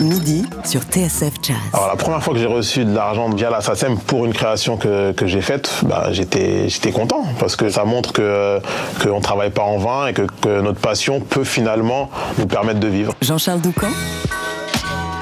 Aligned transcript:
Midi 0.00 0.44
sur 0.64 0.82
TSF 0.82 1.34
Jazz. 1.42 1.56
Alors 1.72 1.88
la 1.88 1.96
première 1.96 2.22
fois 2.22 2.34
que 2.34 2.40
j'ai 2.40 2.46
reçu 2.46 2.84
de 2.84 2.94
l'argent 2.94 3.28
via 3.30 3.50
la 3.50 3.60
SACEM 3.60 3.98
pour 3.98 4.24
une 4.24 4.32
création 4.32 4.76
que, 4.76 5.12
que 5.12 5.26
j'ai 5.26 5.40
faite, 5.40 5.70
bah, 5.84 6.08
j'étais, 6.12 6.68
j'étais 6.68 6.92
content 6.92 7.24
parce 7.38 7.56
que 7.56 7.68
ça 7.68 7.84
montre 7.84 8.12
que 8.12 8.60
qu'on 9.02 9.16
ne 9.16 9.22
travaille 9.22 9.50
pas 9.50 9.62
en 9.62 9.78
vain 9.78 10.08
et 10.08 10.12
que, 10.12 10.22
que 10.40 10.60
notre 10.60 10.80
passion 10.80 11.20
peut 11.20 11.44
finalement 11.44 12.10
nous 12.38 12.46
permettre 12.46 12.80
de 12.80 12.88
vivre. 12.88 13.14
Jean-Charles 13.20 13.60
Doucan 13.60 13.88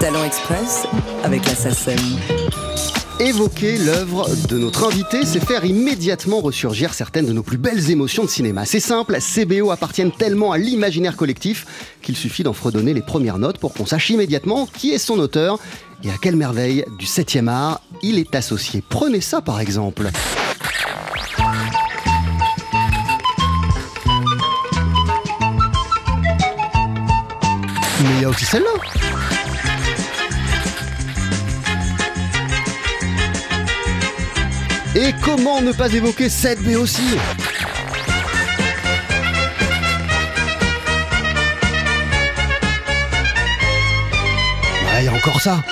Talent 0.01 0.25
Express 0.25 0.87
avec 1.25 1.45
la 1.47 1.55
SACEM. 1.55 1.99
Évoquer 3.21 3.77
l'œuvre 3.77 4.27
de 4.49 4.57
notre 4.57 4.87
invité, 4.87 5.27
c'est 5.27 5.45
faire 5.45 5.67
immédiatement 5.67 6.41
ressurgir 6.41 6.95
certaines 6.95 7.27
de 7.27 7.35
nos 7.35 7.43
plus 7.43 7.59
belles 7.59 7.91
émotions 7.91 8.25
de 8.25 8.31
cinéma. 8.31 8.65
C'est 8.65 8.81
simple, 8.81 9.19
ces 9.21 9.45
BO 9.45 9.71
appartiennent 9.71 10.11
tellement 10.11 10.53
à 10.53 10.59
l'imaginaire 10.59 11.17
collectif 11.17 11.67
qu'il 12.01 12.17
suffit 12.17 12.45
d'en 12.45 12.55
fredonner 12.55 12.95
les 12.95 13.03
premières 13.03 13.37
notes 13.37 13.59
pour 13.59 13.75
qu'on 13.75 13.85
sache 13.85 14.09
immédiatement 14.09 14.67
qui 14.67 14.93
est 14.93 14.99
son 14.99 15.19
auteur 15.19 15.59
et 16.03 16.09
à 16.09 16.15
quelle 16.21 16.37
merveille 16.37 16.87
du 16.99 17.05
7e 17.05 17.49
art 17.49 17.83
il 18.03 18.19
est 18.19 18.35
associé. 18.35 18.83
Prenez 18.89 19.21
ça 19.21 19.43
par 19.43 19.61
exemple. 19.61 20.09
Mais 28.03 28.17
il 28.17 28.23
y 28.23 28.25
a 28.25 28.31
aussi 28.31 28.47
celle-là. 28.47 29.00
Et 35.03 35.15
comment 35.23 35.63
ne 35.63 35.73
pas 35.73 35.91
évoquer 35.93 36.29
cette 36.29 36.63
B 36.63 36.77
aussi 36.77 37.17
il 45.01 45.07
y 45.07 45.09
a 45.09 45.13
encore 45.15 45.41
ça. 45.41 45.63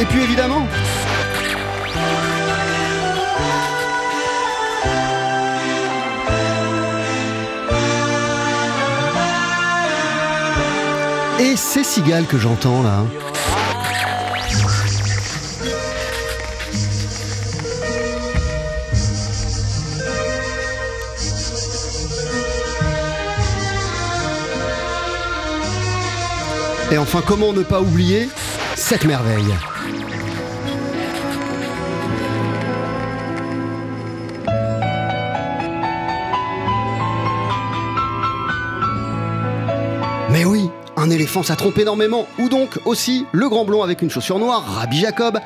Et 0.00 0.04
puis 0.06 0.22
évidemment, 0.22 0.66
Et 11.50 11.56
c'est 11.56 11.82
Cigale 11.82 12.26
que 12.26 12.38
j'entends 12.38 12.84
là. 12.84 13.04
Et 26.92 26.98
enfin, 26.98 27.20
comment 27.26 27.52
ne 27.52 27.64
pas 27.64 27.80
oublier 27.80 28.28
cette 28.76 29.04
merveille 29.04 29.52
un 41.10 41.12
éléphant 41.12 41.42
ça 41.42 41.56
trompe 41.56 41.78
énormément. 41.78 42.26
Ou 42.38 42.48
donc 42.48 42.78
aussi 42.84 43.26
le 43.32 43.48
grand 43.48 43.64
blond 43.64 43.82
avec 43.82 44.00
une 44.00 44.10
chaussure 44.10 44.38
noire, 44.38 44.64
Rabbi 44.64 45.00
Jacob. 45.00 45.40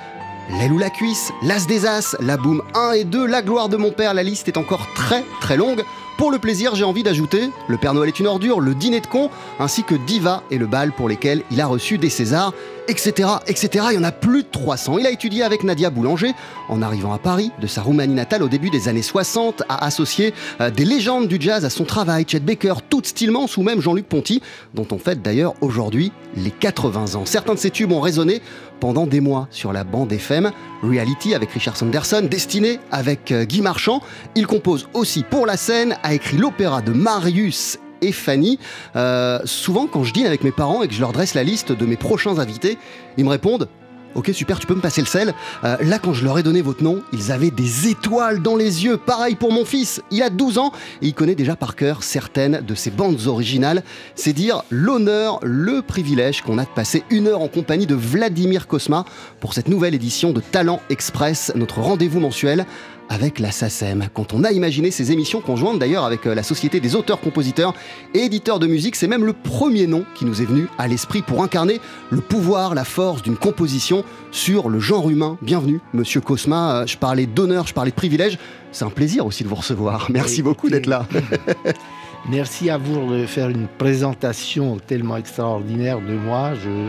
L'aile 0.51 0.73
ou 0.73 0.79
la 0.79 0.91
cuisse, 0.91 1.33
l'as 1.43 1.67
des 1.67 1.87
as, 1.87 2.15
la 2.21 2.37
boum 2.37 2.63
1 2.75 2.93
et 2.93 3.05
2, 3.05 3.25
la 3.25 3.41
gloire 3.41 3.71
de 3.71 3.79
mon 3.79 3.91
père, 3.91 4.13
la 4.13 4.23
liste 4.23 4.47
est 4.47 4.59
encore 4.59 4.87
très 4.95 5.25
très 5.41 5.57
longue. 5.57 5.83
Pour 6.25 6.31
le 6.31 6.39
plaisir, 6.39 6.75
j'ai 6.75 6.85
envie 6.85 7.03
d'ajouter 7.03 7.51
Le 7.69 7.77
Père 7.77 7.93
Noël 7.93 8.09
est 8.09 8.19
une 8.19 8.27
ordure, 8.27 8.59
Le 8.59 8.75
Dîner 8.75 9.01
de 9.01 9.07
con, 9.07 9.29
ainsi 9.61 9.85
que 9.85 9.95
Diva 9.95 10.43
et 10.51 10.57
le 10.57 10.67
bal 10.67 10.91
pour 10.91 11.07
lesquels 11.07 11.43
il 11.51 11.61
a 11.61 11.67
reçu 11.67 11.99
des 11.99 12.09
Césars, 12.09 12.55
etc., 12.89 13.29
etc. 13.47 13.89
Il 13.91 13.97
y 13.97 13.99
en 13.99 14.05
a 14.05 14.11
plus 14.11 14.43
de 14.43 14.49
300. 14.51 14.97
Il 14.97 15.07
a 15.07 15.11
étudié 15.11 15.43
avec 15.43 15.65
Nadia 15.65 15.91
Boulanger. 15.91 16.33
En 16.71 16.81
arrivant 16.81 17.13
à 17.13 17.19
Paris, 17.19 17.53
de 17.61 17.67
sa 17.67 17.83
Roumanie 17.83 18.15
natale 18.15 18.43
au 18.43 18.49
début 18.49 18.71
des 18.71 18.89
années 18.89 19.03
60, 19.03 19.65
a 19.69 19.85
associé 19.85 20.33
euh, 20.63 20.71
des 20.71 20.87
légendes 20.87 21.29
du 21.29 21.37
jazz 21.39 21.67
à 21.67 21.69
son 21.69 21.85
travail. 21.85 22.25
Chet 22.27 22.41
Baker, 22.41 22.77
Toots 22.89 23.05
Stillman 23.05 23.45
ou 23.59 23.63
même 23.63 23.83
Jean-Luc 23.83 24.07
Ponty, 24.07 24.41
dont 24.73 24.87
on 24.93 24.99
fête 24.99 25.21
d'ailleurs 25.21 25.53
aujourd'hui 25.61 26.11
les 26.39 26.51
80 26.51 27.17
ans. 27.17 27.27
Certains 27.27 27.53
de 27.53 27.59
ces 27.59 27.71
tubes 27.71 27.93
ont 27.93 28.01
résonné 28.01 28.41
pendant 28.81 29.07
des 29.07 29.21
mois 29.21 29.49
sur 29.51 29.73
la 29.73 29.85
bande 29.85 30.13
FM. 30.13 30.51
Reality 30.83 31.35
avec 31.35 31.51
Richard 31.51 31.77
Sanderson, 31.77 32.27
Destiné 32.31 32.79
avec 32.91 33.33
euh, 33.33 33.45
Guy 33.45 33.63
Marchand. 33.63 34.03
Il 34.35 34.47
compose 34.47 34.89
aussi 34.95 35.23
pour 35.23 35.47
la 35.47 35.57
scène, 35.57 35.97
a 36.03 36.15
écrit 36.15 36.37
l'opéra 36.37 36.83
de 36.83 36.93
Marius 36.93 37.79
et 38.03 38.13
Fanny. 38.13 38.59
Euh, 38.97 39.41
souvent, 39.45 39.87
quand 39.87 40.05
je 40.05 40.13
dîne 40.13 40.27
avec 40.27 40.45
mes 40.45 40.53
parents 40.53 40.83
et 40.83 40.89
que 40.89 40.95
je 40.95 41.01
leur 41.01 41.13
dresse 41.13 41.35
la 41.35 41.43
liste 41.43 41.73
de 41.73 41.87
mes 41.87 41.97
prochains 41.97 42.39
invités, 42.39 42.79
ils 43.17 43.25
me 43.25 43.31
répondent 43.31 43.69
Ok, 44.15 44.31
super, 44.33 44.61
tu 44.61 44.67
peux 44.67 44.75
me 44.75 44.81
passer 44.81 45.01
le 45.01 45.07
sel. 45.07 45.35
Euh, 45.65 45.77
là, 45.81 45.99
quand 45.99 46.13
je 46.13 46.25
leur 46.25 46.39
ai 46.39 46.45
donné 46.45 46.63
votre 46.63 46.85
nom, 46.85 47.03
ils 47.13 47.33
avaient 47.33 47.51
des 47.51 47.89
étoiles 47.89 48.41
dans 48.43 48.55
les 48.55 48.85
yeux. 48.85 48.97
Pareil 48.97 49.35
pour 49.35 49.53
mon 49.53 49.65
fils. 49.65 50.03
Il 50.13 50.23
a 50.23 50.31
12 50.31 50.59
ans 50.59 50.73
et 51.03 51.07
il 51.09 51.15
connaît 51.15 51.35
déjà 51.35 51.57
par 51.57 51.75
cœur 51.75 52.05
certaines 52.05 52.61
de 52.61 52.75
ses 52.75 52.91
bandes 52.91 53.27
originales. 53.27 53.83
C'est 54.15 54.33
dire 54.33 54.63
l'honneur, 54.71 55.41
le 55.43 55.83
privilège 55.83 56.43
qu'on 56.43 56.59
a 56.59 56.65
de 56.65 56.69
passer 56.69 57.03
une 57.11 57.27
heure 57.27 57.41
en 57.41 57.49
compagnie 57.49 57.87
de 57.87 57.97
Vladimir 57.97 58.69
Kosma 58.69 59.05
pour 59.41 59.53
cette 59.53 59.69
nouvelle 59.69 59.95
édition 59.95 60.33
de 60.33 60.41
Talent 60.41 60.81
Express, 60.91 61.53
notre 61.57 61.81
rendez-vous 61.81 62.21
mensuel 62.21 62.67
avec 63.09 63.39
la 63.39 63.51
SACEM. 63.51 64.09
Quand 64.13 64.33
on 64.33 64.45
a 64.45 64.53
imaginé 64.53 64.91
ces 64.91 65.13
émissions 65.13 65.41
conjointes 65.41 65.79
d'ailleurs 65.79 66.05
avec 66.05 66.27
euh, 66.27 66.35
la 66.35 66.43
Société 66.43 66.81
des 66.81 66.95
auteurs, 66.95 67.21
compositeurs 67.21 67.75
et 68.15 68.21
éditeurs 68.21 68.59
de 68.59 68.67
musique, 68.67 68.97
c'est 68.97 69.09
même 69.09 69.25
le 69.25 69.33
premier 69.33 69.87
nom 69.87 70.05
qui 70.15 70.25
nous 70.25 70.43
est 70.43 70.45
venu 70.45 70.69
à 70.79 70.89
l'esprit 70.89 71.23
pour 71.23 71.43
incarner 71.43 71.81
le 72.11 72.21
pouvoir, 72.21 72.75
la 72.75 72.85
force 72.85 73.23
d'une 73.23 73.37
composition 73.37 74.05
sur 74.31 74.69
le 74.69 74.81
genre 74.81 75.11
humain. 75.11 75.39
Bienvenue, 75.43 75.81
monsieur 75.93 76.21
Cosma. 76.21 76.83
Euh, 76.83 76.87
Je 76.87 76.97
parlais 76.97 77.27
d'honneur, 77.27 77.67
je 77.67 77.75
parlais 77.75 77.91
de 77.91 77.97
privilège. 77.97 78.39
C'est 78.73 78.85
un 78.85 78.91
plaisir 78.91 79.27
aussi 79.27 79.45
de 79.45 79.49
vous 79.49 79.55
recevoir. 79.55 80.09
Merci 80.11 80.43
beaucoup 80.43 80.69
d'être 80.69 80.87
là. 80.87 81.07
Merci 82.29 82.71
à 82.71 82.79
vous 82.79 83.13
de 83.13 83.27
faire 83.27 83.51
une 83.51 83.69
présentation 83.69 84.79
tellement 84.87 85.19
extraordinaire 85.19 86.01
de 86.01 86.15
moi. 86.15 86.55
Je, 86.55 86.89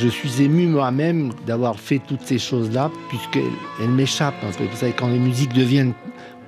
je 0.00 0.08
suis 0.08 0.42
ému 0.42 0.66
moi-même 0.66 1.32
d'avoir 1.46 1.78
fait 1.78 2.00
toutes 2.06 2.22
ces 2.22 2.38
choses-là, 2.38 2.90
puisqu'elles 3.08 3.42
elles 3.80 3.90
m'échappent 3.90 4.42
un 4.42 4.52
peu. 4.52 4.64
Vous 4.64 4.76
savez, 4.76 4.92
quand 4.92 5.08
les 5.08 5.18
musiques 5.18 5.52
deviennent 5.52 5.94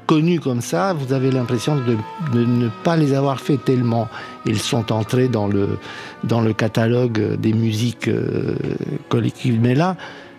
connues 0.06 0.40
comme 0.40 0.60
ça, 0.60 0.92
vous 0.92 1.12
avez 1.12 1.30
l'impression 1.30 1.76
de, 1.76 1.96
de 2.32 2.44
ne 2.44 2.68
pas 2.84 2.96
les 2.96 3.12
avoir 3.12 3.40
fait 3.40 3.58
tellement. 3.58 4.08
Elles 4.46 4.58
sont 4.58 4.92
entrées 4.92 5.28
dans 5.28 5.48
le, 5.48 5.78
dans 6.24 6.40
le 6.40 6.52
catalogue 6.52 7.36
des 7.36 7.52
musiques 7.52 8.08
euh, 8.08 8.54
collectives. 9.08 9.58
Mais 9.60 9.74
là, 9.74 9.96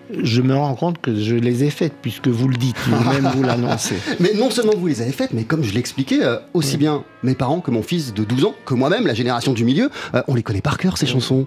je 0.09 0.41
me 0.41 0.55
rends 0.55 0.75
compte 0.75 1.01
que 1.01 1.13
je 1.15 1.35
les 1.35 1.63
ai 1.63 1.69
faites, 1.69 1.93
puisque 2.01 2.27
vous 2.27 2.47
le 2.47 2.55
dites, 2.55 2.77
vous-même 2.87 3.29
vous 3.35 3.43
l'annoncez. 3.43 3.97
Mais 4.19 4.33
non 4.33 4.49
seulement 4.49 4.73
vous 4.77 4.87
les 4.87 5.01
avez 5.01 5.11
faites, 5.11 5.33
mais 5.33 5.43
comme 5.43 5.63
je 5.63 5.73
l'expliquais, 5.73 6.23
euh, 6.23 6.37
aussi 6.53 6.77
bien 6.77 7.03
mes 7.23 7.35
parents 7.35 7.59
que 7.59 7.71
mon 7.71 7.83
fils 7.83 8.13
de 8.13 8.23
12 8.23 8.45
ans, 8.45 8.55
que 8.65 8.73
moi-même, 8.73 9.05
la 9.05 9.13
génération 9.13 9.53
du 9.53 9.65
milieu, 9.65 9.89
euh, 10.15 10.21
on 10.27 10.35
les 10.35 10.43
connaît 10.43 10.61
par 10.61 10.77
cœur, 10.77 10.97
ces 10.97 11.07
chansons. 11.07 11.45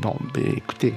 Bon, 0.00 0.16
ben, 0.32 0.54
écoutez, 0.56 0.94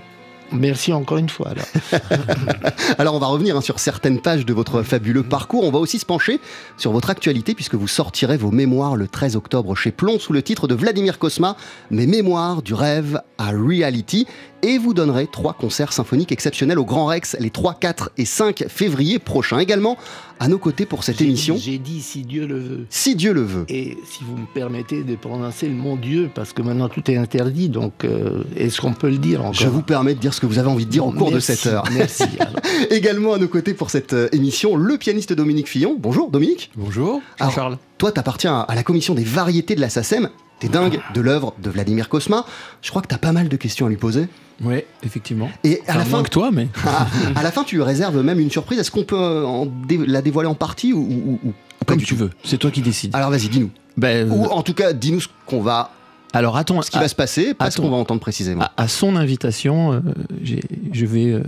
merci 0.54 0.94
encore 0.94 1.18
une 1.18 1.28
fois. 1.28 1.50
Alors. 2.98 3.16
On 3.16 3.20
va 3.20 3.28
revenir 3.28 3.58
hein, 3.58 3.62
sur 3.62 3.80
certaines 3.80 4.22
pages 4.22 4.46
de 4.46 4.54
votre 4.54 4.82
fabuleux 4.82 5.24
parcours. 5.24 5.66
On 5.66 5.72
va 5.72 5.80
aussi 5.80 6.00
se 6.00 6.06
pencher 6.06 6.40
sur 6.78 6.92
votre 6.94 7.10
actualité 7.10 7.54
puisque 7.54 7.76
vous 7.76 7.88
sortirez 7.88 8.38
vos 8.38 8.50
mémoires 8.50 8.96
le 8.96 9.08
13 9.08 9.36
octobre 9.36 9.76
chez 9.76 9.92
Plomb 9.92 10.20
sous 10.20 10.32
le 10.32 10.42
titre 10.42 10.68
de 10.68 10.74
Vladimir 10.74 11.20
Kosma, 11.20 11.58
Mes 11.92 12.08
mémoires 12.08 12.62
du 12.62 12.74
rêve 12.74 13.22
à 13.38 13.52
reality. 13.52 14.26
Et 14.62 14.78
vous 14.78 14.94
donnerez 14.94 15.28
trois 15.28 15.54
concerts 15.54 15.92
symphoniques 15.92 16.32
exceptionnels 16.32 16.80
au 16.80 16.86
Grand 16.86 17.08
Rex 17.08 17.36
les 17.40 17.50
3, 17.50 17.74
4 17.76 18.12
et 18.18 18.26
5 18.26 18.66
février 18.70 19.20
prochains. 19.20 19.60
Également 19.60 19.98
à 20.44 20.50
nos 20.50 20.58
côtés 20.58 20.86
pour 20.86 21.06
cette 21.06 21.22
émission, 21.22 21.56
J'ai 21.58 21.78
dit 21.78 22.02
si 22.02 22.24
Dieu 22.24 22.46
le 22.46 22.60
veut. 22.60 22.86
si 22.90 23.16
Dieu 23.16 23.32
le 23.32 23.44
veut. 23.44 23.64
Et 23.70 23.98
si 24.06 24.26
vous 24.26 24.36
me 24.36 24.46
permettez 24.54 25.04
de 25.04 25.16
prononcer 25.16 25.70
le 25.70 25.74
mot 25.74 25.96
Dieu, 25.96 26.30
parce 26.36 26.52
que 26.52 26.62
maintenant 26.62 26.90
tout 26.90 27.10
est 27.10 27.16
interdit, 27.16 27.70
donc 27.70 28.04
euh, 28.04 28.44
est-ce 28.58 28.82
qu'on 28.82 28.92
peut 28.92 29.10
le 29.10 29.20
dire 29.20 29.40
encore? 29.40 29.54
Je 29.54 29.70
vous 29.70 29.82
permets 29.82 30.16
de 30.16 30.20
dire 30.20 30.34
ce 30.34 30.42
que 30.42 30.46
vous 30.46 30.60
avez 30.60 30.68
envie 30.68 30.86
de 30.86 30.92
dire 30.92 31.06
au 31.06 31.14
cours 31.14 31.32
de 31.32 31.40
cette 31.40 31.66
heure. 31.66 31.86
Merci. 31.94 32.26
Également 32.90 33.32
à 33.34 33.38
nos 33.38 33.48
côtés 33.48 33.74
pour 33.74 33.90
cette 33.90 34.12
euh, 34.12 34.28
émission, 34.34 34.76
le 34.76 34.98
pianiste 34.98 35.32
Dominique 35.32 35.70
Fillon. 35.70 35.96
Bonjour 35.98 36.30
Dominique. 36.30 36.72
Bonjour, 36.76 37.22
Alors, 37.40 37.52
Jean-Charles. 37.54 37.78
Toi, 37.98 38.12
tu 38.12 38.20
appartiens 38.20 38.66
à 38.68 38.76
la 38.76 38.84
commission 38.84 39.14
des 39.14 39.24
variétés 39.24 39.76
de 39.76 39.82
la 39.82 39.88
SACEM. 39.90 40.28
t'es 40.60 40.68
dingue 40.68 41.00
de 41.14 41.22
l'œuvre 41.22 41.54
de 41.64 41.70
Vladimir 41.70 42.10
Kosma. 42.10 42.46
Je 42.82 42.90
crois 42.90 43.02
que 43.02 43.08
t'as 43.08 43.18
pas 43.18 43.32
mal 43.32 43.48
de 43.48 43.56
questions 43.56 43.86
à 43.86 43.90
lui 43.90 43.96
poser. 43.96 44.28
Ouais, 44.62 44.86
effectivement. 45.04 45.50
Et 45.64 45.80
à 45.88 45.92
Enfin, 45.92 45.98
la 46.00 46.06
fin, 46.06 46.10
moins 46.12 46.24
que 46.24 46.30
toi, 46.30 46.52
mais. 46.52 46.68
à, 46.86 47.08
à 47.40 47.44
la 47.44 47.52
fin, 47.52 47.64
tu 47.64 47.82
réserves 47.82 48.22
même 48.22 48.40
une 48.40 48.52
surprise. 48.52 48.80
Est-ce 48.80 48.92
qu'on 48.92 49.04
peut 49.04 49.16
euh, 49.20 49.46
en 49.46 49.66
dé- 49.66 50.00
la 50.06 50.22
dévoiler 50.22 50.48
en 50.50 50.56
partie 50.56 50.94
ou, 50.94 51.40
Comme 51.86 52.02
tu 52.02 52.16
veux. 52.16 52.30
C'est 52.44 52.58
toi 52.58 52.72
qui 52.72 52.82
décides. 52.82 53.16
Alors 53.16 53.30
vas-y, 53.30 53.50
dis-nous. 53.50 53.72
Ben, 53.98 54.28
euh, 54.30 54.34
Ou 54.34 54.46
en 54.46 54.62
tout 54.64 54.74
cas, 54.74 54.94
dis-nous 54.94 55.22
ce 55.22 55.28
qu'on 55.46 55.62
va, 55.62 55.92
alors 56.34 56.58
attends, 56.58 56.82
ce 56.82 56.90
qui 56.90 56.98
va 56.98 57.08
se 57.08 57.14
passer, 57.16 57.54
pas 57.54 57.70
ce 57.70 57.80
qu'on 57.80 57.90
va 57.92 57.98
entendre 57.98 58.20
précisément. 58.22 58.64
à, 58.64 58.72
à 58.78 58.88
son 58.88 59.16
invitation, 59.16 59.94
euh, 59.94 60.00
je 60.44 61.06
vais 61.06 61.32
euh, 61.32 61.44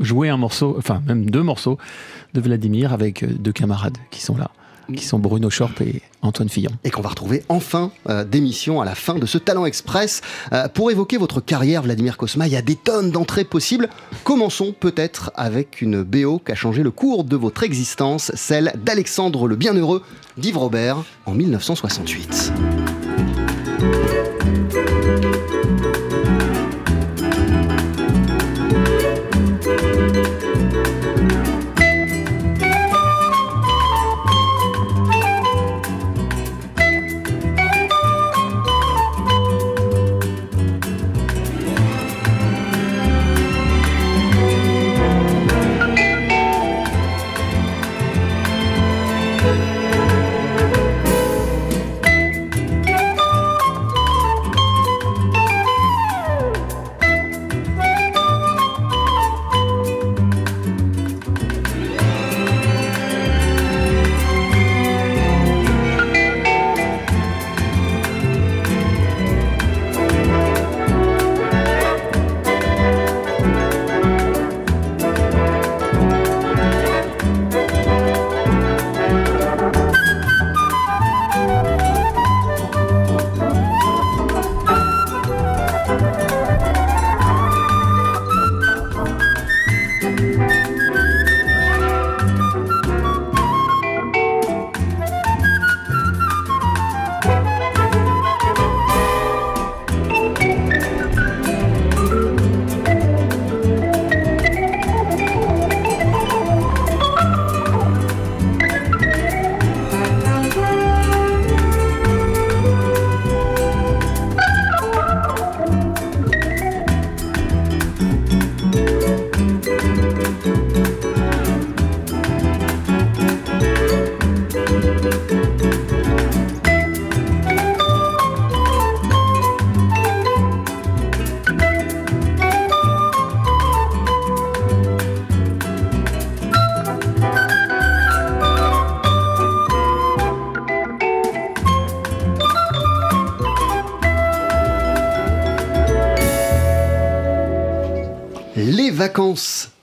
jouer 0.00 0.28
un 0.30 0.36
morceau, 0.38 0.76
enfin 0.78 1.02
même 1.06 1.28
deux 1.28 1.42
morceaux 1.42 1.76
de 2.34 2.40
Vladimir 2.40 2.92
avec 2.94 3.24
deux 3.42 3.52
camarades 3.52 3.98
qui 4.10 4.22
sont 4.22 4.36
là, 4.36 4.50
qui 4.96 5.04
sont 5.04 5.18
Bruno 5.18 5.50
Schorp 5.50 5.80
et 5.80 6.02
Antoine 6.22 6.48
Fillon. 6.48 6.70
et 6.84 6.90
qu'on 6.90 7.02
va 7.02 7.10
retrouver 7.10 7.42
en 7.48 7.60
fin 7.60 7.90
euh, 8.08 8.24
d'émission 8.24 8.80
à 8.80 8.84
la 8.84 8.94
fin 8.94 9.14
de 9.14 9.26
ce 9.26 9.38
Talent 9.38 9.66
Express. 9.66 10.22
Euh, 10.52 10.68
pour 10.68 10.90
évoquer 10.90 11.16
votre 11.16 11.40
carrière, 11.40 11.82
Vladimir 11.82 12.16
Kosma, 12.16 12.46
il 12.46 12.52
y 12.52 12.56
a 12.56 12.62
des 12.62 12.76
tonnes 12.76 13.10
d'entrées 13.10 13.44
possibles. 13.44 13.88
Commençons 14.24 14.74
peut-être 14.78 15.30
avec 15.34 15.80
une 15.82 16.02
BO 16.02 16.40
qui 16.44 16.52
a 16.52 16.54
changé 16.54 16.82
le 16.82 16.90
cours 16.90 17.24
de 17.24 17.36
votre 17.36 17.62
existence, 17.62 18.32
celle 18.34 18.72
d'Alexandre 18.84 19.46
le 19.46 19.56
Bienheureux 19.56 20.02
d'Yves 20.36 20.58
Robert 20.58 21.04
en 21.26 21.34
1968. 21.34 22.52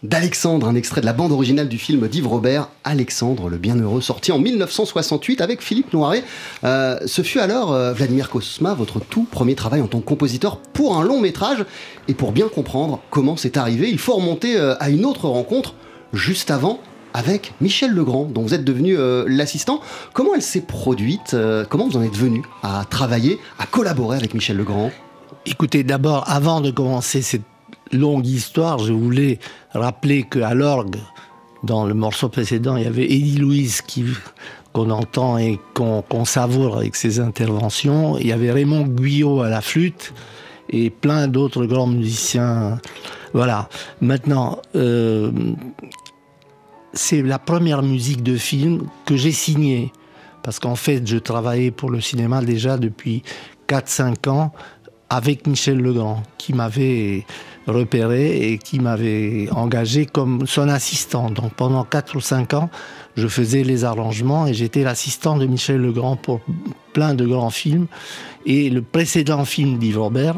D'Alexandre, 0.04 0.68
un 0.68 0.75
extrait 0.75 1.02
de 1.02 1.06
la 1.06 1.13
bande 1.13 1.31
originale 1.31 1.68
du 1.68 1.78
film 1.78 2.07
d'Yves 2.07 2.28
Robert, 2.28 2.69
Alexandre 2.84 3.50
le 3.50 3.57
Bienheureux, 3.57 4.02
sorti 4.02 4.31
en 4.31 4.40
1968 4.40 5.42
avec 5.42 5.62
Philippe 5.62 5.94
Noiret. 5.94 6.24
Euh, 6.63 7.00
ce 7.06 7.22
fut 7.22 7.40
alors, 7.40 7.74
euh, 7.74 7.94
Vladimir 7.94 8.30
Kosma, 8.30 8.74
votre 8.74 9.00
tout 9.00 9.24
premier 9.24 9.56
travail 9.56 9.81
en 9.81 9.88
tant 9.88 10.00
que 10.00 10.06
compositeur 10.06 10.57
pour 10.57 10.98
un 10.98 11.04
long 11.04 11.22
métrage. 11.22 11.66
Et 12.07 12.13
pour 12.13 12.34
bien 12.34 12.48
comprendre 12.48 13.02
comment 13.10 13.36
c'est 13.36 13.57
arrivé, 13.57 13.90
il 13.90 13.98
faut 13.98 14.13
remonter 14.13 14.57
euh, 14.57 14.75
à 14.80 14.90
une 14.90 15.06
autre 15.06 15.28
rencontre 15.28 15.74
juste 16.13 16.52
avant 16.52 16.80
avec 17.13 17.54
Michel 17.62 17.92
Legrand, 17.92 18.25
dont 18.25 18.42
vous 18.42 18.54
êtes 18.54 18.66
devenu 18.66 18.98
l'assistant. 19.25 19.80
Comment 20.12 20.36
elle 20.36 20.42
s'est 20.42 20.60
produite 20.60 21.34
Comment 21.69 21.88
vous 21.88 21.96
en 21.96 22.02
êtes 22.02 22.18
venu 22.18 22.44
à 22.62 22.84
travailler, 22.90 23.40
à 23.57 23.66
collaborer 23.66 24.18
avec 24.18 24.34
Michel 24.34 24.57
Legrand? 24.57 24.92
Écoutez, 25.46 25.84
d'abord, 25.84 26.25
avant 26.28 26.60
de 26.60 26.72
commencer 26.72 27.22
cette 27.22 27.44
longue 27.92 28.26
histoire, 28.26 28.80
je 28.80 28.94
voulais 28.94 29.40
rappeler 29.74 30.24
qu'à 30.24 30.54
l'orgue, 30.54 30.98
dans 31.64 31.86
le 31.86 31.94
morceau 31.94 32.30
précédent, 32.30 32.78
il 32.78 32.84
y 32.84 32.88
avait 32.88 33.06
Eddie 33.06 33.38
Louise 33.38 33.82
qu'on 34.74 34.90
entend 34.90 35.38
et 35.38 35.60
qu'on 35.74 36.02
qu'on 36.02 36.26
savoure 36.26 36.78
avec 36.78 36.96
ses 36.96 37.20
interventions. 37.20 38.18
Il 38.18 38.28
y 38.28 38.32
avait 38.32 38.52
Raymond 38.52 38.88
Guyot 38.88 39.42
à 39.42 39.50
la 39.50 39.62
flûte 39.62 40.14
et 40.69 40.90
plein 40.90 41.28
d'autres 41.28 41.66
grands 41.66 41.88
musiciens. 41.88 42.80
Voilà. 43.33 43.69
Maintenant, 44.02 44.59
euh, 44.76 45.31
c'est 46.94 47.21
la 47.21 47.40
première 47.40 47.81
musique 47.81 48.24
de 48.24 48.38
film 48.38 48.88
que 49.06 49.16
j'ai 49.16 49.31
signée. 49.31 49.92
Parce 50.44 50.59
qu'en 50.59 50.76
fait, 50.76 51.07
je 51.07 51.18
travaillais 51.18 51.71
pour 51.71 51.90
le 51.90 52.02
cinéma 52.02 52.42
déjà 52.42 52.78
depuis 52.78 53.24
4-5 53.68 54.30
ans 54.30 54.54
avec 55.09 55.48
Michel 55.48 55.80
Legrand, 55.80 56.21
qui 56.38 56.54
m'avait 56.54 57.26
repéré 57.68 58.52
et 58.52 58.57
qui 58.57 58.80
m'avait 58.80 59.48
engagé 59.52 60.06
comme 60.06 60.45
son 60.45 60.69
assistant. 60.69 61.30
Donc 61.30 61.54
pendant 61.54 61.84
4 61.84 62.16
ou 62.16 62.22
5 62.22 62.54
ans, 62.54 62.69
je 63.18 63.28
faisais 63.28 63.64
les 63.64 63.84
arrangements 63.84 64.48
et 64.48 64.54
j'étais 64.54 64.84
l'assistant 64.84 65.38
de 65.38 65.45
Michel 65.45 65.81
Legrand 65.81 66.16
pour 66.16 66.42
plein 66.94 67.14
de 67.14 67.26
grands 67.26 67.50
films. 67.50 67.88
Et 68.45 68.69
le 68.69 68.81
précédent 68.81 69.45
film 69.45 69.78
d'Yves 69.78 70.00
Robert, 70.00 70.36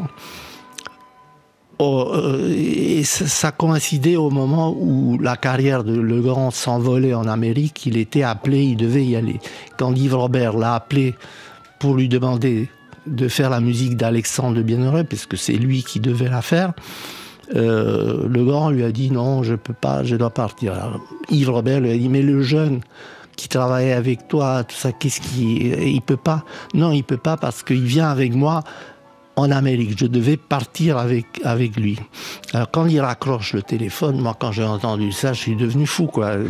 Oh, 1.80 2.10
euh, 2.12 2.52
et 2.52 3.04
ça, 3.04 3.52
coïncidait 3.52 4.16
au 4.16 4.30
moment 4.30 4.74
où 4.76 5.16
la 5.20 5.36
carrière 5.36 5.84
de 5.84 5.96
Legrand 5.96 6.50
s'envolait 6.50 7.14
en 7.14 7.28
Amérique. 7.28 7.86
Il 7.86 7.96
était 7.96 8.24
appelé, 8.24 8.64
il 8.64 8.76
devait 8.76 9.04
y 9.04 9.14
aller. 9.14 9.38
Quand 9.76 9.94
Yves 9.94 10.16
Robert 10.16 10.56
l'a 10.56 10.74
appelé 10.74 11.14
pour 11.78 11.94
lui 11.94 12.08
demander 12.08 12.68
de 13.06 13.28
faire 13.28 13.48
la 13.48 13.60
musique 13.60 13.96
d'Alexandre 13.96 14.60
Bienheureux, 14.62 15.04
parce 15.04 15.26
que 15.26 15.36
c'est 15.36 15.52
lui 15.52 15.84
qui 15.84 16.00
devait 16.00 16.28
la 16.28 16.42
faire, 16.42 16.72
euh, 17.54 18.28
Legrand 18.28 18.70
lui 18.70 18.84
a 18.84 18.92
dit 18.92 19.10
non, 19.10 19.42
je 19.42 19.54
peux 19.54 19.72
pas, 19.72 20.04
je 20.04 20.16
dois 20.16 20.30
partir. 20.30 20.74
Alors, 20.74 21.00
Yves 21.30 21.50
Robert 21.50 21.80
lui 21.80 21.90
a 21.90 21.96
dit 21.96 22.08
mais 22.08 22.22
le 22.22 22.42
jeune 22.42 22.80
qui 23.36 23.48
travaillait 23.48 23.92
avec 23.92 24.28
toi, 24.28 24.64
tout 24.64 24.76
ça, 24.76 24.92
qu'est-ce 24.92 25.20
qui, 25.20 25.68
il 25.68 26.02
peut 26.02 26.16
pas? 26.16 26.44
Non, 26.74 26.92
il 26.92 27.04
peut 27.04 27.16
pas 27.16 27.36
parce 27.36 27.62
qu'il 27.62 27.84
vient 27.84 28.08
avec 28.08 28.34
moi 28.34 28.64
en 29.36 29.50
Amérique. 29.50 29.96
Je 29.96 30.06
devais 30.06 30.36
partir 30.36 30.98
avec, 30.98 31.26
avec 31.44 31.76
lui. 31.76 31.98
Alors 32.52 32.70
quand 32.70 32.86
il 32.86 33.00
raccroche 33.00 33.54
le 33.54 33.62
téléphone, 33.62 34.20
moi 34.20 34.36
quand 34.38 34.52
j'ai 34.52 34.64
entendu 34.64 35.12
ça, 35.12 35.32
je 35.32 35.40
suis 35.40 35.56
devenu 35.56 35.86
fou. 35.86 36.06
Quoi. 36.06 36.32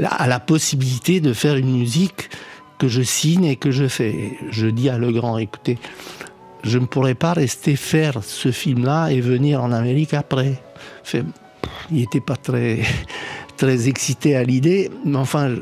À 0.00 0.28
la 0.28 0.38
possibilité 0.38 1.18
de 1.18 1.32
faire 1.32 1.56
une 1.56 1.76
musique 1.76 2.30
que 2.78 2.86
je 2.86 3.02
signe 3.02 3.44
et 3.44 3.56
que 3.56 3.72
je 3.72 3.88
fais. 3.88 4.38
Je 4.50 4.68
dis 4.68 4.88
à 4.88 4.96
Legrand, 4.96 5.38
écoutez, 5.38 5.76
je 6.68 6.78
ne 6.78 6.86
pourrais 6.86 7.14
pas 7.14 7.32
rester 7.32 7.76
faire 7.76 8.22
ce 8.22 8.52
film-là 8.52 9.08
et 9.08 9.20
venir 9.20 9.62
en 9.62 9.72
Amérique 9.72 10.14
après. 10.14 10.62
Fait, 11.02 11.24
il 11.90 11.98
n'était 11.98 12.20
pas 12.20 12.36
très, 12.36 12.80
très 13.56 13.88
excité 13.88 14.36
à 14.36 14.44
l'idée, 14.44 14.90
mais 15.04 15.16
enfin, 15.16 15.54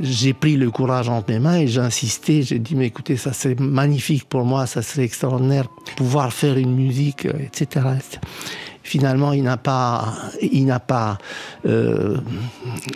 j'ai 0.00 0.32
pris 0.32 0.56
le 0.56 0.70
courage 0.70 1.08
entre 1.08 1.30
mes 1.30 1.38
mains 1.38 1.58
et 1.58 1.66
j'ai 1.66 1.80
insisté. 1.80 2.42
J'ai 2.42 2.58
dit, 2.58 2.74
mais 2.74 2.86
écoutez, 2.86 3.16
ça 3.16 3.32
serait 3.32 3.56
magnifique 3.58 4.28
pour 4.28 4.44
moi, 4.44 4.66
ça 4.66 4.82
serait 4.82 5.04
extraordinaire, 5.04 5.68
pouvoir 5.96 6.32
faire 6.32 6.56
une 6.56 6.74
musique, 6.74 7.26
euh, 7.26 7.32
etc. 7.40 7.86
Finalement, 8.82 9.32
il 9.32 9.42
n'a 9.42 9.58
pas, 9.58 10.14
il 10.40 10.64
n'a 10.64 10.80
pas, 10.80 11.18
euh, 11.66 12.16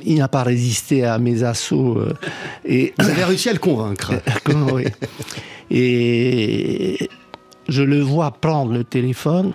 il 0.04 0.18
n'a 0.18 0.28
pas 0.28 0.42
résisté 0.42 1.04
à 1.04 1.18
mes 1.18 1.42
assauts. 1.42 1.98
euh, 1.98 2.14
et 2.64 2.94
Vous 2.98 3.10
avez 3.10 3.24
réussi 3.24 3.50
à 3.50 3.52
le 3.52 3.58
convaincre. 3.58 4.12
oui. 4.72 4.84
Et 5.70 7.10
je 7.72 7.82
le 7.82 8.00
vois 8.00 8.30
prendre 8.30 8.72
le 8.72 8.84
téléphone, 8.84 9.52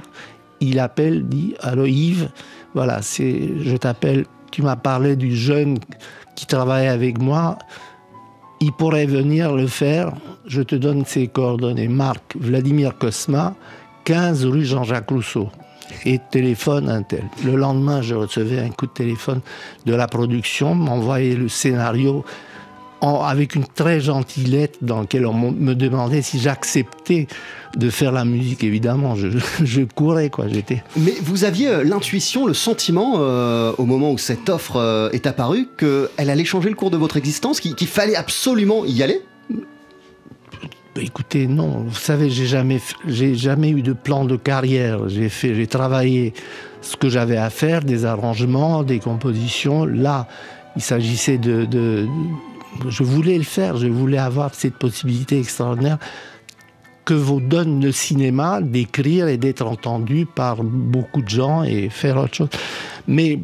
il 0.59 0.79
appelle, 0.79 1.27
dit 1.27 1.53
Allô 1.61 1.85
Yves, 1.85 2.29
voilà, 2.73 3.01
c'est, 3.01 3.51
je 3.61 3.77
t'appelle, 3.77 4.25
tu 4.51 4.63
m'as 4.63 4.75
parlé 4.75 5.15
du 5.15 5.35
jeune 5.35 5.77
qui 6.35 6.47
travaille 6.47 6.87
avec 6.87 7.19
moi, 7.19 7.57
il 8.59 8.71
pourrait 8.71 9.05
venir 9.05 9.53
le 9.53 9.67
faire, 9.67 10.13
je 10.47 10.63
te 10.63 10.75
donne 10.75 11.05
ses 11.05 11.27
coordonnées. 11.27 11.87
Marc 11.87 12.35
Vladimir 12.39 12.97
Kosma, 12.97 13.53
15 14.05 14.45
rue 14.45 14.65
Jean-Jacques 14.65 15.09
Rousseau. 15.09 15.49
Et 16.05 16.19
téléphone 16.31 16.89
un 16.89 17.01
tel. 17.01 17.23
Le 17.45 17.55
lendemain, 17.55 18.01
je 18.01 18.13
recevais 18.13 18.59
un 18.59 18.69
coup 18.69 18.87
de 18.87 18.91
téléphone 18.91 19.39
de 19.85 19.93
la 19.93 20.07
production, 20.07 20.75
m'envoyait 20.75 21.35
le 21.35 21.47
scénario 21.47 22.25
en- 23.01 23.21
avec 23.21 23.55
une 23.55 23.65
très 23.65 23.99
gentille 23.99 24.45
lettre 24.45 24.79
dans 24.81 25.01
laquelle 25.01 25.25
on 25.25 25.33
me 25.51 25.73
demandait 25.75 26.21
si 26.21 26.39
j'acceptais 26.39 27.27
de 27.75 27.89
faire 27.89 28.11
la 28.11 28.25
musique. 28.25 28.63
Évidemment, 28.63 29.15
je, 29.15 29.27
je 29.63 29.81
courais, 29.81 30.29
quoi. 30.29 30.47
J'étais. 30.47 30.83
Mais 30.97 31.13
vous 31.21 31.43
aviez 31.43 31.67
euh, 31.69 31.83
l'intuition, 31.83 32.45
le 32.47 32.53
sentiment, 32.53 33.15
euh, 33.17 33.71
au 33.77 33.85
moment 33.85 34.11
où 34.11 34.17
cette 34.17 34.49
offre 34.49 34.77
euh, 34.77 35.09
est 35.11 35.27
apparue, 35.27 35.67
qu'elle 35.77 36.29
allait 36.29 36.45
changer 36.45 36.69
le 36.69 36.75
cours 36.75 36.91
de 36.91 36.97
votre 36.97 37.17
existence, 37.17 37.59
qu'il 37.59 37.87
fallait 37.87 38.15
absolument 38.15 38.83
y 38.85 39.03
aller? 39.03 39.21
Bah, 40.95 41.01
écoutez, 41.03 41.47
non. 41.47 41.83
Vous 41.87 41.95
savez, 41.95 42.29
j'ai 42.29 42.45
jamais, 42.47 42.79
j'ai 43.07 43.35
jamais 43.35 43.69
eu 43.69 43.81
de 43.83 43.93
plan 43.93 44.25
de 44.25 44.35
carrière. 44.35 45.07
J'ai 45.09 45.29
fait, 45.29 45.53
j'ai 45.53 45.67
travaillé 45.67 46.33
ce 46.81 46.95
que 46.95 47.09
j'avais 47.09 47.37
à 47.37 47.49
faire, 47.49 47.83
des 47.83 48.05
arrangements, 48.05 48.83
des 48.83 48.99
compositions. 48.99 49.85
Là, 49.85 50.27
il 50.75 50.81
s'agissait 50.81 51.37
de, 51.37 51.65
de- 51.65 52.07
je 52.87 53.03
voulais 53.03 53.37
le 53.37 53.43
faire. 53.43 53.77
Je 53.77 53.87
voulais 53.87 54.17
avoir 54.17 54.53
cette 54.53 54.75
possibilité 54.75 55.39
extraordinaire 55.39 55.97
que 57.05 57.13
vous 57.13 57.39
donne 57.39 57.81
le 57.83 57.91
cinéma 57.93 58.59
d'écrire 58.61 59.27
et 59.29 59.37
d'être 59.37 59.65
entendu 59.65 60.25
par 60.25 60.63
beaucoup 60.63 61.21
de 61.21 61.29
gens 61.29 61.63
et 61.63 61.89
faire 61.89 62.17
autre 62.17 62.35
chose. 62.35 62.49
Mais 63.07 63.39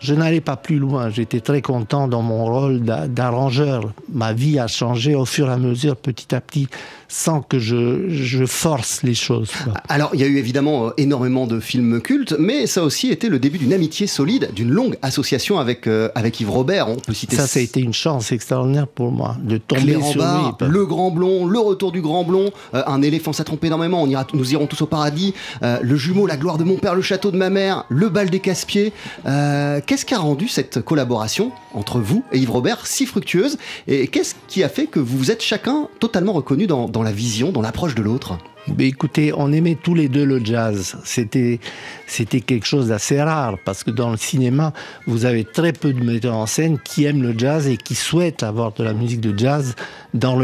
je 0.00 0.14
n'allais 0.14 0.40
pas 0.40 0.56
plus 0.56 0.78
loin. 0.78 1.10
J'étais 1.10 1.40
très 1.40 1.62
content 1.62 2.08
dans 2.08 2.22
mon 2.22 2.44
rôle 2.44 2.80
d'a- 2.80 3.06
d'arrangeur. 3.06 3.92
Ma 4.12 4.32
vie 4.32 4.58
a 4.58 4.66
changé 4.66 5.14
au 5.14 5.26
fur 5.26 5.48
et 5.48 5.52
à 5.52 5.58
mesure, 5.58 5.94
petit 5.96 6.34
à 6.34 6.40
petit, 6.40 6.66
sans 7.16 7.42
que 7.42 7.60
je, 7.60 8.08
je 8.08 8.44
force 8.44 9.04
les 9.04 9.14
choses. 9.14 9.52
quoi. 9.62 9.74
Alors, 9.88 10.10
il 10.14 10.20
y 10.20 10.24
a 10.24 10.26
eu 10.26 10.36
évidemment 10.36 10.88
euh, 10.88 10.90
énormément 10.96 11.46
de 11.46 11.60
films 11.60 12.00
cultes, 12.00 12.34
mais 12.40 12.66
ça 12.66 12.80
a 12.80 12.82
aussi 12.82 13.08
été 13.10 13.28
le 13.28 13.38
début 13.38 13.58
d'une 13.58 13.72
amitié 13.72 14.08
solide, 14.08 14.50
d'une 14.52 14.70
longue 14.72 14.98
association 15.00 15.60
avec, 15.60 15.86
euh, 15.86 16.08
avec 16.16 16.40
Yves 16.40 16.50
Robert. 16.50 16.88
On 16.88 16.96
peut 16.96 17.14
citer 17.14 17.36
Ça, 17.36 17.46
ça 17.46 17.60
a 17.60 17.62
été 17.62 17.80
une 17.80 17.92
chance 17.94 18.32
extraordinaire 18.32 18.88
pour 18.88 19.12
moi 19.12 19.36
de 19.40 19.58
tomber 19.58 19.96
sur 20.02 20.22
barre, 20.22 20.56
lui. 20.60 20.68
le 20.68 20.86
grand 20.86 21.12
blond, 21.12 21.46
le 21.46 21.60
retour 21.60 21.92
du 21.92 22.00
grand 22.00 22.24
blond, 22.24 22.50
euh, 22.74 22.82
un 22.88 23.00
éléphant 23.00 23.32
ça 23.32 23.44
trompe 23.44 23.62
énormément, 23.62 24.02
on 24.02 24.08
ira, 24.08 24.26
nous 24.34 24.52
irons 24.52 24.66
tous 24.66 24.82
au 24.82 24.86
paradis, 24.86 25.34
le 25.62 25.96
jumeau, 25.96 26.26
la 26.26 26.36
gloire 26.36 26.58
de 26.58 26.64
mon 26.64 26.76
père, 26.78 26.96
le 26.96 27.02
château 27.02 27.30
de 27.30 27.36
ma 27.36 27.48
mère, 27.48 27.84
le 27.90 28.08
bal 28.08 28.28
des 28.28 28.40
casse-pieds. 28.40 28.92
Qu'est-ce 29.24 30.04
qui 30.04 30.14
a 30.14 30.18
rendu 30.18 30.48
cette 30.48 30.80
collaboration 30.80 31.52
entre 31.74 32.00
vous 32.00 32.24
et 32.32 32.38
Yves 32.38 32.50
Robert 32.50 32.86
si 32.88 33.06
fructueuse? 33.06 33.56
Et 33.86 34.08
qu'est-ce 34.08 34.34
qui 34.48 34.64
a 34.64 34.68
fait 34.68 34.86
que 34.86 34.98
vous 34.98 35.16
vous 35.16 35.30
êtes 35.30 35.42
chacun 35.42 35.88
totalement 36.00 36.32
reconnus 36.32 36.66
dans, 36.66 36.88
dans 36.88 37.03
la 37.04 37.12
vision, 37.12 37.52
dans 37.52 37.62
l'approche 37.62 37.94
de 37.94 38.02
l'autre 38.02 38.38
écoutez, 38.78 39.32
on 39.36 39.52
aimait 39.52 39.76
tous 39.80 39.94
les 39.94 40.08
deux 40.08 40.24
le 40.24 40.44
jazz. 40.44 40.96
C'était, 41.04 41.60
c'était 42.06 42.40
quelque 42.40 42.66
chose 42.66 42.88
d'assez 42.88 43.20
rare 43.20 43.56
parce 43.64 43.84
que 43.84 43.90
dans 43.90 44.10
le 44.10 44.16
cinéma, 44.16 44.72
vous 45.06 45.24
avez 45.24 45.44
très 45.44 45.72
peu 45.72 45.92
de 45.92 46.02
metteurs 46.02 46.36
en 46.36 46.46
scène 46.46 46.78
qui 46.78 47.04
aiment 47.04 47.22
le 47.22 47.38
jazz 47.38 47.68
et 47.68 47.76
qui 47.76 47.94
souhaitent 47.94 48.42
avoir 48.42 48.72
de 48.72 48.82
la 48.82 48.94
musique 48.94 49.20
de 49.20 49.36
jazz 49.38 49.74
dans 50.12 50.34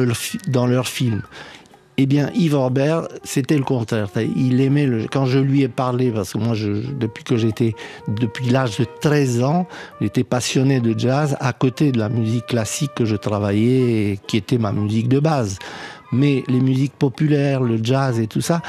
dans 0.49 0.67
leur 0.67 0.87
film. 0.87 1.23
Eh 2.03 2.07
bien, 2.07 2.31
Yves 2.35 2.57
Robert, 2.57 3.09
c'était 3.25 3.59
le 3.59 3.63
contraire. 3.63 4.09
Il 4.35 4.63
aimait 4.63 4.87
le. 4.87 5.05
Quand 5.07 5.27
je 5.27 5.39
lui 5.39 5.61
ai 5.63 5.69
parlé, 5.69 6.11
parce 6.11 6.33
que 6.33 6.39
moi, 6.39 6.55
depuis 6.57 7.25
que 7.25 7.37
j'étais, 7.37 7.75
depuis 8.09 8.49
l'âge 8.49 8.79
de 8.79 8.87
13 9.03 9.43
ans, 9.43 9.67
j'étais 10.01 10.25
passionné 10.25 10.81
de 10.81 10.99
jazz 10.99 11.37
à 11.41 11.53
côté 11.53 11.93
de 11.93 11.99
la 11.99 12.09
musique 12.09 12.47
classique 12.47 12.93
que 12.95 13.05
je 13.05 13.17
travaillais 13.17 14.13
et 14.13 14.21
qui 14.27 14.39
était 14.39 14.57
ma 14.57 14.73
musique 14.73 15.09
de 15.09 15.21
base. 15.21 15.59
Mais 16.13 16.43
les 16.49 16.61
musiques 16.61 16.95
populaires, 16.95 17.63
le 17.63 17.79
jazz 17.83 18.19
et 18.19 18.27
tout 18.27 18.41
ça, 18.41 18.63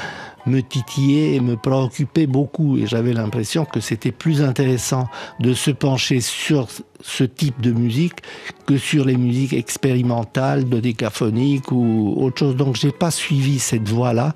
me 0.46 0.60
titillaient 0.60 1.34
et 1.34 1.40
me 1.40 1.56
préoccupaient 1.56 2.26
beaucoup. 2.26 2.78
Et 2.78 2.86
j'avais 2.86 3.12
l'impression 3.12 3.64
que 3.64 3.80
c'était 3.80 4.12
plus 4.12 4.42
intéressant 4.42 5.08
de 5.40 5.54
se 5.54 5.70
pencher 5.70 6.20
sur 6.20 6.68
ce 7.00 7.24
type 7.24 7.60
de 7.60 7.72
musique 7.72 8.22
que 8.66 8.76
sur 8.76 9.04
les 9.04 9.16
musiques 9.16 9.52
expérimentales, 9.52 10.64
dodécaphoniques 10.64 11.72
ou 11.72 12.14
autre 12.16 12.38
chose. 12.38 12.56
Donc 12.56 12.76
j'ai 12.76 12.92
pas 12.92 13.10
suivi 13.10 13.58
cette 13.58 13.88
voie-là 13.88 14.34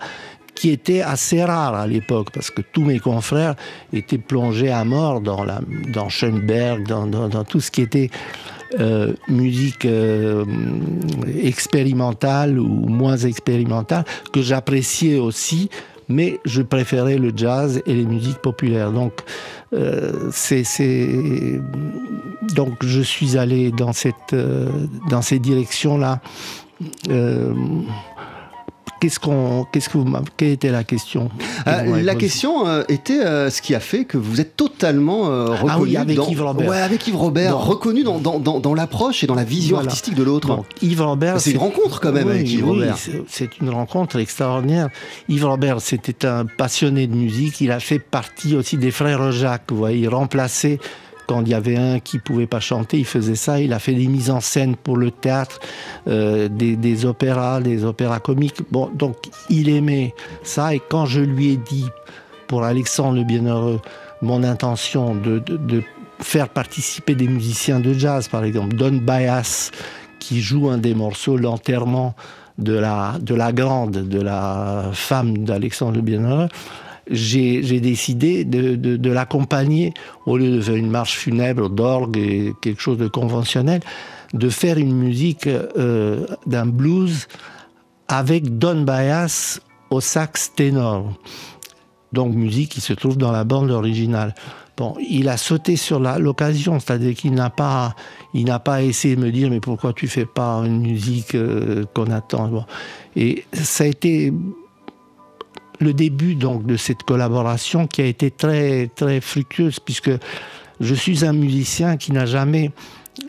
qui 0.56 0.70
était 0.70 1.02
assez 1.02 1.44
rare 1.44 1.74
à 1.74 1.86
l'époque, 1.86 2.30
parce 2.32 2.50
que 2.50 2.62
tous 2.62 2.82
mes 2.82 2.98
confrères 2.98 3.54
étaient 3.92 4.18
plongés 4.18 4.72
à 4.72 4.84
mort 4.84 5.20
dans, 5.20 5.44
la, 5.44 5.60
dans 5.92 6.08
Schoenberg, 6.08 6.88
dans, 6.88 7.06
dans, 7.06 7.28
dans 7.28 7.44
tout 7.44 7.60
ce 7.60 7.70
qui 7.70 7.82
était 7.82 8.10
euh, 8.80 9.12
musique 9.28 9.84
euh, 9.84 10.44
expérimentale 11.42 12.58
ou 12.58 12.88
moins 12.88 13.16
expérimentale, 13.16 14.04
que 14.32 14.42
j'appréciais 14.42 15.18
aussi, 15.18 15.70
mais 16.08 16.40
je 16.44 16.62
préférais 16.62 17.16
le 17.18 17.32
jazz 17.34 17.80
et 17.86 17.94
les 17.94 18.04
musiques 18.04 18.38
populaires. 18.38 18.92
Donc, 18.92 19.12
euh, 19.72 20.30
c'est, 20.32 20.64
donc 22.54 22.84
je 22.84 23.00
suis 23.00 23.38
allé 23.38 23.70
dans 23.70 23.92
cette, 23.92 24.34
dans 25.10 25.22
ces 25.22 25.38
directions-là. 25.38 26.20
Qu'est-ce 28.98 29.20
qu'on, 29.20 29.66
qu'est-ce 29.70 29.90
que 29.90 29.98
vous, 29.98 30.06
quelle 30.38 30.48
était 30.52 30.70
la 30.70 30.82
question? 30.82 31.30
Euh, 31.66 32.02
La 32.02 32.14
question 32.14 32.66
euh, 32.66 32.82
était 32.88 33.20
euh, 33.20 33.50
ce 33.50 33.60
qui 33.60 33.74
a 33.74 33.80
fait 33.80 34.04
que 34.04 34.16
vous 34.16 34.40
êtes 34.40 34.56
totalement 34.56 35.24
reconnu 35.24 35.70
Ah 35.70 35.78
oui, 35.80 35.96
avec 35.98 36.16
dans, 36.16 36.26
Yves 36.28 36.42
Robert. 36.42 36.68
Ouais, 36.70 36.80
avec 36.80 37.06
Yves 37.06 37.16
Robert, 37.16 37.50
Dans- 37.50 37.58
reconnu 37.58 38.04
dans, 38.04 38.18
dans, 38.18 38.38
dans, 38.38 38.74
l'approche 38.74 39.22
et 39.22 39.26
dans 39.26 39.34
la 39.34 39.44
vision 39.44 39.76
Voilà. 39.76 39.90
artistique 39.90 40.14
de 40.14 40.22
l'autre. 40.22 40.62
Yves 40.80 41.02
Robert, 41.02 41.40
C'est 41.40 41.50
une 41.52 41.58
rencontre 41.58 42.00
quand 42.00 42.12
même 42.12 42.26
Oui, 42.28 42.34
avec 42.36 42.50
Yves 42.50 42.64
oui, 42.64 42.70
Robert. 42.80 42.96
c'est- 42.96 43.22
C'est 43.28 43.58
une 43.60 43.68
rencontre 43.70 44.16
extraordinaire. 44.18 44.88
Yves 45.28 45.44
Robert, 45.44 45.80
c'était 45.82 46.26
un 46.26 46.46
passionné 46.46 47.06
de 47.06 47.14
musique. 47.14 47.60
Il 47.60 47.72
a 47.72 47.80
fait 47.80 47.98
partie 47.98 48.56
aussi 48.56 48.78
des 48.78 48.90
frères 48.90 49.30
Jacques. 49.30 49.64
Vous 49.70 49.76
voyez, 49.76 49.98
il 50.00 50.08
remplaçait 50.08 50.78
quand 51.26 51.42
il 51.42 51.48
y 51.48 51.54
avait 51.54 51.76
un 51.76 51.98
qui 52.00 52.18
pouvait 52.18 52.46
pas 52.46 52.60
chanter, 52.60 52.98
il 52.98 53.04
faisait 53.04 53.34
ça. 53.34 53.60
Il 53.60 53.72
a 53.72 53.78
fait 53.78 53.94
des 53.94 54.06
mises 54.06 54.30
en 54.30 54.40
scène 54.40 54.76
pour 54.76 54.96
le 54.96 55.10
théâtre, 55.10 55.60
euh, 56.08 56.48
des, 56.48 57.04
opéras, 57.04 57.60
des 57.60 57.84
opéras 57.84 58.20
comiques. 58.20 58.62
Donc 58.94 59.16
il 59.50 59.68
aimait 59.68 60.14
ça. 60.42 60.74
Et 60.74 60.80
quand 60.88 61.06
je 61.06 61.20
lui 61.20 61.52
ai 61.52 61.56
dit 61.56 61.86
pour 62.46 62.64
Alexandre 62.64 63.18
le 63.18 63.24
Bienheureux 63.24 63.80
mon 64.22 64.42
intention 64.44 65.14
de, 65.14 65.42
faire 66.20 66.48
participer 66.48 67.14
des 67.14 67.28
musiciens 67.28 67.78
de 67.78 67.92
jazz, 67.92 68.28
par 68.28 68.44
exemple 68.44 68.74
Don 68.74 68.92
Bias, 68.92 69.70
qui 70.18 70.40
joue 70.40 70.70
un 70.70 70.78
des 70.78 70.94
morceaux, 70.94 71.36
l'enterrement 71.36 72.14
de 72.56 72.72
la 72.72 73.52
grande, 73.52 74.08
de 74.08 74.20
la 74.22 74.90
femme 74.94 75.44
d'Alexandre 75.44 75.96
le 75.96 76.00
Bienheureux, 76.00 76.48
j'ai 77.10 77.80
décidé 77.80 78.44
de, 78.44 79.10
l'accompagner, 79.10 79.94
au 80.26 80.36
lieu 80.36 80.50
de 80.50 80.60
faire 80.60 80.74
une 80.74 80.90
marche 80.90 81.16
funèbre 81.16 81.70
d'orgue 81.70 82.16
et 82.16 82.52
quelque 82.60 82.80
chose 82.80 82.98
de 82.98 83.08
conventionnel, 83.08 83.80
de 84.34 84.48
faire 84.48 84.78
une 84.78 84.94
musique 84.94 85.46
euh, 85.46 86.26
d'un 86.46 86.66
blues 86.66 87.28
avec 88.08 88.58
Don 88.58 88.82
Bias 88.82 89.60
au 89.90 90.00
sax 90.00 90.52
ténor. 90.54 91.12
Donc 92.12 92.34
musique 92.34 92.70
qui 92.70 92.80
se 92.80 92.92
trouve 92.92 93.16
dans 93.16 93.32
la 93.32 93.44
bande 93.44 93.70
originale. 93.70 94.34
Bon, 94.76 94.94
il 95.00 95.28
a 95.28 95.38
sauté 95.38 95.76
sur 95.76 96.00
l'occasion, 96.00 96.78
c'est-à-dire 96.78 97.14
qu'il 97.14 97.32
n'a 97.32 97.48
pas, 97.48 97.94
il 98.34 98.44
n'a 98.44 98.58
pas 98.58 98.82
essayé 98.82 99.16
de 99.16 99.22
me 99.22 99.30
dire 99.30 99.48
mais 99.48 99.60
pourquoi 99.60 99.92
tu 99.94 100.06
fais 100.06 100.26
pas 100.26 100.62
une 100.66 100.80
musique 100.80 101.34
euh, 101.34 101.84
qu'on 101.94 102.10
attend? 102.10 102.66
Et 103.16 103.44
ça 103.54 103.84
a 103.84 103.86
été 103.86 104.32
le 105.78 105.92
début 105.92 106.34
donc 106.34 106.66
de 106.66 106.76
cette 106.76 107.02
collaboration 107.02 107.86
qui 107.86 108.02
a 108.02 108.06
été 108.06 108.30
très 108.30 108.88
très 108.94 109.20
fructueuse 109.20 109.80
puisque 109.80 110.10
je 110.80 110.94
suis 110.94 111.24
un 111.24 111.32
musicien 111.32 111.96
qui 111.96 112.12
n'a 112.12 112.26
jamais 112.26 112.70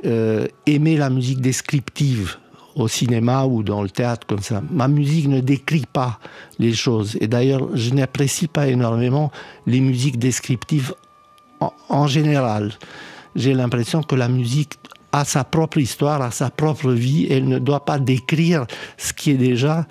euh, 0.05 0.47
aimé 0.65 0.97
la 0.97 1.09
musique 1.09 1.41
descriptive 1.41 2.37
au 2.75 2.87
cinéma 2.87 3.45
ou 3.45 3.63
dans 3.63 3.81
le 3.81 3.89
théâtre 3.89 4.27
comme 4.27 4.41
ça. 4.41 4.61
Ma 4.71 4.87
musique 4.87 5.27
ne 5.27 5.39
décrit 5.39 5.85
pas 5.91 6.19
les 6.59 6.73
choses 6.73 7.17
et 7.21 7.27
d'ailleurs 7.27 7.69
je 7.73 7.93
n'apprécie 7.93 8.47
pas 8.47 8.67
énormément 8.67 9.31
les 9.65 9.79
musiques 9.79 10.19
descriptives 10.19 10.93
en, 11.59 11.71
en 11.89 12.07
général. 12.07 12.73
J'ai 13.35 13.53
l'impression 13.53 14.03
que 14.03 14.15
la 14.15 14.27
musique 14.27 14.73
a 15.11 15.25
sa 15.25 15.43
propre 15.43 15.77
histoire, 15.77 16.21
a 16.21 16.31
sa 16.31 16.49
propre 16.49 16.91
vie. 16.91 17.27
Elle 17.29 17.47
ne 17.47 17.59
doit 17.59 17.85
pas 17.85 17.99
décrire 17.99 18.65
ce 18.97 19.13
qui 19.13 19.31
est 19.31 19.37
déjà 19.37 19.85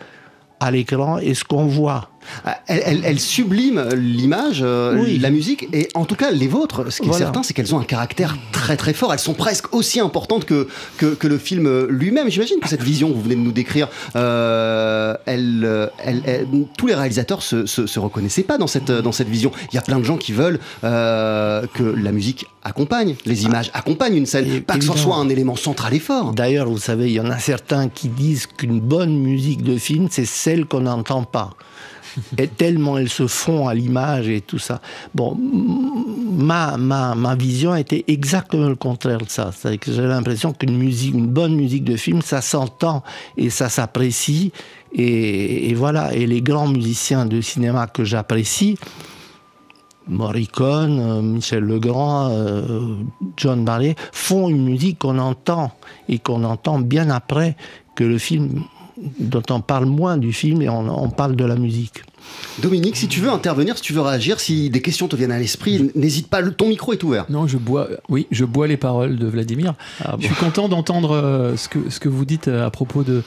à 0.60 0.70
l'écran 0.70 1.18
et 1.18 1.34
ce 1.34 1.44
qu'on 1.44 1.66
voit. 1.66 2.10
Ah, 2.44 2.58
Elle, 2.66 3.20
sublime 3.20 3.88
l'image, 3.94 4.60
euh, 4.62 5.16
la 5.20 5.30
musique, 5.30 5.68
et 5.72 5.88
en 5.94 6.04
tout 6.04 6.16
cas 6.16 6.30
les 6.30 6.48
vôtres. 6.48 6.92
Ce 6.92 7.00
qui 7.00 7.08
est 7.08 7.12
certain, 7.12 7.42
c'est 7.42 7.54
qu'elles 7.54 7.74
ont 7.74 7.80
un 7.80 7.84
caractère 7.84 8.36
très 8.52 8.76
très 8.76 8.92
fort. 8.92 9.12
Elles 9.12 9.18
sont 9.18 9.34
presque 9.34 9.74
aussi 9.74 10.00
importantes 10.00 10.44
que, 10.44 10.68
que, 10.98 11.26
le 11.26 11.38
film 11.38 11.86
lui-même. 11.86 12.30
J'imagine 12.30 12.60
que 12.60 12.68
cette 12.68 12.82
vision 12.82 13.08
que 13.08 13.14
vous 13.14 13.22
venez 13.22 13.34
de 13.34 13.40
nous 13.40 13.52
décrire, 13.52 13.88
euh, 14.14 15.14
elle, 15.26 15.90
tous 16.76 16.86
les 16.86 16.94
réalisateurs 16.94 17.42
se, 17.42 17.66
se, 17.66 17.98
reconnaissaient 17.98 18.42
pas 18.42 18.58
dans 18.58 18.66
cette, 18.66 18.90
dans 18.90 19.12
cette 19.12 19.28
vision. 19.28 19.50
Il 19.72 19.76
y 19.76 19.78
a 19.78 19.82
plein 19.82 19.98
de 19.98 20.04
gens 20.04 20.16
qui 20.16 20.32
veulent 20.32 20.60
euh, 20.84 21.66
que 21.74 21.82
la 21.82 22.12
musique 22.12 22.46
accompagne, 22.62 23.16
les 23.24 23.44
images 23.44 23.70
accompagnent 23.74 24.16
une 24.16 24.26
scène, 24.26 24.60
pas 24.62 24.78
que 24.78 24.84
ce 24.84 24.96
soit 24.96 25.16
un 25.16 25.28
élément 25.28 25.56
central 25.56 25.94
et 25.94 25.98
fort. 25.98 26.32
D'ailleurs, 26.32 26.68
vous 26.68 26.78
savez, 26.78 27.06
il 27.06 27.12
y 27.12 27.20
en 27.20 27.30
a 27.30 27.38
certains 27.38 27.88
qui 27.88 28.08
disent 28.08 28.46
qu'une 28.46 28.80
bonne 28.80 29.16
musique 29.18 29.62
de 29.62 29.76
film, 29.76 30.08
c'est 30.10 30.24
celle 30.24 30.66
qu'on 30.66 30.80
n'entend 30.80 31.24
pas 31.24 31.50
et 32.38 32.48
tellement 32.48 32.98
elles 32.98 33.08
se 33.08 33.26
font 33.26 33.68
à 33.68 33.74
l'image 33.74 34.28
et 34.28 34.40
tout 34.40 34.58
ça. 34.58 34.80
Bon, 35.14 35.36
ma, 35.36 36.76
ma, 36.76 37.14
ma 37.14 37.34
vision 37.34 37.74
était 37.74 38.04
exactement 38.08 38.68
le 38.68 38.76
contraire 38.76 39.18
de 39.18 39.28
ça. 39.28 39.50
C'est 39.56 39.78
que 39.78 39.92
j'ai 39.92 40.02
l'impression 40.02 40.52
qu'une 40.52 40.76
musique, 40.76 41.14
une 41.14 41.28
bonne 41.28 41.54
musique 41.54 41.84
de 41.84 41.96
film, 41.96 42.22
ça 42.22 42.40
s'entend 42.40 43.02
et 43.36 43.50
ça 43.50 43.68
s'apprécie. 43.68 44.52
Et, 44.92 45.74
voilà. 45.74 46.14
Et 46.14 46.26
les 46.26 46.40
grands 46.40 46.68
musiciens 46.68 47.26
de 47.26 47.40
cinéma 47.40 47.86
que 47.86 48.04
j'apprécie, 48.04 48.78
Morricone, 50.08 51.00
euh, 51.00 51.20
Michel 51.20 51.64
Legrand, 51.64 52.28
euh, 52.30 52.94
John 53.36 53.64
Barry, 53.64 53.94
font 54.12 54.48
une 54.48 54.64
musique 54.64 55.00
qu'on 55.00 55.18
entend 55.18 55.72
et 56.08 56.18
qu'on 56.18 56.44
entend 56.44 56.78
bien 56.78 57.10
après 57.10 57.56
que 57.96 58.04
le 58.04 58.18
film 58.18 58.62
dont 59.18 59.42
on 59.50 59.60
parle 59.60 59.86
moins 59.86 60.16
du 60.16 60.32
film 60.32 60.62
et 60.62 60.68
on, 60.68 61.10
parle 61.10 61.36
de 61.36 61.44
la 61.44 61.56
musique. 61.56 62.02
Dominique, 62.60 62.96
si 62.96 63.08
tu 63.08 63.20
veux 63.20 63.30
intervenir, 63.30 63.76
si 63.76 63.82
tu 63.82 63.92
veux 63.92 64.00
réagir, 64.00 64.40
si 64.40 64.70
des 64.70 64.82
questions 64.82 65.08
te 65.08 65.16
viennent 65.16 65.32
à 65.32 65.38
l'esprit, 65.38 65.90
n'hésite 65.94 66.28
pas, 66.28 66.42
ton 66.42 66.68
micro 66.68 66.92
est 66.92 67.02
ouvert. 67.02 67.26
Non, 67.28 67.46
je 67.46 67.56
bois, 67.56 67.88
oui, 68.08 68.26
je 68.30 68.44
bois 68.44 68.66
les 68.66 68.76
paroles 68.76 69.16
de 69.16 69.26
Vladimir. 69.26 69.74
Ah 70.04 70.16
je 70.18 70.26
suis 70.26 70.34
content 70.34 70.68
d'entendre 70.68 71.12
euh, 71.12 71.56
ce, 71.56 71.68
que, 71.68 71.90
ce 71.90 72.00
que 72.00 72.08
vous 72.08 72.24
dites 72.24 72.48
euh, 72.48 72.66
à 72.66 72.70
propos 72.70 73.04
de, 73.04 73.22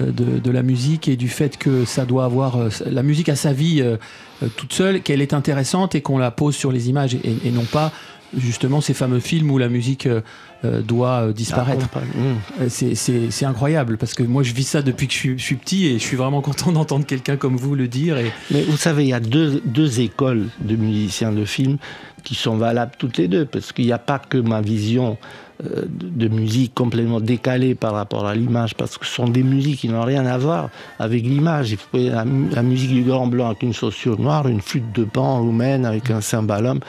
euh, 0.00 0.10
de, 0.12 0.50
la 0.50 0.62
musique 0.62 1.08
et 1.08 1.16
du 1.16 1.28
fait 1.28 1.56
que 1.56 1.84
ça 1.84 2.04
doit 2.04 2.24
avoir 2.24 2.58
la 2.84 3.02
musique 3.02 3.28
a 3.28 3.36
sa 3.36 3.52
vie 3.52 3.82
toute 4.56 4.72
seule, 4.72 5.02
qu'elle 5.02 5.22
est 5.22 5.34
intéressante 5.34 5.94
et 5.94 6.02
qu'on 6.02 6.18
la 6.18 6.30
pose 6.30 6.54
sur 6.54 6.72
les 6.72 6.90
images 6.90 7.14
et 7.14 7.50
non 7.50 7.64
pas 7.64 7.92
justement 8.36 8.80
ces 8.80 8.94
fameux 8.94 9.20
films 9.20 9.50
où 9.50 9.58
la 9.58 9.68
musique 9.68 10.06
euh, 10.06 10.20
euh, 10.64 10.80
doit 10.80 11.28
euh, 11.28 11.32
disparaître. 11.32 11.88
Ah, 11.94 12.64
c'est 12.68 13.44
incroyable 13.44 13.98
parce 13.98 14.14
que 14.14 14.22
moi 14.22 14.42
je 14.42 14.52
vis 14.52 14.64
ça 14.64 14.82
depuis 14.82 15.08
que 15.08 15.14
je 15.14 15.36
suis, 15.36 15.56
petit 15.56 15.86
et 15.86 15.94
je 15.94 16.04
suis 16.04 16.16
vraiment 16.16 16.40
content 16.40 16.72
d'entendre 16.72 17.04
quelqu'un 17.04 17.36
comme 17.36 17.56
vous 17.56 17.74
le 17.74 17.88
dire. 17.88 18.16
Et... 18.16 18.30
Mais 18.50 18.62
vous 18.62 18.76
savez, 18.76 19.04
il 19.04 19.08
y 19.08 19.14
a 19.14 19.20
deux, 19.20 19.60
deux 19.64 20.00
écoles 20.00 20.46
de 20.60 20.76
musiciens 20.76 21.32
de 21.32 21.44
films 21.44 21.78
qui 22.22 22.34
sont 22.34 22.56
valables 22.56 22.92
toutes 22.98 23.18
les 23.18 23.28
deux 23.28 23.44
parce 23.44 23.72
qu'il 23.72 23.86
n'y 23.86 23.92
a 23.92 23.98
pas 23.98 24.18
que 24.18 24.38
ma 24.38 24.60
vision 24.60 25.12
euh, 25.12 25.51
de 25.62 26.28
musique 26.28 26.74
complètement 26.74 27.20
décalée 27.20 27.74
par 27.74 27.92
rapport 27.92 28.26
à 28.26 28.34
l'image, 28.34 28.74
parce 28.74 28.98
que 28.98 29.06
ce 29.06 29.14
sont 29.14 29.28
des 29.28 29.42
musiques 29.42 29.80
qui 29.80 29.88
n'ont 29.88 30.02
rien 30.02 30.26
à 30.26 30.38
voir 30.38 30.70
avec 30.98 31.22
l'image. 31.22 31.76
La, 31.92 32.24
la 32.52 32.62
musique 32.62 32.92
du 32.92 33.02
Grand 33.02 33.26
Blanc 33.26 33.46
avec 33.46 33.62
une 33.62 33.72
chaussure 33.72 34.20
noire, 34.20 34.48
une 34.48 34.60
flûte 34.60 34.92
de 34.92 35.04
pan 35.04 35.40
roumaine 35.40 35.84
avec 35.84 36.10
un 36.10 36.20
cymbalum 36.20 36.80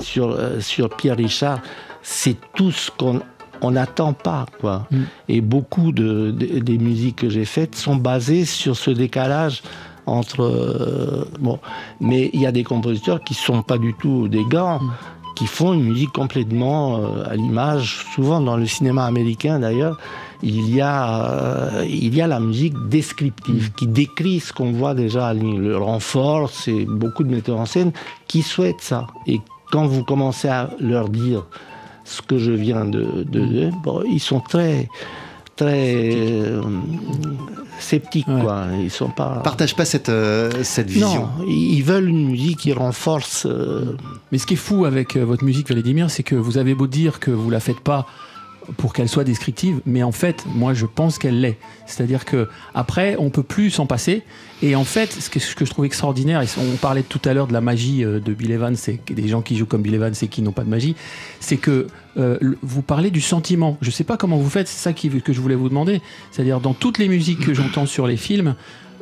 sur, 0.00 0.30
euh, 0.30 0.60
sur 0.60 0.88
Pierre 0.90 1.16
Richard, 1.16 1.60
c'est 2.02 2.36
tout 2.54 2.70
ce 2.70 2.90
qu'on 2.90 3.20
on 3.60 3.70
n'attend 3.72 4.12
pas. 4.12 4.46
Quoi. 4.60 4.86
Mm. 4.90 5.02
Et 5.28 5.40
beaucoup 5.40 5.92
de, 5.92 6.30
des 6.30 6.78
musiques 6.78 7.16
que 7.16 7.28
j'ai 7.28 7.44
faites 7.44 7.76
sont 7.76 7.96
basées 7.96 8.44
sur 8.44 8.76
ce 8.76 8.90
décalage 8.90 9.62
entre... 10.06 10.42
Euh, 10.42 11.24
bon, 11.38 11.60
mais 12.00 12.30
il 12.32 12.40
y 12.40 12.46
a 12.46 12.52
des 12.52 12.64
compositeurs 12.64 13.22
qui 13.22 13.34
ne 13.34 13.38
sont 13.38 13.62
pas 13.62 13.78
du 13.78 13.94
tout 13.94 14.28
des 14.28 14.44
gants. 14.44 14.80
Mm 14.80 14.90
qui 15.42 15.48
font 15.48 15.72
une 15.72 15.82
musique 15.82 16.12
complètement 16.12 16.98
euh, 16.98 17.24
à 17.28 17.34
l'image. 17.34 18.06
Souvent 18.14 18.40
dans 18.40 18.56
le 18.56 18.64
cinéma 18.64 19.06
américain 19.06 19.58
d'ailleurs, 19.58 19.98
il 20.40 20.72
y 20.72 20.80
a, 20.80 21.32
euh, 21.32 21.84
il 21.84 22.14
y 22.14 22.22
a 22.22 22.28
la 22.28 22.38
musique 22.38 22.74
descriptive 22.88 23.72
qui 23.72 23.88
décrit 23.88 24.38
ce 24.38 24.52
qu'on 24.52 24.70
voit 24.70 24.94
déjà 24.94 25.34
Le 25.34 25.76
renforce 25.76 26.68
et 26.68 26.84
beaucoup 26.84 27.24
de 27.24 27.30
metteurs 27.34 27.58
en 27.58 27.66
scène 27.66 27.90
qui 28.28 28.42
souhaitent 28.42 28.82
ça. 28.82 29.08
Et 29.26 29.40
quand 29.72 29.84
vous 29.88 30.04
commencez 30.04 30.46
à 30.46 30.70
leur 30.78 31.08
dire 31.08 31.44
ce 32.04 32.22
que 32.22 32.38
je 32.38 32.52
viens 32.52 32.84
de, 32.84 33.24
de, 33.24 33.70
ils 34.08 34.20
sont 34.20 34.38
très 34.38 34.88
très 35.56 36.12
euh, 36.14 36.62
sceptiques. 37.82 38.26
Quoi. 38.26 38.66
Ils 38.80 38.90
sont 38.90 39.10
pas. 39.10 39.40
Partagent 39.44 39.76
pas 39.76 39.84
cette, 39.84 40.08
euh, 40.08 40.50
cette 40.62 40.88
vision. 40.88 41.28
Non, 41.38 41.46
ils 41.46 41.82
veulent 41.82 42.08
une 42.08 42.28
musique 42.30 42.58
qui 42.58 42.72
renforce. 42.72 43.46
Euh, 43.46 43.96
Mais 44.30 44.38
ce 44.38 44.46
qui 44.46 44.54
est 44.54 44.56
fou 44.56 44.84
avec 44.84 45.16
votre 45.16 45.44
musique, 45.44 45.70
Vladimir, 45.70 46.10
c'est 46.10 46.22
que 46.22 46.34
vous 46.34 46.58
avez 46.58 46.74
beau 46.74 46.86
dire 46.86 47.20
que 47.20 47.30
vous 47.30 47.50
la 47.50 47.60
faites 47.60 47.80
pas 47.80 48.06
pour 48.76 48.92
qu'elle 48.92 49.08
soit 49.08 49.24
descriptive, 49.24 49.80
mais 49.86 50.02
en 50.02 50.12
fait, 50.12 50.44
moi, 50.54 50.74
je 50.74 50.86
pense 50.86 51.18
qu'elle 51.18 51.40
l'est. 51.40 51.58
C'est-à-dire 51.86 52.24
que 52.24 52.48
après, 52.74 53.16
on 53.18 53.30
peut 53.30 53.42
plus 53.42 53.70
s'en 53.70 53.86
passer. 53.86 54.22
Et 54.62 54.76
en 54.76 54.84
fait, 54.84 55.12
ce 55.12 55.28
que, 55.28 55.40
ce 55.40 55.54
que 55.54 55.64
je 55.64 55.70
trouve 55.70 55.84
extraordinaire, 55.84 56.42
et 56.42 56.46
on 56.58 56.76
parlait 56.76 57.02
tout 57.02 57.20
à 57.24 57.34
l'heure 57.34 57.46
de 57.46 57.52
la 57.52 57.60
magie 57.60 58.04
euh, 58.04 58.20
de 58.20 58.32
Bill 58.32 58.52
Evans, 58.52 58.76
des 59.06 59.28
gens 59.28 59.42
qui 59.42 59.56
jouent 59.56 59.66
comme 59.66 59.82
Bill 59.82 59.94
Evans 59.94 60.14
et 60.20 60.28
qui 60.28 60.42
n'ont 60.42 60.52
pas 60.52 60.64
de 60.64 60.68
magie, 60.68 60.94
c'est 61.40 61.56
que 61.56 61.86
euh, 62.16 62.38
vous 62.62 62.82
parlez 62.82 63.10
du 63.10 63.20
sentiment. 63.20 63.76
Je 63.80 63.88
ne 63.88 63.92
sais 63.92 64.04
pas 64.04 64.16
comment 64.16 64.36
vous 64.36 64.50
faites, 64.50 64.68
c'est 64.68 64.82
ça 64.82 64.92
que 64.92 65.32
je 65.32 65.40
voulais 65.40 65.54
vous 65.54 65.68
demander. 65.68 66.00
C'est-à-dire, 66.30 66.60
dans 66.60 66.74
toutes 66.74 66.98
les 66.98 67.08
musiques 67.08 67.40
que 67.40 67.54
j'entends 67.54 67.86
sur 67.86 68.06
les 68.06 68.16
films, 68.16 68.54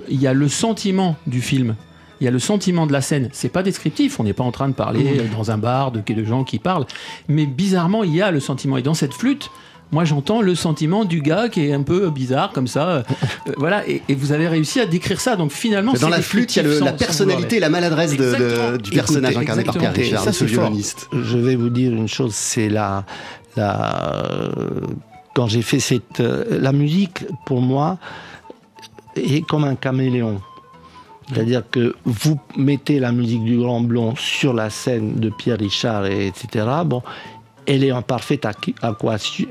il 0.09 0.21
y 0.21 0.27
a 0.27 0.33
le 0.33 0.49
sentiment 0.49 1.17
du 1.27 1.41
film 1.41 1.77
il 2.21 2.25
y 2.25 2.29
a 2.29 2.31
le 2.31 2.39
sentiment 2.39 2.87
de 2.87 2.93
la 2.93 3.01
scène. 3.01 3.29
C'est 3.33 3.49
pas 3.49 3.63
descriptif, 3.63 4.21
on 4.21 4.25
n'est 4.25 4.33
pas 4.33 4.45
en 4.45 4.53
train 4.53 4.69
de 4.69 4.75
parler 4.75 5.23
dans 5.37 5.51
un 5.51 5.59
bar 5.59 5.93
de, 5.93 6.01
de 6.01 6.25
gens 6.25 6.45
qui 6.45 6.59
parlent, 6.59 6.87
mais 7.29 7.47
bizarrement, 7.47 8.05
il 8.05 8.15
y 8.15 8.23
a 8.23 8.31
le 8.31 8.41
sentiment. 8.41 8.77
Et 8.77 8.83
dans 8.83 8.95
cette 8.95 9.15
flûte, 9.15 9.51
moi 9.93 10.05
j'entends 10.05 10.41
le 10.41 10.55
sentiment 10.55 11.05
du 11.05 11.21
gars 11.21 11.49
qui 11.49 11.67
est 11.67 11.73
un 11.73 11.83
peu 11.83 12.11
bizarre 12.11 12.53
comme 12.53 12.67
ça. 12.67 12.89
Euh, 12.89 13.03
voilà, 13.57 13.87
et, 13.89 14.03
vous 14.15 14.33
avez 14.33 14.49
réussi 14.49 14.81
à 14.81 14.87
décrire 14.87 15.21
ça. 15.21 15.37
Donc 15.37 15.53
finalement, 15.53 15.93
dans 15.95 16.09
la 16.09 16.23
flûte, 16.23 16.55
il 16.57 16.63
y 16.63 16.67
a 16.67 16.81
la 16.81 16.93
personnalité, 16.93 17.61
la 17.61 17.69
maladresse 17.69 18.13
du 18.13 18.91
personnage 18.91 19.37
incarné 19.37 19.65
par 19.65 19.77
Pierre 19.77 19.95
Richard, 19.95 20.35
ce 20.35 20.45
violoniste. 20.45 21.09
Je 21.13 21.39
vais 21.39 21.57
vous 21.57 21.71
dire 21.71 21.93
une 21.93 22.09
chose, 22.09 22.35
c'est 22.35 22.69
la, 22.69 23.05
la 23.57 24.25
quand 25.35 25.47
j'ai 25.47 25.63
fait 25.63 25.81
cette 25.81 26.21
euh, 26.21 26.45
la 26.61 26.73
musique 26.73 27.25
pour 27.47 27.61
moi 27.61 27.99
est 29.17 29.47
comme 29.47 29.65
un 29.65 29.75
caméléon. 29.75 30.41
C'est-à-dire 31.33 31.63
que 31.71 31.95
vous 32.05 32.39
mettez 32.57 32.99
la 32.99 33.13
musique 33.13 33.45
du 33.45 33.59
Grand 33.59 33.81
Blond 33.81 34.15
sur 34.17 34.53
la 34.53 34.71
scène 34.71 35.15
de 35.15 35.31
Pierre 35.31 35.59
Richard, 35.59 36.07
et 36.07 36.27
etc. 36.27 36.67
Bon, 36.85 37.03
elle 37.67 37.85
est 37.85 37.93
en 37.93 38.03
parfaite 38.03 38.47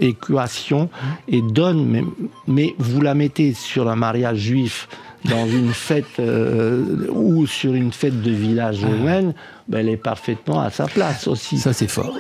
équation 0.02 0.90
et 1.28 1.42
donne, 1.42 2.04
mais, 2.48 2.76
vous 2.78 3.02
la 3.02 3.14
mettez 3.14 3.54
sur 3.54 3.90
un 3.90 3.96
mariage 3.96 4.38
juif 4.38 4.88
dans 5.26 5.46
une 5.50 5.74
fête 5.74 6.20
euh, 6.20 7.08
ou 7.10 7.46
sur 7.48 7.74
une 7.74 7.92
fête 7.92 8.22
de 8.22 8.32
village 8.32 8.82
humaine, 8.82 9.34
ben, 9.68 9.80
elle 9.80 9.90
est 9.90 9.98
parfaitement 9.98 10.62
à 10.62 10.70
sa 10.70 10.88
place 10.88 11.28
aussi. 11.28 11.58
Ça 11.58 11.74
c'est 11.74 11.90
fort. 11.90 12.18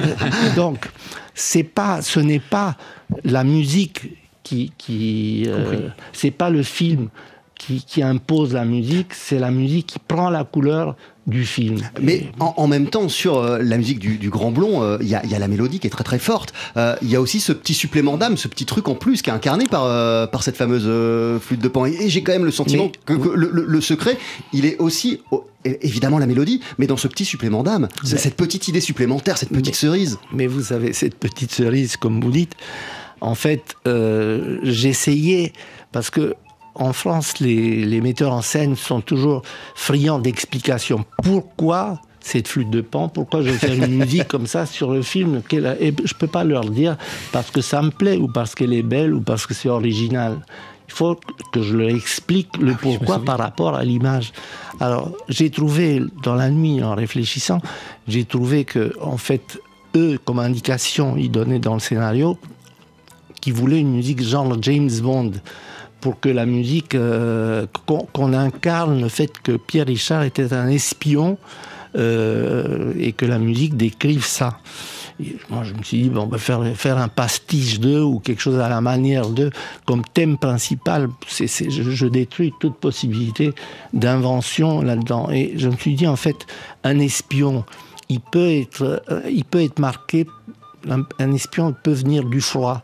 donc 0.56 0.88
c'est 1.34 1.64
pas, 1.64 2.02
ce 2.02 2.20
n'est 2.20 2.40
pas 2.40 2.76
la 3.24 3.44
musique 3.44 4.16
qui, 4.42 4.72
qui 4.78 5.44
euh, 5.46 5.88
c'est 6.12 6.30
pas 6.30 6.50
le 6.50 6.62
film 6.62 7.08
qui, 7.86 8.02
impose 8.02 8.54
la 8.54 8.64
musique, 8.64 9.12
c'est 9.12 9.38
la 9.38 9.50
musique 9.50 9.86
qui 9.86 9.98
prend 9.98 10.30
la 10.30 10.44
couleur 10.44 10.96
du 11.26 11.44
film. 11.44 11.78
Mais 12.00 12.26
en, 12.40 12.66
même 12.66 12.88
temps, 12.88 13.08
sur 13.08 13.36
euh, 13.36 13.58
la 13.60 13.76
musique 13.76 13.98
du, 13.98 14.30
Grand 14.30 14.50
Blond, 14.50 14.82
euh, 14.82 14.98
il 15.00 15.08
y, 15.08 15.14
a 15.14 15.38
la 15.38 15.48
mélodie 15.48 15.78
qui 15.78 15.86
est 15.86 15.90
très 15.90 16.02
très 16.02 16.18
forte. 16.18 16.52
Euh, 16.76 16.96
il 17.02 17.10
y 17.10 17.16
a 17.16 17.20
aussi 17.20 17.38
ce 17.38 17.52
petit 17.52 17.74
supplément 17.74 18.16
d'âme, 18.16 18.36
ce 18.36 18.48
petit 18.48 18.64
truc 18.64 18.88
en 18.88 18.94
plus 18.94 19.22
qui 19.22 19.30
est 19.30 19.32
incarné 19.32 19.66
par, 19.66 20.30
par 20.30 20.42
cette 20.42 20.56
fameuse 20.56 20.88
flûte 21.40 21.60
de 21.60 21.68
pan. 21.68 21.84
Et, 21.84 22.08
j'ai 22.08 22.22
quand 22.22 22.32
même 22.32 22.46
le 22.46 22.50
sentiment 22.50 22.90
que, 23.04 23.12
le, 23.12 23.80
secret, 23.80 24.16
il 24.52 24.64
est 24.64 24.78
aussi 24.78 25.20
évidemment 25.64 26.18
la 26.18 26.26
mélodie, 26.26 26.60
mais 26.78 26.86
dans 26.86 26.96
ce 26.96 27.08
petit 27.08 27.26
supplément 27.26 27.62
d'âme, 27.62 27.88
cette 28.02 28.36
petite 28.36 28.68
idée 28.68 28.80
supplémentaire, 28.80 29.36
cette 29.36 29.50
petite 29.50 29.76
cerise. 29.76 30.18
Mais 30.32 30.46
vous 30.46 30.62
savez, 30.62 30.92
cette 30.94 31.16
petite 31.16 31.52
cerise, 31.52 31.96
comme 31.96 32.20
vous 32.20 32.30
dites, 32.30 32.54
en 33.20 33.34
fait, 33.34 33.76
j'essayais 34.64 35.52
parce 35.92 36.10
que 36.10 36.34
en 36.80 36.94
France, 36.94 37.38
les, 37.40 38.00
metteurs 38.00 38.32
en 38.32 38.42
scène 38.42 38.74
sont 38.74 39.02
toujours 39.02 39.42
friands 39.74 40.18
d'explications. 40.18 41.04
Pourquoi 41.22 42.00
cette 42.20 42.48
flûte 42.48 42.70
de 42.70 42.80
pan? 42.80 43.08
Pourquoi 43.08 43.42
je 43.42 43.50
vais 43.50 43.58
faire 43.58 43.74
une 43.74 43.98
musique 43.98 44.26
comme 44.26 44.46
ça 44.46 44.66
sur 44.66 44.90
le 44.90 45.02
film? 45.02 45.42
Et 45.78 45.94
je 46.04 46.14
peux 46.14 46.26
pas 46.26 46.42
leur 46.42 46.64
dire 46.64 46.96
parce 47.32 47.50
que 47.50 47.60
ça 47.60 47.82
me 47.82 47.90
plaît 47.90 48.16
ou 48.16 48.28
parce 48.28 48.54
qu'elle 48.54 48.72
est 48.72 48.82
belle 48.82 49.14
ou 49.14 49.20
parce 49.20 49.46
que 49.46 49.52
c'est 49.52 49.68
original. 49.68 50.38
Il 50.88 50.94
faut 50.94 51.20
que 51.52 51.62
je 51.62 51.76
leur 51.76 51.90
explique 51.90 52.56
le 52.58 52.72
ah 52.72 52.78
pourquoi 52.80 53.22
par 53.22 53.38
rapport 53.38 53.74
à 53.76 53.84
l'image. 53.84 54.32
Alors, 54.80 55.12
j'ai 55.28 55.50
trouvé, 55.50 56.02
dans 56.24 56.34
la 56.34 56.50
nuit, 56.50 56.82
en 56.82 56.94
réfléchissant, 56.94 57.60
j'ai 58.08 58.24
trouvé 58.24 58.64
que, 58.64 58.92
en 59.00 59.16
fait, 59.18 59.60
eux, 59.94 60.18
comme 60.24 60.38
indication, 60.38 61.16
ils 61.16 61.30
donnaient 61.30 61.60
dans 61.60 61.74
le 61.74 61.80
scénario 61.80 62.38
qui 63.40 63.52
voulait 63.52 63.80
une 63.80 63.92
musique 63.92 64.22
genre 64.22 64.56
James 64.60 64.90
Bond 65.02 65.32
pour 66.00 66.20
que 66.20 66.28
la 66.28 66.46
musique, 66.46 66.94
euh, 66.94 67.66
qu'on 67.86 68.32
incarne 68.32 69.00
le 69.00 69.08
fait 69.08 69.32
que 69.42 69.56
Pierre 69.56 69.86
Richard 69.86 70.22
était 70.22 70.52
un 70.52 70.68
espion 70.68 71.38
euh, 71.96 72.92
et 72.98 73.12
que 73.12 73.26
la 73.26 73.38
musique 73.38 73.76
décrive 73.76 74.24
ça. 74.24 74.58
Moi, 75.50 75.64
je 75.64 75.74
me 75.74 75.82
suis 75.82 76.02
dit, 76.02 76.08
bon, 76.08 76.22
on 76.22 76.26
va 76.26 76.38
faire, 76.38 76.62
faire 76.76 76.96
un 76.96 77.08
pastiche 77.08 77.78
d'eux 77.78 78.02
ou 78.02 78.20
quelque 78.20 78.40
chose 78.40 78.58
à 78.58 78.68
la 78.68 78.80
manière 78.80 79.28
d'eux. 79.28 79.50
Comme 79.84 80.02
thème 80.14 80.38
principal, 80.38 81.08
je, 81.28 81.46
je 81.68 82.06
détruis 82.06 82.54
toute 82.58 82.76
possibilité 82.76 83.52
d'invention 83.92 84.80
là-dedans. 84.80 85.28
Et 85.30 85.52
je 85.56 85.68
me 85.68 85.76
suis 85.76 85.94
dit, 85.94 86.06
en 86.06 86.16
fait, 86.16 86.46
un 86.84 86.98
espion, 87.00 87.64
il 88.08 88.20
peut 88.20 88.50
être, 88.50 89.02
euh, 89.10 89.20
il 89.30 89.44
peut 89.44 89.62
être 89.62 89.78
marqué, 89.78 90.26
un, 90.88 91.02
un 91.18 91.32
espion 91.32 91.74
peut 91.82 91.92
venir 91.92 92.24
du 92.24 92.40
froid. 92.40 92.82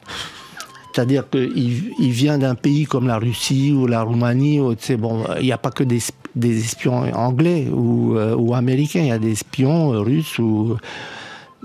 C'est-à-dire 0.97 1.29
qu'il 1.29 1.93
il 1.99 2.11
vient 2.11 2.39
d'un 2.39 2.55
pays 2.55 2.87
comme 2.87 3.07
la 3.07 3.19
Russie 3.19 3.71
ou 3.71 3.87
la 3.87 4.01
Roumanie, 4.01 4.61
sais, 4.79 4.97
bon, 4.97 5.25
il 5.39 5.45
n'y 5.45 5.53
a 5.53 5.59
pas 5.59 5.71
que 5.71 5.85
des, 5.85 5.99
sp- 5.99 6.17
des 6.35 6.59
espions 6.59 7.13
anglais 7.15 7.69
ou, 7.71 8.17
euh, 8.17 8.35
ou 8.35 8.55
américains, 8.55 9.01
il 9.01 9.09
y 9.09 9.11
a 9.11 9.19
des 9.19 9.33
espions 9.33 9.93
euh, 9.93 10.01
russes 10.01 10.39
ou... 10.39 10.79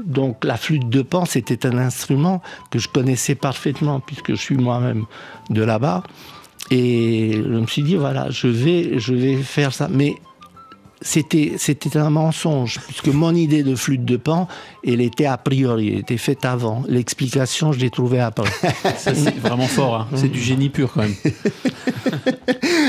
Donc 0.04 0.44
la 0.44 0.58
flûte 0.58 0.90
de 0.90 1.02
pan, 1.02 1.24
c'était 1.24 1.66
un 1.66 1.78
instrument 1.78 2.42
que 2.72 2.78
je 2.78 2.90
connaissais 2.90 3.36
parfaitement 3.36 4.02
puisque 4.02 4.32
je 4.32 4.42
suis 4.48 4.58
moi-même 4.58 5.06
de 5.50 5.64
là-bas. 5.64 6.04
Et 6.70 7.32
je 7.34 7.58
me 7.64 7.68
suis 7.68 7.84
dit, 7.84 7.96
voilà, 7.96 8.30
je 8.30 8.48
vais, 8.48 9.00
je 9.00 9.14
vais 9.14 9.38
faire 9.38 9.74
ça. 9.74 9.88
Mais 9.90 10.16
c'était, 11.02 11.54
c'était 11.58 11.98
un 11.98 12.10
mensonge, 12.10 12.80
puisque 12.88 13.08
mon 13.08 13.34
idée 13.36 13.64
de 13.64 13.76
flûte 13.76 14.06
de 14.06 14.18
pan, 14.18 14.48
elle 14.86 15.02
était 15.02 15.26
a 15.26 15.38
priori, 15.38 15.90
elle 15.94 16.00
était 16.00 16.18
faite 16.18 16.46
avant. 16.46 16.84
L'explication, 16.88 17.72
je 17.72 17.80
l'ai 17.80 17.90
trouvée 17.90 18.20
après. 18.20 18.50
Ça, 18.98 19.14
c'est 19.16 19.38
vraiment 19.38 19.68
fort. 19.68 19.96
hein. 19.96 20.08
C'est 20.16 20.28
du 20.30 20.40
génie 20.42 20.70
pur 20.70 20.92
quand 20.94 21.02
même. 21.02 21.16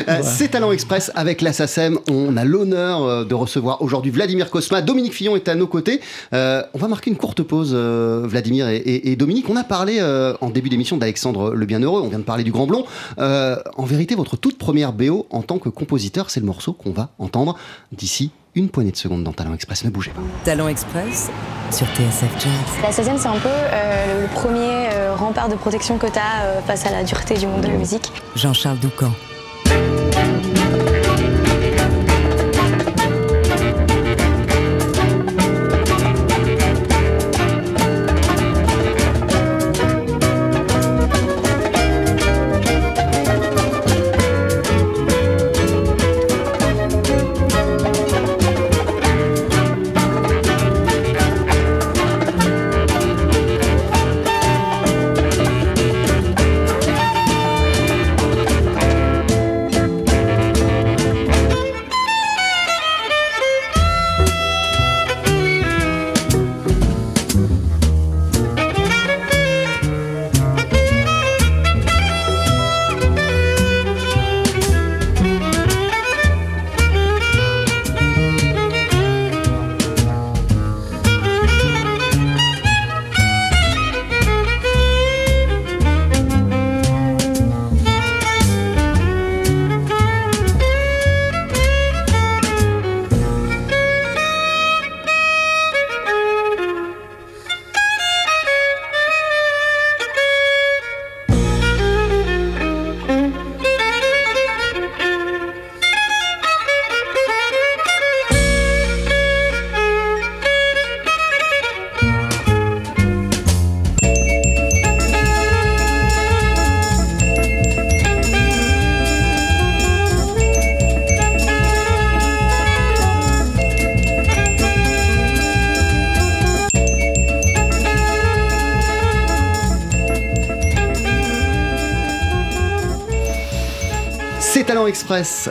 Euh, 0.09 0.21
C'est 0.25 0.49
Talent 0.49 0.73
Express 0.73 1.13
avec 1.15 1.41
la 1.43 1.53
SACEM. 1.53 1.99
On 2.11 2.37
a 2.37 2.45
l'honneur 2.45 3.03
euh, 3.05 3.25
de 3.25 3.35
recevoir 3.35 3.83
aujourd'hui 3.83 4.11
Vladimir 4.11 4.51
Kosma. 4.51 4.83
Dominique 4.83 5.15
Fillon 5.15 5.37
est 5.37 5.49
à 5.49 5.55
nos 5.55 5.69
côtés. 5.69 6.01
Euh, 6.33 6.63
on 6.75 6.79
va 6.79 6.89
marquer 6.89 7.11
une 7.11 7.17
courte 7.17 7.43
pause, 7.43 7.71
euh, 7.73 8.23
Vladimir 8.27 8.69
et, 8.69 8.77
et- 8.79 9.13
et 9.13 9.17
Dominique. 9.17 9.49
On 9.49 9.55
a 9.57 9.63
parlé 9.65 9.99
euh, 10.01 10.35
en 10.41 10.51
début 10.51 10.69
d'émission 10.71 10.97
d'Alexandre 10.97 11.53
le 11.55 11.67
Bienheureux. 11.67 12.01
On 12.03 12.09
vient 12.09 12.19
de 12.19 12.25
parler 12.25 12.43
du 12.43 12.51
Grand 12.51 12.67
Blond. 12.67 12.85
Euh, 13.19 13.57
en 13.77 13.85
vérité, 13.85 14.15
votre 14.17 14.37
toute 14.37 14.59
première 14.59 14.93
BO 14.93 15.27
en 15.31 15.43
tant 15.43 15.59
que 15.59 15.69
compositeur, 15.69 16.31
c'est 16.31 16.41
le 16.41 16.47
morceau 16.47 16.73
qu'on 16.73 16.91
va 16.93 17.11
entendre 17.19 17.57
d'ici 18.03 18.33
une 18.57 18.69
poignée 18.69 18.91
de 18.91 18.97
secondes 18.97 19.23
dans 19.23 19.33
Talent 19.33 19.55
Express. 19.55 19.85
Ne 19.85 19.91
bougez 19.91 20.11
pas. 20.11 20.21
Talent 20.45 20.67
Express 20.67 21.31
sur 21.71 21.87
TSF 21.87 22.33
Jazz. 22.39 22.53
La 22.83 22.91
16e, 22.91 23.17
c'est 23.17 23.29
un 23.29 23.39
peu 23.39 23.49
euh, 23.49 24.23
le, 24.23 24.29
premier 24.35 24.89
euh, 24.93 25.15
rempart 25.15 25.49
de 25.49 25.55
protection 25.55 25.99
que 25.99 26.09
tu 26.09 26.19
as 26.19 26.61
face 26.67 26.85
à 26.85 26.91
la 26.91 27.05
dureté 27.05 27.35
du 27.39 27.47
monde 27.47 27.61
de 27.61 27.69
la 27.69 27.75
musique. 27.75 28.11
Jean-Charles 28.35 28.79
Doucan. 28.81 29.13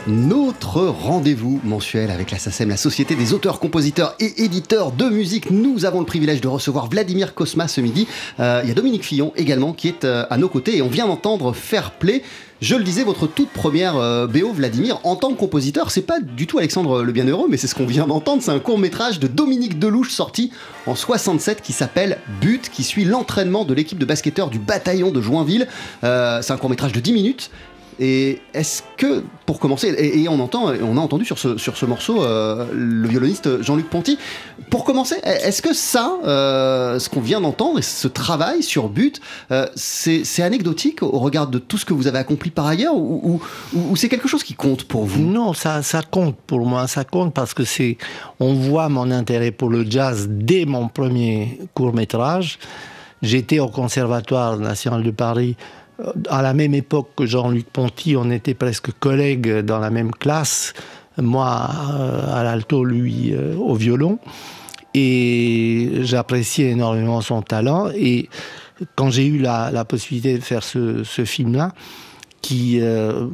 Notre 0.06 0.80
rendez-vous 0.80 1.60
mensuel 1.62 2.10
avec 2.10 2.30
la 2.30 2.38
SACEM, 2.38 2.70
la 2.70 2.76
Société 2.76 3.14
des 3.14 3.32
auteurs, 3.32 3.60
compositeurs 3.60 4.14
et 4.18 4.44
éditeurs 4.44 4.92
de 4.92 5.04
musique. 5.04 5.50
Nous 5.50 5.84
avons 5.84 6.00
le 6.00 6.06
privilège 6.06 6.40
de 6.40 6.48
recevoir 6.48 6.88
Vladimir 6.88 7.34
Kosma 7.34 7.68
ce 7.68 7.80
midi. 7.80 8.08
Euh, 8.40 8.60
Il 8.64 8.68
y 8.68 8.72
a 8.72 8.74
Dominique 8.74 9.04
Fillon 9.04 9.32
également 9.36 9.72
qui 9.72 9.88
est 9.88 10.04
euh, 10.04 10.24
à 10.30 10.38
nos 10.38 10.48
côtés 10.48 10.78
et 10.78 10.82
on 10.82 10.88
vient 10.88 11.06
d'entendre 11.06 11.52
Fair 11.52 11.92
Play. 11.92 12.22
Je 12.60 12.76
le 12.76 12.84
disais, 12.84 13.02
votre 13.02 13.26
toute 13.26 13.50
première 13.50 13.96
euh, 13.96 14.26
BO, 14.26 14.52
Vladimir, 14.52 15.00
en 15.04 15.16
tant 15.16 15.32
que 15.32 15.38
compositeur, 15.38 15.90
c'est 15.90 16.02
pas 16.02 16.20
du 16.20 16.46
tout 16.46 16.58
Alexandre 16.58 17.02
le 17.02 17.12
Bienheureux, 17.12 17.48
mais 17.50 17.56
c'est 17.56 17.66
ce 17.66 17.74
qu'on 17.74 17.86
vient 17.86 18.06
d'entendre. 18.06 18.42
C'est 18.42 18.52
un 18.52 18.60
court 18.60 18.78
métrage 18.78 19.20
de 19.20 19.26
Dominique 19.26 19.78
Delouche 19.78 20.12
sorti 20.12 20.50
en 20.86 20.94
67 20.94 21.60
qui 21.60 21.72
s'appelle 21.72 22.18
But, 22.40 22.70
qui 22.70 22.84
suit 22.84 23.04
l'entraînement 23.04 23.64
de 23.64 23.74
l'équipe 23.74 23.98
de 23.98 24.06
basketteurs 24.06 24.48
du 24.48 24.58
bataillon 24.58 25.10
de 25.10 25.20
Joinville. 25.20 25.66
C'est 26.02 26.50
un 26.50 26.56
court 26.56 26.70
métrage 26.70 26.92
de 26.92 27.00
10 27.00 27.12
minutes. 27.12 27.50
Et 28.00 28.40
est-ce 28.54 28.82
que, 28.96 29.22
pour 29.46 29.58
commencer, 29.58 29.88
et, 29.98 30.28
on 30.28 30.40
entend, 30.40 30.72
on 30.82 30.96
a 30.96 31.00
entendu 31.00 31.24
sur 31.24 31.38
ce, 31.38 31.58
sur 31.58 31.76
ce 31.76 31.86
morceau 31.86 32.22
euh, 32.22 32.66
le 32.72 33.06
violoniste 33.08 33.62
Jean-Luc 33.62 33.90
Ponty, 33.90 34.18
pour 34.70 34.84
commencer, 34.84 35.16
est-ce 35.24 35.60
que 35.60 35.74
ça, 35.74 36.16
euh, 36.24 36.98
ce 36.98 37.08
qu'on 37.08 37.20
vient 37.20 37.40
d'entendre, 37.40 37.80
ce 37.82 38.08
travail 38.08 38.62
sur 38.62 38.88
but, 38.88 39.20
euh, 39.50 39.66
c'est 39.74 40.42
anecdotique 40.42 41.02
au 41.02 41.18
regard 41.18 41.48
de 41.48 41.58
tout 41.58 41.78
ce 41.78 41.84
que 41.84 41.92
vous 41.92 42.06
avez 42.06 42.18
accompli 42.18 42.50
par 42.50 42.66
ailleurs, 42.66 42.96
ou, 42.96 43.40
c'est 43.96 44.08
quelque 44.08 44.28
chose 44.28 44.42
qui 44.42 44.54
compte 44.54 44.84
pour 44.84 45.04
vous? 45.04 45.22
Non, 45.22 45.52
ça, 45.52 45.82
ça 45.82 46.02
compte 46.02 46.36
pour 46.46 46.66
moi, 46.66 46.86
ça 46.86 47.04
compte 47.04 47.34
parce 47.34 47.54
que 47.54 47.64
c'est, 47.64 47.98
on 48.40 48.54
voit 48.54 48.88
mon 48.88 49.10
intérêt 49.10 49.50
pour 49.50 49.68
le 49.68 49.88
jazz 49.88 50.26
dès 50.30 50.64
mon 50.64 50.88
premier 50.88 51.58
court 51.74 51.94
métrage. 51.94 52.58
J'étais 53.22 53.60
au 53.60 53.68
Conservatoire 53.68 54.56
national 54.56 55.04
de 55.04 55.10
Paris 55.12 55.56
à 56.28 56.42
la 56.42 56.54
même 56.54 56.74
époque 56.74 57.10
que 57.16 57.26
Jean-Luc 57.26 57.66
Ponty, 57.66 58.16
on 58.16 58.30
était 58.30 58.54
presque 58.54 58.90
collègues 58.98 59.60
dans 59.60 59.78
la 59.78 59.90
même 59.90 60.10
classe. 60.10 60.74
Moi 61.18 61.70
euh, 61.92 62.34
à 62.34 62.42
l'alto, 62.42 62.84
lui 62.84 63.32
euh, 63.32 63.54
au 63.56 63.74
violon. 63.74 64.18
Et 64.94 65.90
j'appréciais 66.02 66.70
énormément 66.70 67.20
son 67.20 67.42
talent. 67.42 67.90
Et 67.94 68.28
quand 68.94 69.10
j'ai 69.10 69.26
eu 69.26 69.38
la, 69.38 69.84
possibilité 69.84 70.36
de 70.36 70.42
faire 70.42 70.62
ce, 70.62 71.02
film-là, 71.24 71.72
qui, 72.42 72.78
euh, 72.80 73.28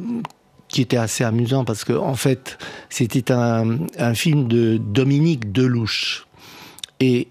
qui 0.67 0.81
était 0.81 0.97
assez 0.97 1.23
amusant 1.23 1.65
parce 1.65 1.83
que 1.83 1.93
en 1.93 2.13
fait 2.13 2.59
c'était 2.89 3.31
un 3.31 4.13
film 4.13 4.47
de 4.47 4.77
Dominique 4.77 5.51
Delouche 5.51 6.27
et 6.99 7.27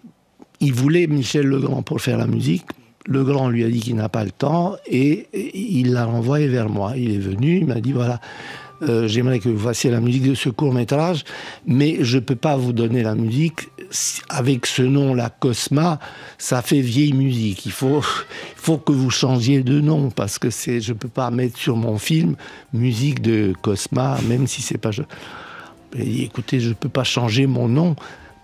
il 0.61 0.73
voulait 0.73 1.07
Michel 1.07 1.47
Legrand 1.47 1.83
pour 1.83 2.01
faire 2.01 2.19
la 2.19 2.27
musique. 2.27 2.65
Legrand 3.09 3.49
lui 3.49 3.65
a 3.65 3.69
dit 3.69 3.81
qu'il 3.81 3.97
n'a 3.97 4.09
pas 4.09 4.25
le 4.25 4.31
temps 4.31 4.77
et 4.87 5.27
il 5.55 5.93
l'a 5.93 6.05
renvoyé 6.05 6.47
vers 6.47 6.69
moi. 6.69 6.93
Il 6.97 7.15
est 7.15 7.19
venu, 7.19 7.59
il 7.59 7.67
m'a 7.67 7.81
dit 7.81 7.93
voilà, 7.93 8.21
euh, 8.83 9.09
j'aimerais 9.09 9.39
que 9.41 9.49
vous 9.49 9.59
fassiez 9.59 9.91
la 9.91 10.01
musique 10.01 10.29
de 10.29 10.35
ce 10.35 10.51
court 10.51 10.73
métrage, 10.73 11.25
mais 11.67 11.99
je 12.03 12.17
ne 12.17 12.23
peux 12.23 12.37
pas 12.37 12.57
vous 12.57 12.73
donner 12.73 13.03
la 13.03 13.15
musique. 13.15 13.69
Avec 14.29 14.67
ce 14.67 14.83
nom-là, 14.83 15.31
Cosma, 15.31 15.99
ça 16.37 16.61
fait 16.61 16.83
vieille 16.83 17.15
musique. 17.15 17.65
Il 17.65 17.73
faut, 17.73 18.03
faut 18.55 18.77
que 18.77 18.93
vous 18.93 19.09
changiez 19.09 19.63
de 19.63 19.81
nom, 19.81 20.11
parce 20.11 20.39
que 20.39 20.51
c'est, 20.51 20.83
je 20.83 20.93
ne 20.93 20.99
peux 20.99 21.09
pas 21.09 21.31
mettre 21.31 21.57
sur 21.57 21.75
mon 21.75 21.97
film 21.97 22.37
musique 22.75 23.23
de 23.23 23.55
Cosma, 23.63 24.19
même 24.29 24.47
si 24.47 24.61
c'est 24.61 24.77
pas... 24.77 24.91
Je... 24.91 25.03
écoutez, 25.97 26.61
je 26.61 26.69
ne 26.69 26.75
peux 26.75 26.91
pas 26.91 27.05
changer 27.05 27.47
mon 27.47 27.67
nom 27.67 27.97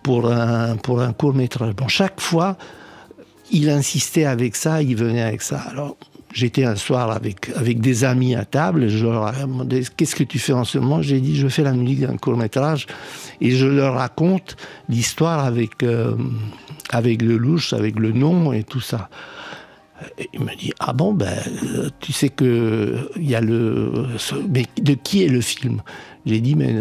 pour 0.03 0.33
un, 0.33 0.77
pour 0.77 1.03
un 1.03 1.13
court 1.13 1.35
métrage. 1.35 1.75
Bon, 1.75 1.89
chaque 1.89 2.21
fois, 2.23 2.57
il 3.51 3.71
insistait 3.71 4.25
avec 4.25 4.57
ça, 4.57 4.83
il 4.83 4.97
venait 4.97 5.23
avec 5.23 5.43
ça. 5.43 5.59
Alors, 5.59 5.97
J'étais 6.35 6.65
un 6.65 6.75
soir 6.75 7.13
avec, 7.13 7.53
avec 7.55 7.81
des 7.81 8.03
amis 8.03 8.35
à 8.35 8.45
table, 8.45 8.89
je 8.89 9.07
leur 9.07 9.33
ai 9.33 9.43
demandé 9.43 9.85
qu'est-ce 9.97 10.17
que 10.17 10.25
tu 10.25 10.41
fais 10.41 10.53
en 10.53 10.65
ce 10.65 10.79
moment? 10.79 11.01
J'ai 11.01 11.21
dit 11.21 11.37
je 11.37 11.47
fais 11.47 11.63
la 11.63 11.73
musique 11.73 12.01
d'un 12.01 12.17
court 12.17 12.37
métrage 12.37 12.89
et 13.41 13.53
je 13.53 13.67
leur 13.67 13.95
raconte 13.95 14.57
l'histoire 14.89 15.45
avec, 15.45 15.85
euh, 15.85 16.17
avec 16.91 17.23
le 17.23 17.37
louche, 17.37 17.73
avec 17.73 18.01
le 18.01 18.11
nom 18.11 18.53
et 18.53 18.65
tout 18.65 18.81
ça. 18.81 19.09
Il 20.33 20.41
me 20.41 20.57
dit 20.57 20.73
ah 20.81 20.93
bon 20.93 21.15
ben 21.15 21.39
tu 22.01 22.13
sais 22.13 22.31
que 22.31 23.09
il 23.15 23.31
y 23.31 23.37
a 23.37 23.41
le 23.41 24.07
mais 24.53 24.67
de 24.83 24.95
qui 24.95 25.23
est 25.23 25.29
le 25.29 25.41
film? 25.41 25.83
J'ai 26.27 26.41
dit 26.41 26.57
mais 26.57 26.75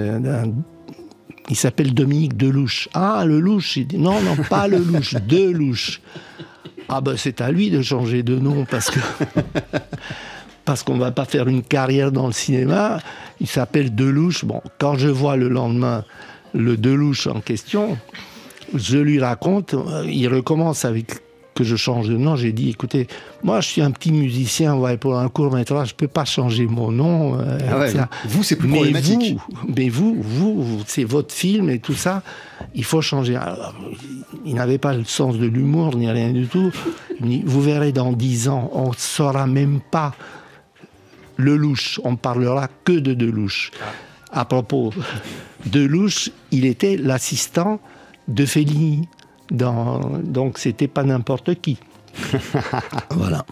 il 1.49 1.55
s'appelle 1.55 1.93
Dominique 1.93 2.35
Delouche. 2.35 2.89
Ah 2.95 3.23
le 3.23 3.39
louche 3.39 3.77
non 3.95 4.19
non 4.19 4.35
pas 4.49 4.67
le 4.67 4.79
louche, 4.79 5.13
Delouche. 5.27 6.01
Ah 6.89 7.01
ben 7.01 7.15
c'est 7.17 7.41
à 7.41 7.51
lui 7.51 7.69
de 7.69 7.81
changer 7.81 8.23
de 8.23 8.37
nom 8.37 8.65
parce 8.65 8.89
que 8.89 8.99
parce 10.65 10.83
qu'on 10.83 10.97
va 10.97 11.11
pas 11.11 11.25
faire 11.25 11.47
une 11.47 11.63
carrière 11.63 12.11
dans 12.11 12.27
le 12.27 12.33
cinéma. 12.33 12.99
Il 13.39 13.47
s'appelle 13.47 13.93
Delouche. 13.93 14.45
Bon, 14.45 14.61
quand 14.79 14.95
je 14.95 15.09
vois 15.09 15.35
le 15.35 15.49
lendemain 15.49 16.05
le 16.53 16.77
Delouche 16.77 17.27
en 17.27 17.41
question, 17.41 17.97
je 18.73 18.97
lui 18.97 19.19
raconte, 19.19 19.73
euh, 19.73 20.05
il 20.07 20.27
recommence 20.27 20.85
avec 20.85 21.22
que 21.53 21.63
je 21.63 21.75
change 21.75 22.09
de 22.09 22.17
nom, 22.17 22.35
j'ai 22.35 22.51
dit, 22.51 22.69
écoutez, 22.69 23.07
moi 23.43 23.61
je 23.61 23.69
suis 23.69 23.81
un 23.81 23.91
petit 23.91 24.11
musicien, 24.11 24.75
ouais, 24.75 24.97
pour 24.97 25.17
un 25.17 25.29
court 25.29 25.53
métrage, 25.53 25.89
je 25.89 25.95
peux 25.95 26.07
pas 26.07 26.25
changer 26.25 26.65
mon 26.65 26.91
nom. 26.91 27.39
Euh, 27.39 27.57
ah 27.99 28.09
vous, 28.25 28.43
c'est 28.43 28.55
plus 28.55 28.67
mais 28.67 28.75
problématique. 28.75 29.37
Vous, 29.37 29.73
mais 29.75 29.89
vous, 29.89 30.15
vous, 30.19 30.83
c'est 30.87 31.03
votre 31.03 31.33
film 31.33 31.69
et 31.69 31.79
tout 31.79 31.93
ça, 31.93 32.23
il 32.73 32.83
faut 32.83 33.01
changer. 33.01 33.37
il 34.45 34.55
n'avait 34.55 34.77
pas 34.77 34.93
le 34.93 35.05
sens 35.05 35.37
de 35.37 35.45
l'humour 35.45 35.95
ni 35.95 36.09
rien 36.09 36.31
du 36.31 36.47
tout. 36.47 36.71
Vous 37.19 37.61
verrez 37.61 37.91
dans 37.91 38.11
dix 38.11 38.49
ans, 38.49 38.69
on 38.73 38.89
ne 38.89 38.95
saura 38.97 39.47
même 39.47 39.79
pas 39.91 40.13
le 41.37 41.55
louche, 41.55 41.99
on 42.03 42.15
parlera 42.15 42.67
que 42.83 42.93
de 42.93 43.13
Delouche. 43.13 43.71
À 44.31 44.45
propos 44.45 44.91
de 45.65 45.81
Louche, 45.81 46.31
il 46.51 46.65
était 46.65 46.97
l'assistant 46.97 47.79
de 48.27 48.45
Fellini. 48.45 49.07
Dans, 49.53 49.99
donc 50.23 50.57
c'était 50.57 50.87
pas 50.87 51.03
n'importe 51.03 51.55
qui. 51.61 51.77
voilà. 53.11 53.45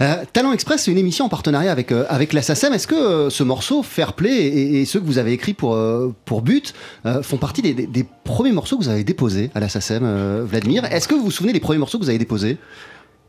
Euh, 0.00 0.24
Talent 0.32 0.52
Express, 0.52 0.82
c'est 0.84 0.90
une 0.90 0.98
émission 0.98 1.26
en 1.26 1.28
partenariat 1.28 1.70
avec, 1.70 1.92
euh, 1.92 2.04
avec 2.08 2.32
la 2.32 2.42
SACEM. 2.42 2.72
Est-ce 2.72 2.86
que 2.86 2.94
euh, 2.94 3.30
ce 3.30 3.42
morceau, 3.42 3.82
Fair 3.82 4.14
Play, 4.14 4.46
et, 4.46 4.84
ceux 4.84 5.00
que 5.00 5.04
vous 5.04 5.18
avez 5.18 5.32
écrits 5.32 5.54
pour, 5.54 5.78
pour 6.24 6.42
But, 6.42 6.74
font 7.22 7.36
partie 7.36 7.62
des, 7.62 8.06
premiers 8.24 8.52
morceaux 8.52 8.78
que 8.78 8.84
vous 8.84 8.88
avez 8.88 9.04
déposés 9.04 9.50
à 9.54 9.60
la 9.60 9.68
SACEM, 9.68 10.44
Vladimir? 10.44 10.84
Est-ce 10.84 11.08
que 11.08 11.14
vous 11.14 11.24
vous 11.24 11.30
souvenez 11.30 11.52
des 11.52 11.60
premiers 11.60 11.78
morceaux 11.78 11.98
que 11.98 12.04
vous 12.04 12.10
avez 12.10 12.18
déposés? 12.18 12.58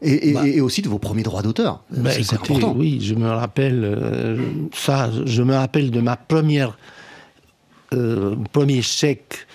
Et, 0.01 0.31
bah. 0.31 0.43
aussi 0.61 0.81
de 0.81 0.87
vos 0.87 0.99
premiers 0.99 1.23
droits 1.23 1.41
d'auteur 1.41 1.83
bah, 1.91 2.11
C'est 2.11 2.33
important. 2.33 2.73
Oui, 2.77 2.99
je 3.01 3.15
me 3.15 3.29
rappelle 3.29 4.39
ça. 4.73 5.09
Je 5.25 5.43
me 5.43 5.55
rappelle 5.55 5.91
de 5.91 5.99
ma 5.99 6.15
première 6.15 6.77
premier 8.53 8.81
chèque 8.81 9.45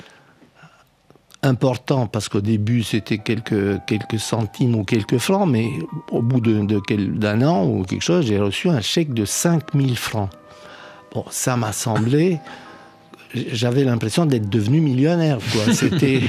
important 1.44 2.07
parce 2.07 2.28
qu'au 2.28 2.40
début 2.40 2.83
c'était 2.83 3.18
quelques, 3.18 3.85
quelques 3.87 4.18
centimes 4.18 4.74
ou 4.74 4.85
quelques 4.85 5.18
francs, 5.18 5.48
mais 5.48 5.70
au 6.11 6.22
bout 6.22 6.40
d'un 6.40 6.64
de, 6.64 7.44
an 7.44 7.66
ou 7.66 7.85
quelque 7.85 8.02
chose, 8.02 8.26
j'ai 8.26 8.38
reçu 8.38 8.68
un 8.68 8.80
chèque 8.80 9.12
de 9.12 9.24
5000 9.24 9.96
francs. 9.96 10.30
Bon, 11.12 11.24
ça 11.30 11.57
m'a 11.57 11.72
semblé. 11.72 12.38
J'avais 13.35 13.85
l'impression 13.85 14.26
d'être 14.26 14.48
devenu 14.48 14.80
millionnaire. 14.80 15.38
C'était, 15.72 16.22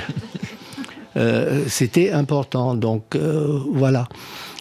euh, 1.17 1.63
c'était 1.67 2.11
important. 2.11 2.75
Donc 2.75 3.15
euh, 3.15 3.59
voilà. 3.71 4.07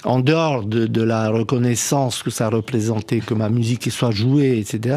En 0.05 0.21
dehors 0.21 0.65
de, 0.65 0.87
de, 0.87 1.03
la 1.03 1.31
reconnaissance 1.31 2.23
que 2.23 2.31
ça 2.31 2.49
représentait, 2.51 3.21
que 3.21 3.33
ma 3.33 3.49
musique 3.49 3.91
soit 3.91 4.11
jouée, 4.11 4.59
etc., 4.59 4.97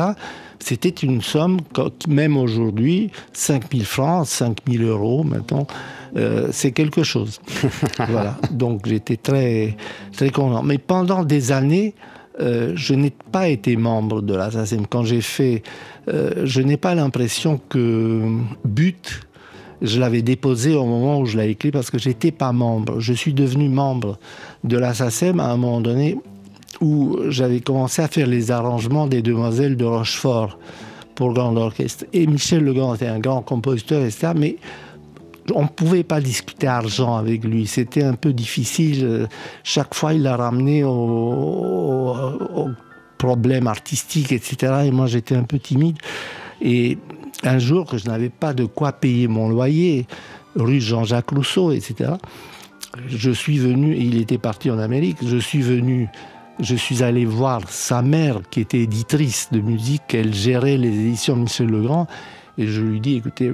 c'était 0.59 0.89
une 0.89 1.21
somme, 1.21 1.59
même 2.07 2.37
aujourd'hui, 2.37 3.11
5 3.33 3.71
000 3.71 3.83
francs, 3.83 4.27
5 4.27 4.57
000 4.69 4.83
euros 4.83 5.23
maintenant, 5.23 5.67
euh, 6.15 6.47
c'est 6.51 6.71
quelque 6.71 7.03
chose. 7.03 7.39
voilà. 8.09 8.37
Donc 8.51 8.87
j'étais 8.87 9.17
très, 9.17 9.77
très 10.13 10.29
content. 10.29 10.63
Mais 10.63 10.77
pendant 10.77 11.23
des 11.23 11.51
années, 11.51 11.93
euh, 12.39 12.73
je 12.75 12.93
n'ai 12.93 13.13
pas 13.31 13.47
été 13.49 13.75
membre 13.75 14.21
de 14.21 14.35
la 14.35 14.49
Quand 14.89 15.03
j'ai 15.03 15.21
fait, 15.21 15.63
euh, 16.07 16.45
je 16.45 16.61
n'ai 16.61 16.77
pas 16.77 16.95
l'impression 16.95 17.59
que 17.69 18.21
But, 18.63 19.21
je 19.81 19.99
l'avais 19.99 20.21
déposé 20.21 20.75
au 20.75 20.85
moment 20.85 21.19
où 21.19 21.25
je 21.25 21.37
l'ai 21.37 21.49
écrit 21.49 21.71
parce 21.71 21.91
que 21.91 21.99
j'étais 21.99 22.31
pas 22.31 22.51
membre. 22.51 22.99
Je 22.99 23.13
suis 23.13 23.33
devenu 23.33 23.69
membre 23.69 24.17
de 24.63 24.77
la 24.77 24.93
SACEM 24.93 25.39
à 25.39 25.51
un 25.51 25.57
moment 25.57 25.81
donné 25.81 26.17
où 26.81 27.17
j'avais 27.29 27.59
commencé 27.59 28.01
à 28.01 28.07
faire 28.07 28.27
les 28.27 28.51
arrangements 28.51 29.07
des 29.07 29.21
Demoiselles 29.21 29.77
de 29.77 29.85
Rochefort 29.85 30.57
pour 31.15 31.29
le 31.29 31.33
grand 31.33 31.55
orchestre. 31.55 32.05
Et 32.13 32.27
Michel 32.27 32.63
Legrand 32.63 32.95
était 32.95 33.07
un 33.07 33.19
grand 33.19 33.41
compositeur, 33.41 34.03
etc. 34.03 34.33
Mais 34.35 34.57
on 35.55 35.63
ne 35.63 35.67
pouvait 35.67 36.03
pas 36.03 36.21
discuter 36.21 36.67
argent 36.67 37.15
avec 37.15 37.43
lui. 37.43 37.67
C'était 37.67 38.03
un 38.03 38.13
peu 38.13 38.33
difficile. 38.33 39.27
Chaque 39.63 39.93
fois, 39.93 40.13
il 40.13 40.23
l'a 40.23 40.35
ramené 40.35 40.83
au, 40.83 42.13
problème 43.17 43.67
artistique, 43.67 44.31
etc. 44.31 44.83
Et 44.85 44.91
moi, 44.91 45.07
j'étais 45.07 45.35
un 45.35 45.43
peu 45.43 45.57
timide. 45.57 45.97
Et 46.61 46.97
un 47.43 47.59
jour, 47.59 47.85
que 47.85 47.97
je 47.97 48.05
n'avais 48.05 48.29
pas 48.29 48.53
de 48.53 48.65
quoi 48.65 48.91
payer 48.91 49.27
mon 49.27 49.49
loyer, 49.49 50.05
rue 50.55 50.81
Jean-Jacques 50.81 51.31
Rousseau, 51.31 51.71
etc., 51.71 52.11
je 53.07 53.31
suis 53.31 53.59
venu, 53.59 53.95
il 53.95 54.19
était 54.19 54.39
parti 54.39 54.71
en 54.71 54.79
Amérique, 54.79 55.17
je 55.23 55.37
suis 55.37 55.61
venu 55.61 56.07
je 56.59 56.75
suis 56.75 57.03
allé 57.03 57.25
voir 57.25 57.61
sa 57.69 58.01
mère, 58.01 58.41
qui 58.49 58.61
était 58.61 58.79
éditrice 58.79 59.49
de 59.51 59.59
musique, 59.59 60.13
elle 60.13 60.33
gérait 60.33 60.77
les 60.77 60.89
éditions 60.89 61.35
Michel 61.35 61.67
Legrand, 61.67 62.07
et 62.57 62.67
je 62.67 62.81
lui 62.81 62.99
dis, 62.99 63.17
écoutez, 63.17 63.51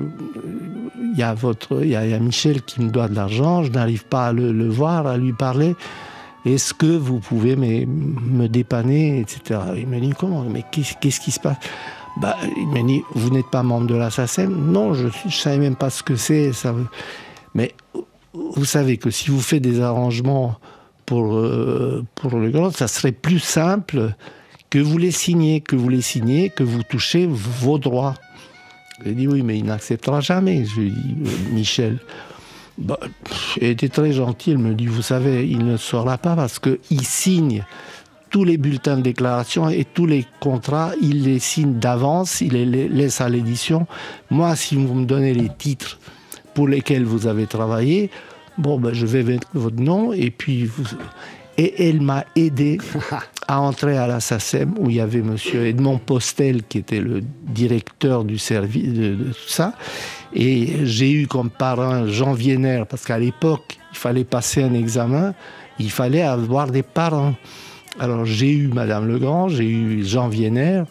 il 1.14 1.18
y 1.18 1.24
a 1.24 1.32
a 1.32 2.20
Michel 2.20 2.62
qui 2.62 2.82
me 2.82 2.90
doit 2.90 3.10
de 3.10 3.16
l'argent, 3.16 3.64
je 3.64 3.72
n'arrive 3.72 4.06
pas 4.06 4.28
à 4.28 4.34
le, 4.34 4.70
voir, 4.70 5.08
à 5.08 5.18
lui 5.18 5.34
parler. 5.34 5.76
Est-ce 6.46 6.74
que 6.74 6.86
vous 6.86 7.20
pouvez 7.20 7.56
me, 7.56 7.86
me 7.86 8.48
dépanner, 8.48 9.20
etc. 9.20 9.60
Il 9.78 9.88
me 9.88 10.00
dit, 10.00 10.14
comment 10.18 10.44
Mais 10.44 10.64
qu'est-ce 10.72 11.20
qui 11.20 11.32
se 11.32 11.40
passe? 11.40 11.58
Bah, 12.18 12.38
Il 12.58 12.68
m'a 12.68 12.84
dit, 12.84 13.04
vous 13.14 13.30
n'êtes 13.30 13.50
pas 13.50 13.64
membre 13.64 13.88
de 13.88 13.96
la 13.96 14.10
Non, 14.48 14.94
je 14.94 15.08
ne 15.08 15.32
savais 15.32 15.58
même 15.58 15.76
pas 15.76 15.90
ce 15.90 16.04
que 16.04 16.16
c'est. 16.16 16.52
Mais 17.56 17.74
vous 18.34 18.66
savez 18.66 18.98
que 18.98 19.10
si 19.10 19.30
vous 19.30 19.42
faites 19.42 19.62
des 19.62 19.82
arrangements 19.82 20.56
pour, 21.06 21.36
euh, 21.36 22.04
pour 22.16 22.38
le 22.38 22.50
grand, 22.50 22.72
ça 22.72 22.88
serait 22.88 23.12
plus 23.12 23.40
simple 23.40 24.14
que 24.70 24.80
vous 24.80 24.98
les 24.98 25.12
signez, 25.12 25.62
que 25.62 25.76
vous 25.76 25.90
les 25.90 26.02
signez, 26.02 26.50
que 26.50 26.64
vous 26.64 26.84
touchez 26.84 27.28
vos 27.30 27.78
droits. 27.78 28.16
J'ai 29.06 29.14
dit 29.14 29.28
oui, 29.28 29.42
mais 29.42 29.58
il 29.58 29.66
n'acceptera 29.66 30.22
jamais. 30.22 30.66
Je 30.66 30.82
lui 30.82 30.92
dis, 30.92 31.16
euh, 31.26 31.54
Michel. 31.54 32.00
Bah, 32.78 33.00
elle 33.62 33.70
était 33.70 33.90
très 33.90 34.14
gentille, 34.14 34.54
elle 34.54 34.60
me 34.60 34.74
dit, 34.74 34.88
vous 34.88 35.04
savez, 35.04 35.48
il 35.48 35.64
ne 35.64 35.78
sera 35.78 36.18
pas 36.18 36.36
parce 36.36 36.58
qu'il 36.58 37.06
signe 37.06 37.64
tous 38.32 38.44
les 38.44 38.58
bulletins 38.58 38.98
de 38.98 39.04
déclaration 39.04 39.70
et 39.70 39.86
tous 39.86 40.08
les 40.08 40.26
contrats, 40.40 40.94
il 41.00 41.26
les 41.26 41.38
signe 41.38 41.78
d'avance, 41.78 42.42
il 42.42 42.54
les 42.54 42.90
laisse 42.90 43.22
à 43.22 43.30
l'édition. 43.30 43.86
Moi, 44.32 44.56
si 44.56 44.76
vous 44.76 44.92
me 44.96 45.06
donnez 45.06 45.36
les 45.36 45.50
titres 45.50 46.00
pour 46.56 46.68
lesquels 46.68 47.06
vous 47.06 47.28
avez 47.28 47.46
travaillé, 47.46 48.10
Bon, 48.58 48.80
ben, 48.80 48.94
je 48.94 49.06
vais 49.06 49.24
mettre 49.24 49.48
votre 49.54 49.82
nom 49.82 50.14
et 50.14 50.30
puis 50.30 50.70
Et 51.58 51.88
elle 51.88 52.02
m'a 52.02 52.26
aidé 52.36 52.80
à 53.48 53.60
entrer 53.60 53.98
à 53.98 54.08
la 54.08 54.20
SACEM 54.20 54.74
où 54.80 54.90
il 54.90 54.96
y 54.96 55.00
avait 55.00 55.22
monsieur 55.22 55.66
Edmond 55.66 56.00
Postel 56.00 56.64
qui 56.64 56.80
était 56.80 57.00
le 57.00 57.22
directeur 57.44 58.24
du 58.24 58.38
service 58.38 58.94
de, 58.94 59.16
tout 59.16 59.50
ça. 59.50 59.74
Et 60.34 60.86
j'ai 60.86 61.12
eu 61.12 61.28
comme 61.28 61.52
parrain 61.52 62.08
Jean 62.08 62.34
Vienner 62.34 62.84
parce 62.90 63.06
qu'à 63.06 63.20
l'époque, 63.20 63.78
il 63.92 63.98
fallait 63.98 64.24
passer 64.24 64.64
un 64.64 64.74
examen, 64.74 65.36
il 65.78 65.92
fallait 65.92 66.24
avoir 66.24 66.72
des 66.72 66.84
parents. 66.84 67.36
Alors 68.00 68.26
j'ai 68.26 68.52
eu 68.52 68.68
Madame 68.70 69.08
Legrand, 69.08 69.48
j'ai 69.50 69.70
eu 69.70 70.04
Jean 70.04 70.30
Vienner 70.30 70.84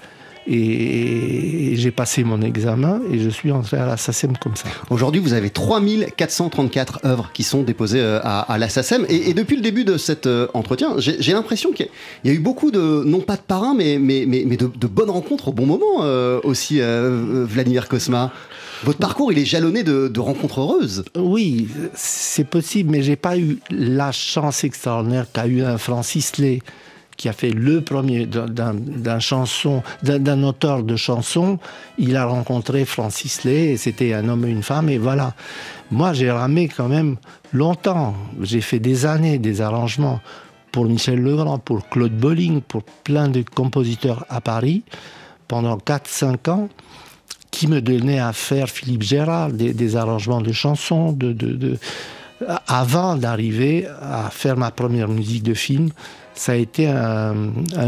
Et, 0.47 1.75
j'ai 1.77 1.91
passé 1.91 2.23
mon 2.23 2.43
examen 2.43 3.01
et 3.11 3.19
je 3.19 3.29
suis 3.29 3.51
entré 3.51 3.77
à 3.77 3.87
la 3.87 3.97
SACEM 3.97 4.37
comme 4.37 4.57
ça. 4.57 4.69
Aujourd'hui, 4.91 5.21
vous 5.21 5.33
avez 5.33 5.51
3434 5.51 7.01
œuvres 7.05 7.31
qui 7.33 7.43
sont 7.43 7.63
déposées 7.63 8.01
euh, 8.01 8.21
à, 8.23 8.57
la 8.59 8.69
SACEM. 8.69 9.07
Et, 9.09 9.35
depuis 9.35 9.57
le 9.57 9.63
début 9.63 9.85
de 9.85 9.97
cet 9.97 10.27
euh, 10.27 10.49
entretien, 10.55 10.95
j'ai 10.99 11.33
l'impression 11.33 11.73
qu'il 11.73 11.89
y, 12.25 12.31
a 12.31 12.33
eu 12.33 12.39
beaucoup 12.39 12.71
de, 12.71 13.03
non 13.05 13.21
pas 13.21 13.37
de 13.37 13.43
parrains, 13.43 13.75
mais, 13.75 13.99
mais, 13.99 14.25
mais, 14.27 14.57
de, 14.57 14.87
bonnes 14.87 15.11
rencontres 15.11 15.49
au 15.49 15.53
bon 15.53 15.67
moment 15.67 16.03
euh, 16.03 16.41
aussi, 16.45 16.81
Vladimir 16.81 17.89
Kosma. 17.89 18.33
Votre 18.85 18.99
parcours, 18.99 19.33
il 19.33 19.39
est 19.39 19.45
jalonné 19.45 19.85
de, 19.85 20.21
rencontres 20.21 20.61
heureuses. 20.61 21.05
Oui, 21.17 21.69
c'est 21.95 22.47
possible, 22.47 22.91
mais 22.91 23.03
j'ai 23.03 23.17
pas 23.17 23.39
eu 23.39 23.59
la 23.71 24.13
chance 24.13 24.65
extraordinaire 24.65 25.27
qu'a 25.33 25.47
eu 25.47 25.63
un 25.63 25.79
Francis 25.79 26.37
Lay 26.39 26.61
qui 27.17 27.29
a 27.29 27.33
fait 27.33 27.51
le 27.51 27.81
premier 27.81 28.27
d'un 28.27 29.21
chanson, 29.21 29.83
d'un 30.03 30.43
auteur 30.43 30.83
de 30.83 30.97
chansons. 30.97 31.59
Il 31.99 32.17
a 32.17 32.25
rencontré 32.27 32.85
Francis 32.85 33.45
Lay, 33.45 33.77
c'était 33.77 34.15
un 34.15 34.29
homme 34.29 34.45
et 34.45 34.51
une 34.51 34.63
femme, 34.63 34.89
et 34.89 34.99
voilà. 34.99 35.35
Moi, 35.91 36.13
j'ai 36.13 36.31
ramé 36.31 36.69
quand 36.69 36.89
même 36.89 37.17
longtemps. 37.53 38.15
J'ai 38.41 38.61
fait 38.61 38.79
des 38.79 39.07
années 39.07 39.39
des 39.39 39.61
arrangements 39.61 40.21
pour 40.73 40.87
Michel 40.87 41.21
Legrand, 41.21 41.59
pour 41.59 41.89
Claude 41.89 42.17
Bolling, 42.17 42.63
pour 42.63 42.83
plein 42.83 43.29
de 43.29 43.45
compositeurs 43.55 44.25
à 44.29 44.41
Paris 44.41 44.83
pendant 45.49 45.77
4-5 45.77 46.51
ans 46.51 46.69
qui 47.51 47.67
me 47.67 47.83
donnaient 47.83 48.19
à 48.19 48.33
faire 48.33 48.71
Philippe 48.71 49.03
Gérard, 49.03 49.53
des, 49.53 49.97
arrangements 49.97 50.41
de 50.41 50.53
chansons, 50.53 51.13
de, 51.13 51.33
de 51.33 51.79
avant 52.67 53.17
d'arriver 53.17 53.87
à 54.01 54.31
faire 54.31 54.57
ma 54.57 54.71
première 54.71 55.09
musique 55.09 55.43
de 55.43 55.55
film 55.55 55.91
ça 56.35 56.53
a 56.53 56.55
été 56.55 56.87
un, 56.89 57.35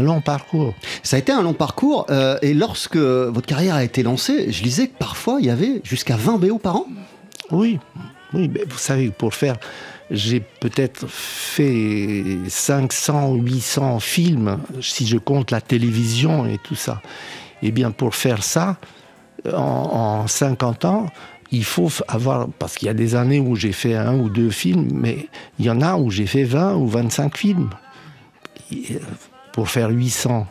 long 0.01 0.21
parcours. 0.21 0.73
Ça 1.03 1.15
a 1.15 1.19
été 1.19 1.31
un 1.31 1.41
long 1.41 1.53
parcours. 1.53 2.05
Euh, 2.09 2.37
et 2.41 2.53
lorsque 2.53 2.97
votre 2.97 3.47
carrière 3.47 3.75
a 3.75 3.83
été 3.83 4.03
lancée, 4.03 4.51
je 4.51 4.63
lisais 4.63 4.87
que 4.87 4.97
parfois 4.97 5.37
il 5.39 5.47
y 5.47 5.49
avait 5.49 5.81
jusqu'à 5.83 6.15
20 6.15 6.37
BO 6.37 6.57
par 6.57 6.77
an. 6.77 6.85
Oui, 7.51 7.79
oui. 8.33 8.49
Mais 8.53 8.63
vous 8.67 8.77
savez, 8.77 9.09
pour 9.09 9.33
faire, 9.33 9.57
j'ai 10.11 10.39
peut-être 10.39 11.07
fait 11.07 12.23
500 12.47 13.31
ou 13.31 13.41
800 13.41 13.99
films, 13.99 14.59
si 14.81 15.07
je 15.07 15.17
compte 15.17 15.51
la 15.51 15.61
télévision 15.61 16.45
et 16.45 16.57
tout 16.63 16.75
ça. 16.75 17.01
Eh 17.61 17.71
bien, 17.71 17.91
pour 17.91 18.15
faire 18.15 18.43
ça, 18.43 18.77
en, 19.51 19.57
en 19.57 20.27
50 20.27 20.85
ans, 20.85 21.07
il 21.51 21.63
faut 21.63 21.89
avoir, 22.07 22.47
parce 22.59 22.75
qu'il 22.75 22.87
y 22.87 22.89
a 22.89 22.95
des 22.95 23.15
années 23.15 23.39
où 23.39 23.55
j'ai 23.55 23.71
fait 23.71 23.95
un 23.95 24.15
ou 24.17 24.29
deux 24.29 24.49
films, 24.49 24.89
mais 24.91 25.27
il 25.59 25.65
y 25.65 25.69
en 25.69 25.81
a 25.81 25.95
où 25.95 26.09
j'ai 26.11 26.25
fait 26.25 26.43
20 26.43 26.75
ou 26.75 26.87
25 26.87 27.37
films 27.37 27.69
pour 29.53 29.69
faire 29.69 29.89
800. 29.89 30.47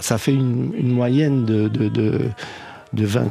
ça 0.00 0.18
fait 0.18 0.32
une, 0.32 0.92
moyenne 0.92 1.44
de, 1.44 1.68
de, 1.68 1.88
de, 1.88 2.30
de 2.92 3.06
20. 3.06 3.28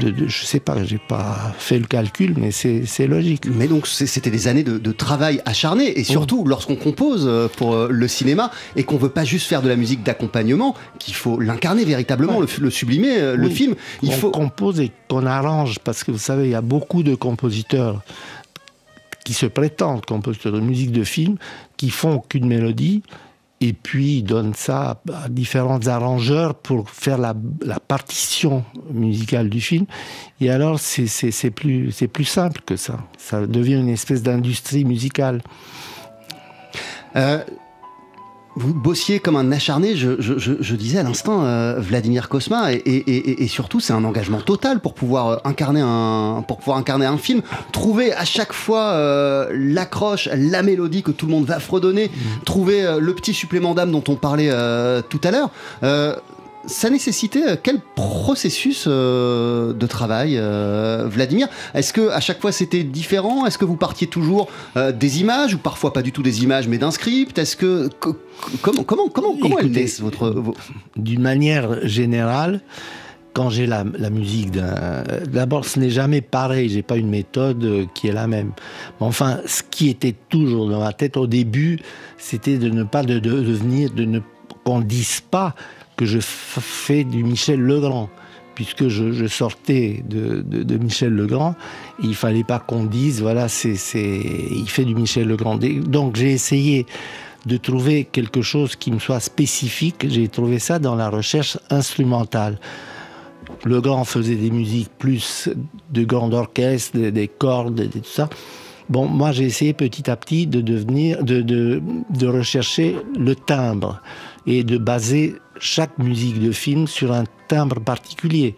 De, 0.00 0.28
je 0.28 0.44
sais 0.44 0.60
pas, 0.60 0.82
j'ai 0.84 0.98
pas 0.98 1.52
fait 1.58 1.78
le 1.78 1.86
calcul, 1.86 2.34
mais 2.36 2.50
c'est 2.50 3.06
logique. 3.06 3.44
Mais 3.46 3.66
donc, 3.66 3.86
c'était 3.86 4.30
des 4.30 4.48
années 4.48 4.62
de, 4.62 4.92
travail 4.92 5.40
acharné, 5.44 5.98
et 5.98 6.04
surtout 6.04 6.44
lorsqu'on 6.44 6.76
compose 6.76 7.24
euh, 7.26 7.46
pour 7.48 7.74
euh, 7.74 7.88
le 7.90 8.08
cinéma 8.08 8.50
et 8.74 8.82
qu'on 8.82 8.96
veut 8.96 9.10
pas 9.10 9.24
juste 9.24 9.46
faire 9.46 9.62
de 9.62 9.68
la 9.68 9.76
musique 9.76 10.02
d'accompagnement, 10.02 10.74
qu'il 10.98 11.14
faut 11.14 11.38
l'incarner 11.38 11.84
véritablement, 11.84 12.40
le, 12.40 12.70
sublimer, 12.70 13.18
euh, 13.18 13.36
le 13.36 13.48
film. 13.48 13.74
Il 14.02 14.10
on 14.10 14.12
faut 14.12 14.30
compose 14.30 14.80
et 14.80 14.90
qu'on 15.08 15.24
arrange, 15.24 15.78
parce 15.78 16.02
que 16.02 16.10
vous 16.10 16.18
savez, 16.18 16.44
il 16.44 16.50
y 16.50 16.56
a 16.56 16.62
beaucoup 16.62 17.02
de 17.02 17.14
compositeurs 17.14 18.02
qui 19.24 19.34
se 19.34 19.46
prétendent 19.46 20.04
compositeurs 20.04 20.52
de 20.52 20.60
musique 20.60 20.90
de 20.90 21.04
film, 21.04 21.36
qui 21.78 21.88
font 21.88 22.18
qu'une 22.18 22.46
mélodie, 22.46 23.02
et 23.60 23.72
puis 23.72 24.18
ils 24.18 24.22
donnent 24.22 24.54
ça 24.54 25.00
à 25.12 25.28
différents 25.28 25.86
arrangeurs 25.86 26.54
pour 26.54 26.90
faire 26.90 27.18
la, 27.18 27.34
partition 27.80 28.64
musicale 28.92 29.48
du 29.48 29.60
film. 29.60 29.86
Et 30.40 30.50
alors 30.50 30.78
c'est 30.78 31.50
plus, 31.50 31.92
plus 32.12 32.24
simple 32.24 32.60
que 32.66 32.76
ça. 32.76 32.98
Ça 33.16 33.46
devient 33.46 33.74
une 33.74 33.88
espèce 33.88 34.22
d'industrie 34.22 34.84
musicale. 34.84 35.40
Euh, 37.16 37.42
vous 38.58 38.74
bossiez 38.74 39.20
comme 39.20 39.36
un 39.36 39.52
acharné, 39.52 39.94
je, 39.96 40.74
disais 40.74 40.98
à 40.98 41.02
l'instant, 41.02 41.44
euh, 41.44 41.76
Vladimir 41.78 42.28
Kosma, 42.28 42.72
et, 42.72 43.46
surtout 43.48 43.80
c'est 43.80 43.92
un 43.92 44.04
engagement 44.04 44.40
total 44.40 44.80
pour 44.80 44.94
pouvoir 44.94 45.28
euh, 45.28 45.36
incarner 45.44 45.80
un, 45.82 46.44
pour 46.46 46.58
pouvoir 46.58 46.78
incarner 46.78 47.06
un 47.06 47.18
film, 47.18 47.42
trouver 47.72 48.12
à 48.12 48.24
chaque 48.24 48.52
fois 48.52 48.92
euh, 48.92 49.48
l'accroche, 49.52 50.28
la 50.34 50.62
mélodie 50.62 51.02
que 51.02 51.10
tout 51.10 51.26
le 51.26 51.32
monde 51.32 51.46
va 51.46 51.60
fredonner, 51.60 52.06
mmh. 52.08 52.44
trouver 52.44 52.98
le 52.98 53.14
petit 53.14 53.32
supplément 53.32 53.74
d'âme 53.74 53.90
dont 53.90 54.04
on 54.08 54.16
parlait 54.16 54.50
tout 55.08 55.20
à 55.24 55.30
l'heure 55.30 55.50
ça 56.66 56.90
nécessitait 56.90 57.48
euh, 57.48 57.56
quel 57.62 57.80
processus 57.94 58.84
euh, 58.86 59.72
de 59.72 59.86
travail, 59.86 60.34
euh, 60.36 61.08
Vladimir? 61.08 61.48
Est-ce 61.74 61.92
que 61.92 62.10
à 62.10 62.20
chaque 62.20 62.40
fois 62.40 62.52
c'était 62.52 62.84
différent? 62.84 63.46
Est-ce 63.46 63.58
que 63.58 63.64
vous 63.64 63.76
partiez 63.76 64.06
toujours 64.06 64.48
des 64.76 65.20
images 65.20 65.54
ou 65.54 65.58
parfois 65.58 65.92
pas 65.92 66.02
du 66.02 66.12
tout 66.12 66.22
des 66.22 66.42
images 66.42 66.68
mais 66.68 66.78
d'un 66.78 66.90
script? 66.90 67.38
Est-ce 67.38 67.56
que 67.56 67.88
comment 68.62 68.84
comment 68.84 69.08
comment 69.08 69.36
comment 69.40 69.58
elle 69.58 69.72
laisse 69.72 70.00
votre 70.00 70.42
d'une 70.96 71.22
manière 71.22 71.86
générale 71.86 72.60
quand 73.34 73.50
j'ai 73.50 73.66
la, 73.66 73.84
musique 73.84 74.50
d'un. 74.50 75.04
D'abord, 75.30 75.64
ce 75.64 75.78
n'est 75.78 75.90
jamais 75.90 76.20
pareil, 76.20 76.68
j'ai 76.70 76.82
pas 76.82 76.96
une 76.96 77.08
méthode 77.08 77.86
qui 77.94 78.08
est 78.08 78.12
la 78.12 78.26
même. 78.26 78.50
Mais 79.00 79.06
enfin, 79.06 79.38
ce 79.46 79.62
qui 79.62 79.88
était 79.90 80.16
toujours 80.28 80.68
dans 80.68 80.80
ma 80.80 80.92
tête 80.92 81.16
au 81.16 81.28
début, 81.28 81.78
c'était 82.16 82.58
de 82.58 82.68
ne 82.68 82.82
pas 82.82 83.04
de, 83.04 83.20
devenir, 83.20 83.92
de 83.92 84.04
ne 84.04 84.20
qu'on 84.64 84.80
dise 84.80 85.20
pas 85.20 85.54
que 85.98 86.06
je 86.06 86.20
fais 86.20 87.04
du 87.04 87.24
Michel 87.24 87.60
Legrand 87.60 88.08
puisque 88.54 88.88
je, 88.88 89.26
sortais 89.28 90.02
de, 90.08 90.76
Michel 90.78 91.14
Legrand, 91.14 91.54
il 92.02 92.16
fallait 92.16 92.42
pas 92.42 92.58
qu'on 92.58 92.84
dise 92.84 93.20
voilà 93.20 93.48
c'est 93.48 93.76
il 94.50 94.68
fait 94.68 94.84
du 94.84 94.94
Michel 94.94 95.28
Legrand. 95.28 95.58
Donc 95.58 96.16
j'ai 96.16 96.32
essayé 96.32 96.86
de 97.46 97.56
trouver 97.56 98.04
quelque 98.04 98.42
chose 98.42 98.74
qui 98.74 98.90
me 98.90 98.98
soit 98.98 99.20
spécifique. 99.20 100.06
J'ai 100.08 100.26
trouvé 100.28 100.58
ça 100.58 100.78
dans 100.78 100.96
la 100.96 101.08
recherche 101.08 101.58
instrumentale. 101.70 102.58
Legrand 103.64 104.04
faisait 104.04 104.34
des 104.34 104.50
musiques 104.50 104.90
plus 104.98 105.48
de 105.90 106.04
grand 106.04 106.32
orchestre, 106.32 106.98
des, 106.98 107.28
cordes, 107.28 107.80
et 107.80 107.88
tout 107.88 108.00
ça. 108.04 108.28
Bon, 108.88 109.06
moi 109.06 109.32
j'ai 109.32 109.44
essayé 109.44 109.72
petit 109.72 110.10
à 110.10 110.16
petit 110.16 110.46
de 110.46 110.60
devenir, 110.60 111.22
de, 111.22 111.42
de, 111.42 111.80
de 112.10 112.26
rechercher 112.26 112.96
le 113.16 113.34
timbre 113.34 114.00
et 114.48 114.64
de 114.64 114.78
baser 114.78 115.36
chaque 115.60 115.98
musique 115.98 116.40
de 116.40 116.52
film 116.52 116.86
sur 116.86 117.12
un 117.12 117.24
timbre 117.48 117.80
particulier. 117.80 118.54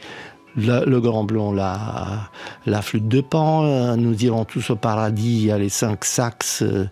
Le, 0.56 0.98
Grand 0.98 1.24
Blond, 1.24 1.52
la, 1.52 2.82
flûte 2.82 3.06
de 3.06 3.20
Pan, 3.20 3.64
euh, 3.64 3.96
nous 3.96 4.24
irons 4.24 4.44
tous 4.44 4.70
au 4.70 4.76
paradis, 4.76 5.42
il 5.42 5.46
y 5.46 5.52
a 5.52 5.58
les 5.58 5.68
cinq 5.68 6.04
sax, 6.04 6.62
euh, 6.62 6.88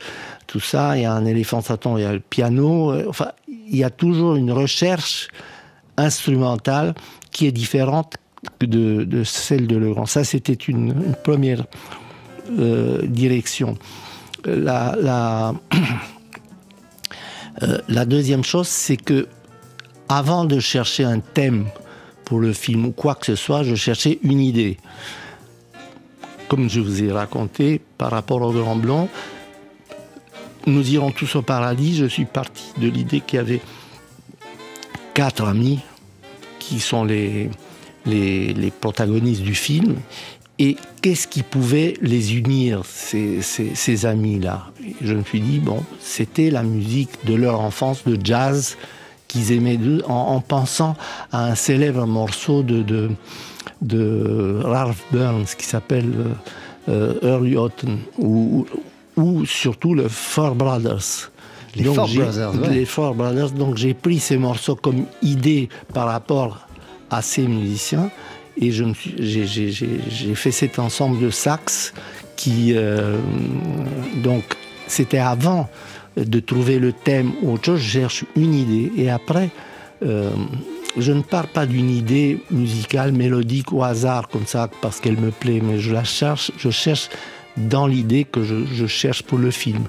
tout 0.47 0.61
ça, 0.61 0.97
il 0.97 1.03
y 1.03 1.05
a 1.05 1.12
un 1.12 1.25
éléphant 1.25 1.61
Satan, 1.61 1.99
il 1.99 2.03
y 2.03 2.07
a 2.07 2.12
le 2.12 2.21
piano, 2.21 2.92
euh, 2.92 3.05
enfin, 3.09 3.33
il 3.49 3.77
y 3.77 3.83
a 3.83 3.90
toujours 3.90 4.37
une 4.37 4.53
recherche 4.53 5.29
instrumentale 5.97 6.94
qui 7.33 7.47
est 7.47 7.53
différente 7.53 8.14
de, 8.61 9.25
celle 9.25 9.66
de 9.66 9.77
Legrand. 9.77 10.07
Ça, 10.07 10.23
c'était 10.23 10.55
une, 10.55 10.94
première 11.25 11.64
direction. 12.49 13.77
La 14.47 15.53
deuxième 18.07 18.44
chose, 18.44 18.68
c'est 18.68 18.97
que 18.97 19.27
avant 20.09 20.44
de 20.44 20.59
chercher 20.61 21.05
un 21.05 21.21
thème 21.21 21.66
pour 22.25 22.40
le 22.40 22.53
film 22.53 22.87
ou 22.87 22.92
quoi 22.92 23.14
que 23.14 23.27
ce 23.27 23.37
soit, 23.37 23.62
je 23.62 23.75
cherchais 23.75 24.18
une 24.23 24.40
idée. 24.40 24.77
Comme 26.49 26.68
je 26.68 26.81
vous 26.81 27.03
ai 27.03 27.12
raconté 27.12 27.81
par 27.99 28.11
rapport 28.11 28.40
au 28.42 28.53
Grand 28.53 28.77
Blanc, 28.77 29.09
nous 30.66 30.90
irons 30.90 31.11
tous 31.11 31.37
au 31.37 31.42
paradis. 31.42 31.97
Je 31.97 32.07
suis 32.07 32.25
parti 32.25 32.64
de 32.79 32.88
l'idée 32.88 33.21
qu'il 33.21 33.38
y 33.38 33.40
avait 33.40 33.61
quatre 35.14 35.44
amis 35.44 35.81
qui 36.59 36.81
sont 36.81 37.05
les, 37.05 37.51
les, 38.07 38.73
protagonistes 38.81 39.42
du 39.42 39.55
film. 39.55 39.97
Et 40.59 40.77
qu'est-ce 41.03 41.29
qui 41.29 41.42
pouvait 41.42 41.94
les 42.03 42.37
unir, 42.37 42.83
ces, 42.85 43.40
ces 43.42 44.07
amis-là? 44.07 44.66
Je 45.01 45.14
me 45.14 45.23
suis 45.23 45.40
dit, 45.40 45.61
bon, 45.61 45.83
c'était 46.01 46.51
la 46.51 46.62
musique 46.62 47.11
de 47.25 47.35
leur 47.35 47.61
enfance, 47.61 48.05
de 48.05 48.18
jazz, 48.23 48.77
qu'ils 49.29 49.53
aimaient 49.53 49.79
en, 50.07 50.41
pensant 50.41 50.97
à 51.31 51.45
un 51.45 51.55
célèbre 51.55 52.07
morceau 52.07 52.62
de, 52.62 53.11
de, 53.83 54.61
Ralph 54.64 55.05
Burns 55.12 55.47
qui 55.57 55.67
s'appelle 55.67 56.11
euh, 56.88 57.14
Early 57.23 57.57
Autumn 57.57 57.99
ou, 58.19 58.67
ou, 59.17 59.45
surtout 59.45 59.95
le 59.95 60.09
Four 60.09 60.55
Brothers. 60.55 61.31
Les 61.77 61.85
Four 61.85 62.09
Brothers, 62.09 62.52
Les 62.71 62.87
Four 62.87 63.15
Brothers. 63.15 63.50
Donc 63.50 63.77
j'ai 63.77 63.94
pris 63.94 64.19
ces 64.19 64.38
morceaux 64.38 64.75
comme 64.75 65.05
idée 65.23 65.69
par 65.92 66.07
rapport 66.07 66.67
à 67.11 67.23
ces 67.23 67.46
musiciens 67.46 68.11
et 68.61 68.73
j'ai 68.73 70.35
fait 70.35 70.50
cet 70.50 70.79
ensemble 70.79 71.21
de 71.21 71.31
sax 71.31 71.92
qui 72.37 72.73
euh, 72.75 73.19
donc 74.23 74.44
c'était 74.87 75.19
avant 75.19 75.69
de 76.25 76.40
trouver 76.40 76.79
le 76.79 76.92
thème 76.92 77.33
ou 77.42 77.52
autre 77.52 77.64
chose, 77.66 77.81
je 77.81 77.88
cherche 77.88 78.25
une 78.37 78.54
idée. 78.54 78.92
Et 78.96 79.10
après, 79.10 79.50
euh, 80.04 80.31
je 80.96 81.12
ne 81.12 81.23
pars 81.23 81.48
pas 81.48 81.66
d'une 81.66 81.90
idée 81.90 82.42
musicale, 82.50 83.12
mélodique 83.12 83.73
au 83.73 83.83
hasard 83.83 84.29
comme 84.29 84.46
ça 84.46 84.71
parce 84.81 85.00
qu'elle 85.00 85.19
me 85.19 85.31
plaît, 85.31 85.60
mais 85.62 85.79
je 85.79 85.92
la 85.92 86.04
cherche, 86.04 86.50
je 86.58 86.71
cherche 86.71 87.08
dans 87.56 87.87
l'idée 87.87 88.25
que 88.25 88.42
je, 88.42 88.64
je 88.66 88.87
cherche 88.87 89.23
pour 89.23 89.38
le 89.38 89.50
film. 89.50 89.85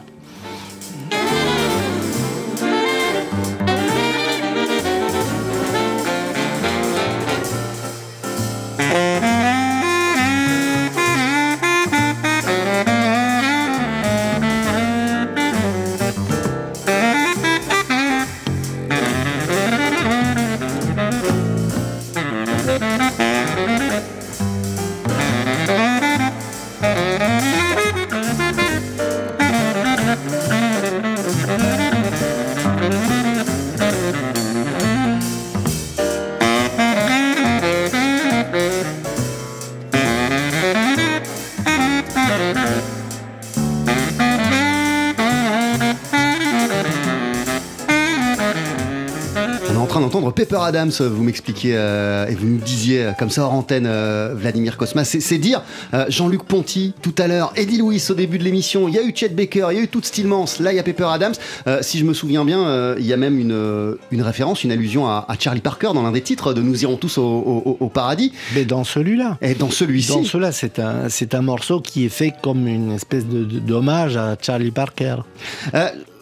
Pepper 50.50 50.64
Adams, 50.64 50.92
vous 51.00 51.22
m'expliquiez 51.24 51.74
euh, 51.76 52.26
et 52.26 52.34
vous 52.34 52.48
nous 52.48 52.58
disiez 52.58 53.04
euh, 53.06 53.12
comme 53.12 53.30
ça 53.30 53.44
hors 53.44 53.54
antenne, 53.54 53.86
euh, 53.86 54.34
Vladimir 54.36 54.78
Kosma. 54.78 55.04
C'est 55.06 55.38
dire, 55.38 55.62
euh, 55.94 56.06
Jean-Luc 56.10 56.42
Ponty 56.44 56.96
tout 57.04 57.14
à 57.20 57.28
l'heure, 57.28 57.54
Eddie 57.56 57.78
Louis 57.78 58.02
au 58.10 58.16
début 58.16 58.40
de 58.40 58.44
l'émission, 58.44 58.88
il 58.88 58.96
y 58.96 58.98
a 58.98 59.04
eu 59.04 59.12
Chet 59.16 59.30
Baker, 59.30 59.68
il 59.70 59.78
y 59.78 59.80
a 59.80 59.84
eu 59.84 59.88
Toots 59.88 60.06
Stillmans, 60.06 60.46
là 60.60 60.74
il 60.74 60.78
y 60.78 60.80
a 60.80 60.84
Pepper 60.84 61.06
Adams. 61.12 61.36
Euh, 61.68 61.80
si 61.84 62.00
je 62.00 62.04
me 62.06 62.16
souviens 62.16 62.44
bien, 62.46 62.62
euh, 62.68 62.96
il 62.98 63.06
y 63.06 63.14
a 63.14 63.18
même 63.18 63.38
une, 63.40 63.52
euh, 63.52 63.96
une 64.10 64.24
référence, 64.24 64.64
une 64.64 64.72
allusion 64.72 65.08
à, 65.08 65.24
à 65.30 65.36
Charlie 65.38 65.62
Parker 65.62 65.92
dans 65.94 66.02
l'un 66.02 66.12
des 66.12 66.22
titres 66.22 66.56
de 66.56 66.64
Nous 66.64 66.82
irons 66.82 66.96
tous 66.98 67.20
au, 67.20 67.22
au- 67.24 67.78
au 67.80 67.88
paradis. 67.90 68.34
Mais 68.56 68.66
dans 68.66 68.84
celui-là. 68.84 69.38
Et 69.44 69.54
dans 69.54 69.70
celui-ci. 69.70 70.10
Dans 70.14 70.24
cela, 70.24 70.52
c'est 70.52 70.80
un, 70.80 71.06
un 71.32 71.42
morceau 71.42 71.80
qui 71.80 72.06
est 72.06 72.10
fait 72.10 72.34
comme 72.42 72.68
une 72.68 72.94
espèce 72.94 73.28
de, 73.28 73.44
de- 73.44 73.60
d'hommage 73.60 74.18
à 74.18 74.36
Charlie 74.42 74.72
Parker. 74.72 75.18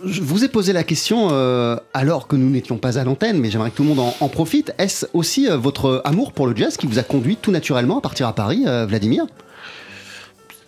Je 0.05 0.21
vous 0.21 0.43
ai 0.43 0.47
posé 0.47 0.73
la 0.73 0.83
question 0.83 1.29
euh, 1.31 1.75
alors 1.93 2.27
que 2.27 2.35
nous 2.35 2.49
n'étions 2.49 2.77
pas 2.77 2.99
à 2.99 3.03
l'antenne, 3.03 3.39
mais 3.39 3.49
j'aimerais 3.49 3.71
que 3.71 3.77
tout 3.77 3.83
le 3.83 3.89
monde 3.89 4.13
en, 4.19 4.29
profite. 4.29 4.73
Est-ce 4.77 5.07
aussi 5.13 5.49
euh, 5.49 5.57
votre 5.57 6.01
amour 6.05 6.33
pour 6.33 6.45
le 6.45 6.55
jazz 6.55 6.77
qui 6.77 6.85
vous 6.85 6.99
a 6.99 7.03
conduit 7.03 7.35
tout 7.35 7.51
naturellement 7.51 7.97
à 7.97 8.01
partir 8.01 8.27
à 8.27 8.33
Paris, 8.33 8.63
euh, 8.67 8.85
Vladimir? 8.85 9.25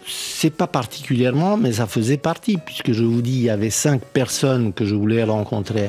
C'est 0.08 0.50
pas 0.50 0.66
particulièrement, 0.66 1.58
mais 1.58 1.74
ça 1.74 1.86
faisait 1.86 2.18
partie, 2.18 2.58
puisque 2.58 2.92
je 2.92 3.04
vous 3.04 3.22
dis, 3.22 3.34
il 3.34 3.44
y 3.44 3.50
avait 3.52 3.70
cinq 3.70 4.02
personnes 4.02 4.74
que 4.74 4.84
je 4.84 4.96
voulais 4.96 5.24
rencontrer 5.24 5.88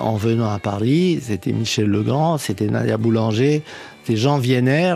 en 0.00 0.16
venant 0.16 0.48
à 0.48 0.58
Paris. 0.58 1.20
C'était 1.20 1.52
Michel 1.52 1.88
Legrand, 1.88 2.38
c'était 2.38 2.68
Nadia 2.68 2.96
Boulanger, 2.96 3.62
c'était 4.04 4.16
Jean 4.16 4.38
Vienner, 4.38 4.94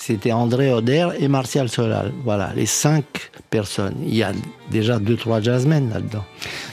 c'était 0.00 0.32
André 0.32 0.72
Oder 0.72 1.08
et 1.18 1.28
Martial 1.28 1.68
Solal. 1.68 2.12
Voilà, 2.24 2.52
les 2.56 2.64
cinq 2.64 3.30
personnes. 3.50 3.96
Il 4.02 4.14
y 4.14 4.22
a 4.22 4.32
déjà 4.70 4.98
deux, 4.98 5.16
trois 5.16 5.42
jazzmen 5.42 5.90
là-dedans. 5.90 6.24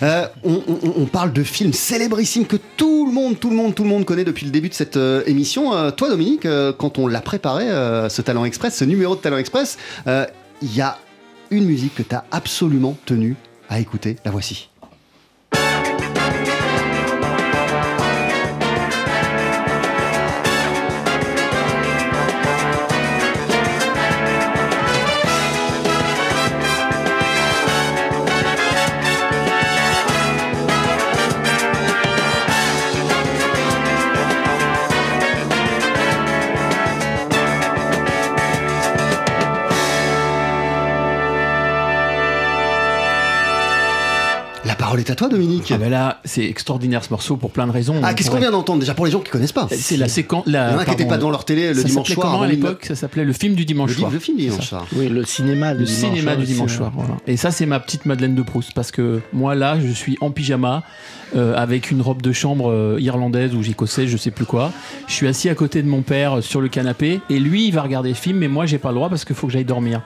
Euh, 0.01 0.28
on, 0.43 1.05
parle 1.05 1.34
de 1.34 1.43
films 1.43 1.73
célébrissimes 1.73 2.45
que 2.45 2.55
tout 2.78 3.05
le 3.05 3.11
monde, 3.11 3.38
tout 3.38 3.49
le 3.49 3.55
monde, 3.55 3.75
tout 3.75 3.84
le 3.84 3.89
monde 3.89 4.05
connaît 4.05 4.23
depuis 4.23 4.45
le 4.45 4.51
début 4.51 4.69
de 4.69 4.73
cette 4.73 4.95
euh, 4.95 5.23
émission. 5.25 5.75
Euh, 5.75 5.91
toi, 5.91 6.09
Dominique, 6.09 6.47
quand 6.78 6.99
on 6.99 7.07
l'a 7.07 7.21
préparé, 7.21 7.65
ce 8.09 8.21
Talent 8.21 8.45
Express, 8.45 8.78
ce 8.78 8.86
numéro 8.86 9.15
de 9.15 9.21
Talent 9.21 9.38
Express, 9.38 9.78
il 10.05 10.75
y 10.75 10.82
a 10.82 10.97
une 11.51 11.65
musique 11.65 11.95
que 11.95 12.03
tu 12.03 12.15
as 12.15 12.23
absolument 12.32 12.95
tenu 13.05 13.36
à 13.69 13.80
écouter. 13.80 14.15
La 14.23 14.32
voici. 14.32 14.69
Toi, 45.18 45.28
Dominique. 45.28 45.72
Ah 45.74 45.78
ben 45.78 45.89
là, 45.89 46.22
c'est 46.24 46.45
extraordinaire 46.45 47.03
ce 47.03 47.09
morceau 47.09 47.36
pour 47.36 47.51
plein 47.51 47.68
de 47.68 47.72
raisons. 47.74 47.95
Ah, 48.03 48.13
qu'est-ce 48.13 48.32
qu'on 48.32 48.38
vient 48.39 48.51
d'entendre 48.51 48.80
déjà 48.80 48.93
pour 48.93 49.05
les 49.05 49.11
gens 49.11 49.20
qui 49.20 49.30
connaissent 49.32 49.51
pas 49.51 49.68
C'est 49.70 49.97
la 49.97 50.07
séquence. 50.07 50.43
La, 50.47 50.70
Il 50.70 50.72
y 50.72 50.76
en 50.76 50.78
a 50.78 50.80
qui 50.80 50.86
pardon, 50.86 50.93
étaient 50.93 51.09
pas 51.09 51.18
devant 51.18 51.30
leur 51.32 51.43
télé 51.45 51.74
le 51.74 51.82
ça 51.82 51.88
dimanche 51.88 52.11
soir. 52.13 52.28
Comment 52.32 52.43
à 52.43 52.47
l'époque 52.47 52.86
Ça 52.88 52.95
s'appelait 52.95 53.26
le 53.26 53.34
film 53.34 53.55
du 53.55 53.65
dimanche 53.65 53.89
Le, 53.91 53.95
soir. 53.97 54.11
le 54.11 54.20
film 54.20 54.38
du 54.38 54.43
dimanche 54.45 54.68
soir. 54.68 54.86
Oui, 54.95 55.09
le 55.09 55.26
cinéma. 55.26 55.74
Le 55.74 55.86
cinéma 55.86 56.36
du 56.38 56.45
dimanche 56.45 56.76
soir. 56.78 56.91
voilà. 56.95 57.15
Et 57.28 57.36
ça, 57.36 57.51
c'est 57.51 57.65
ma 57.65 57.80
petite 57.80 58.05
Madeleine 58.05 58.36
de 58.36 58.41
Proust. 58.43 58.72
Parce 58.74 58.91
que 58.91 59.20
moi, 59.34 59.55
là, 59.55 59.78
je 59.80 59.91
suis 59.91 60.18
en 60.22 60.32
pyjama, 60.32 60.84
euh, 61.36 61.55
avec 61.57 61.91
une 61.91 62.01
robe 62.01 62.22
de 62.22 62.32
chambre 62.32 62.72
euh, 62.72 62.97
irlandaise 63.01 63.53
ou 63.53 63.61
écossaise, 63.61 64.07
je 64.09 64.15
sais 64.18 64.32
plus 64.32 64.45
quoi. 64.45 64.72
Je 65.07 65.13
suis 65.13 65.28
assis 65.28 65.49
à 65.49 65.55
côté 65.55 65.82
de 65.82 65.88
mon 65.89 66.01
père 66.01 66.38
euh, 66.38 66.41
sur 66.41 66.61
le 66.61 66.70
canapé. 66.70 67.20
Et 67.30 67.39
lui, 67.39 67.68
il 67.68 67.72
va 67.74 67.82
regarder 67.82 68.09
le 68.09 68.15
film, 68.15 68.38
mais 68.38 68.47
moi, 68.47 68.65
j'ai 68.65 68.78
pas 68.78 68.89
le 68.89 68.95
droit 68.95 69.09
parce 69.09 69.26
qu'il 69.26 69.36
faut 69.36 69.47
que 69.47 69.53
j'aille 69.53 69.65
dormir. 69.65 70.01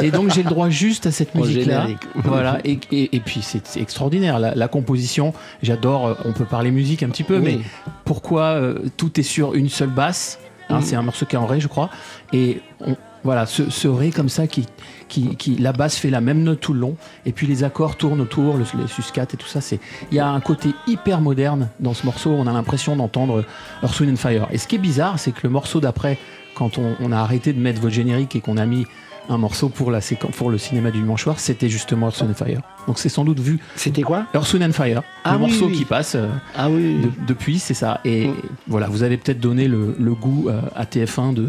Et 0.00 0.10
donc, 0.10 0.32
j'ai 0.32 0.42
le 0.42 0.48
droit 0.48 0.70
juste 0.70 1.06
à 1.06 1.10
cette 1.10 1.34
musique-là. 1.34 1.80
générique. 1.82 1.98
Voilà. 2.14 2.58
Et, 2.64 2.78
et- 2.92 3.14
et 3.16 3.20
puis, 3.20 3.40
c'est 3.42 3.66
c'est 3.66 3.80
extraordinaire. 3.80 4.38
La, 4.44 4.54
la 4.54 4.68
composition, 4.68 5.32
j'adore. 5.62 6.06
euh, 6.06 6.14
On 6.24 6.32
peut 6.32 6.44
parler 6.44 6.70
musique 6.70 7.02
un 7.02 7.08
petit 7.08 7.24
peu, 7.24 7.38
Oui. 7.38 7.42
mais 7.44 7.58
pourquoi 8.04 8.42
euh, 8.54 8.78
tout 8.96 9.18
est 9.18 9.24
sur 9.24 9.54
une 9.54 9.68
seule 9.68 9.88
basse? 9.90 10.38
Hein. 10.70 10.80
C'est 10.82 10.96
un 10.96 11.02
morceau 11.02 11.26
qui 11.26 11.36
est 11.36 11.38
en 11.38 11.46
ré, 11.46 11.60
je 11.60 11.68
crois. 11.68 11.90
Et 12.32 12.60
on- 12.80 12.96
voilà, 13.22 13.46
ce, 13.46 13.70
ce 13.70 13.88
ré 13.88 14.10
comme 14.10 14.28
ça, 14.28 14.46
qui, 14.46 14.66
qui, 15.08 15.34
qui- 15.36 15.56
la 15.56 15.72
basse 15.72 15.96
fait 15.96 16.10
la 16.10 16.20
même 16.20 16.42
note 16.42 16.60
tout 16.60 16.74
le 16.74 16.80
long, 16.80 16.96
et 17.24 17.32
puis 17.32 17.46
les 17.46 17.64
accords 17.64 17.96
tournent 17.96 18.20
autour, 18.20 18.58
le, 18.58 18.64
les 18.78 18.86
sus-4 18.86 19.32
et 19.34 19.36
tout 19.38 19.46
ça. 19.46 19.62
C'est, 19.62 19.80
il 20.10 20.16
y 20.16 20.20
a 20.20 20.28
un 20.28 20.40
côté 20.40 20.70
hyper 20.86 21.22
moderne 21.22 21.68
dans 21.80 21.94
ce 21.94 22.04
morceau. 22.04 22.30
On 22.32 22.46
a 22.46 22.52
l'impression 22.52 22.96
d'entendre 22.96 23.44
Earth, 23.82 23.98
Wind 24.00 24.12
and 24.12 24.16
Fire. 24.16 24.46
Et 24.50 24.58
ce 24.58 24.66
qui 24.68 24.74
est 24.76 24.78
bizarre, 24.78 25.18
c'est 25.18 25.32
que 25.32 25.40
le 25.42 25.48
morceau 25.48 25.80
d'après, 25.80 26.18
quand 26.54 26.76
on, 26.76 26.96
on 27.00 27.12
a 27.12 27.18
arrêté 27.18 27.54
de 27.54 27.60
mettre 27.60 27.80
votre 27.80 27.94
générique 27.94 28.36
et 28.36 28.40
qu'on 28.42 28.58
a 28.58 28.66
mis 28.66 28.84
un 29.30 29.38
morceau 29.38 29.70
pour 29.70 29.90
la 29.90 30.02
séquence, 30.02 30.32
pour 30.36 30.50
le 30.50 30.58
cinéma 30.58 30.90
du 30.90 30.98
dimanche 30.98 31.22
soir, 31.22 31.40
c'était 31.40 31.70
justement 31.70 32.08
Earth, 32.08 32.20
Wind 32.20 32.32
and 32.32 32.44
Fire. 32.44 32.60
Donc 32.86 32.98
c'est 32.98 33.08
sans 33.08 33.24
doute 33.24 33.40
vu 33.40 33.58
C'était 33.76 34.02
quoi? 34.02 34.26
Earth, 34.34 34.52
Wind 34.52 34.64
and 34.68 34.72
Fire, 34.72 35.02
Ah 35.24 35.32
le 35.32 35.36
oui, 35.36 35.50
morceau 35.50 35.66
oui. 35.66 35.72
qui 35.76 35.84
passe. 35.84 36.14
euh, 36.14 36.28
Ah 36.56 36.68
oui. 36.70 37.00
de- 37.02 37.10
depuis, 37.26 37.58
c'est 37.58 37.74
ça. 37.74 38.00
Et 38.04 38.26
Mm. 38.28 38.34
voilà, 38.68 38.88
vous 38.88 39.02
avez 39.02 39.16
peut-être 39.16 39.40
donné 39.40 39.68
le, 39.68 39.94
le 39.98 40.14
goût 40.14 40.48
euh, 40.48 40.60
à 40.76 40.84
TF1 40.84 41.32
de, 41.34 41.48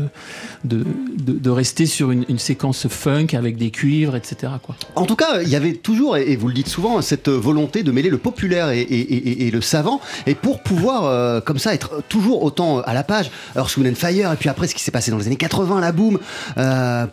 de, 0.63 0.85
de, 1.17 1.33
de 1.33 1.49
rester 1.49 1.85
sur 1.85 2.11
une, 2.11 2.25
une 2.29 2.39
séquence 2.39 2.87
funk 2.87 3.27
avec 3.33 3.57
des 3.57 3.71
cuivres, 3.71 4.15
etc. 4.15 4.53
Quoi. 4.61 4.75
En 4.95 5.05
tout 5.05 5.15
cas, 5.15 5.41
il 5.41 5.49
y 5.49 5.55
avait 5.55 5.73
toujours, 5.73 6.17
et 6.17 6.35
vous 6.35 6.47
le 6.47 6.53
dites 6.53 6.67
souvent, 6.69 7.01
cette 7.01 7.29
volonté 7.29 7.83
de 7.83 7.91
mêler 7.91 8.09
le 8.09 8.17
populaire 8.17 8.69
et, 8.69 8.81
et- 8.81 8.99
et- 8.99 9.47
et 9.47 9.51
le 9.51 9.61
savant, 9.61 9.99
et 10.27 10.35
pour 10.35 10.61
pouvoir, 10.63 11.05
euh, 11.05 11.41
comme 11.41 11.57
ça, 11.59 11.73
être 11.73 12.01
toujours 12.09 12.43
autant 12.43 12.79
à 12.81 12.93
la 12.93 13.03
page. 13.03 13.29
Earth, 13.55 13.75
Wind 13.77 13.91
and 13.91 13.95
Fire, 13.95 14.31
et 14.31 14.35
puis 14.37 14.49
après, 14.49 14.67
ce 14.67 14.75
qui 14.75 14.81
s'est 14.83 14.91
passé 14.91 15.11
dans 15.11 15.17
les 15.17 15.27
années 15.27 15.35
80, 15.35 15.79
la 15.81 15.91
boom, 15.91 16.17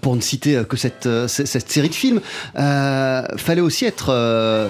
pour 0.01 0.17
ne 0.17 0.21
citer 0.21 0.63
que 0.69 0.77
cette, 0.77 1.09
cette, 1.27 1.47
cette 1.47 1.71
série 1.71 1.89
de 1.89 1.95
films, 1.95 2.21
fallait 3.37 3.61
aussi 3.61 3.85
être 3.85 4.12
euh, 4.13 4.69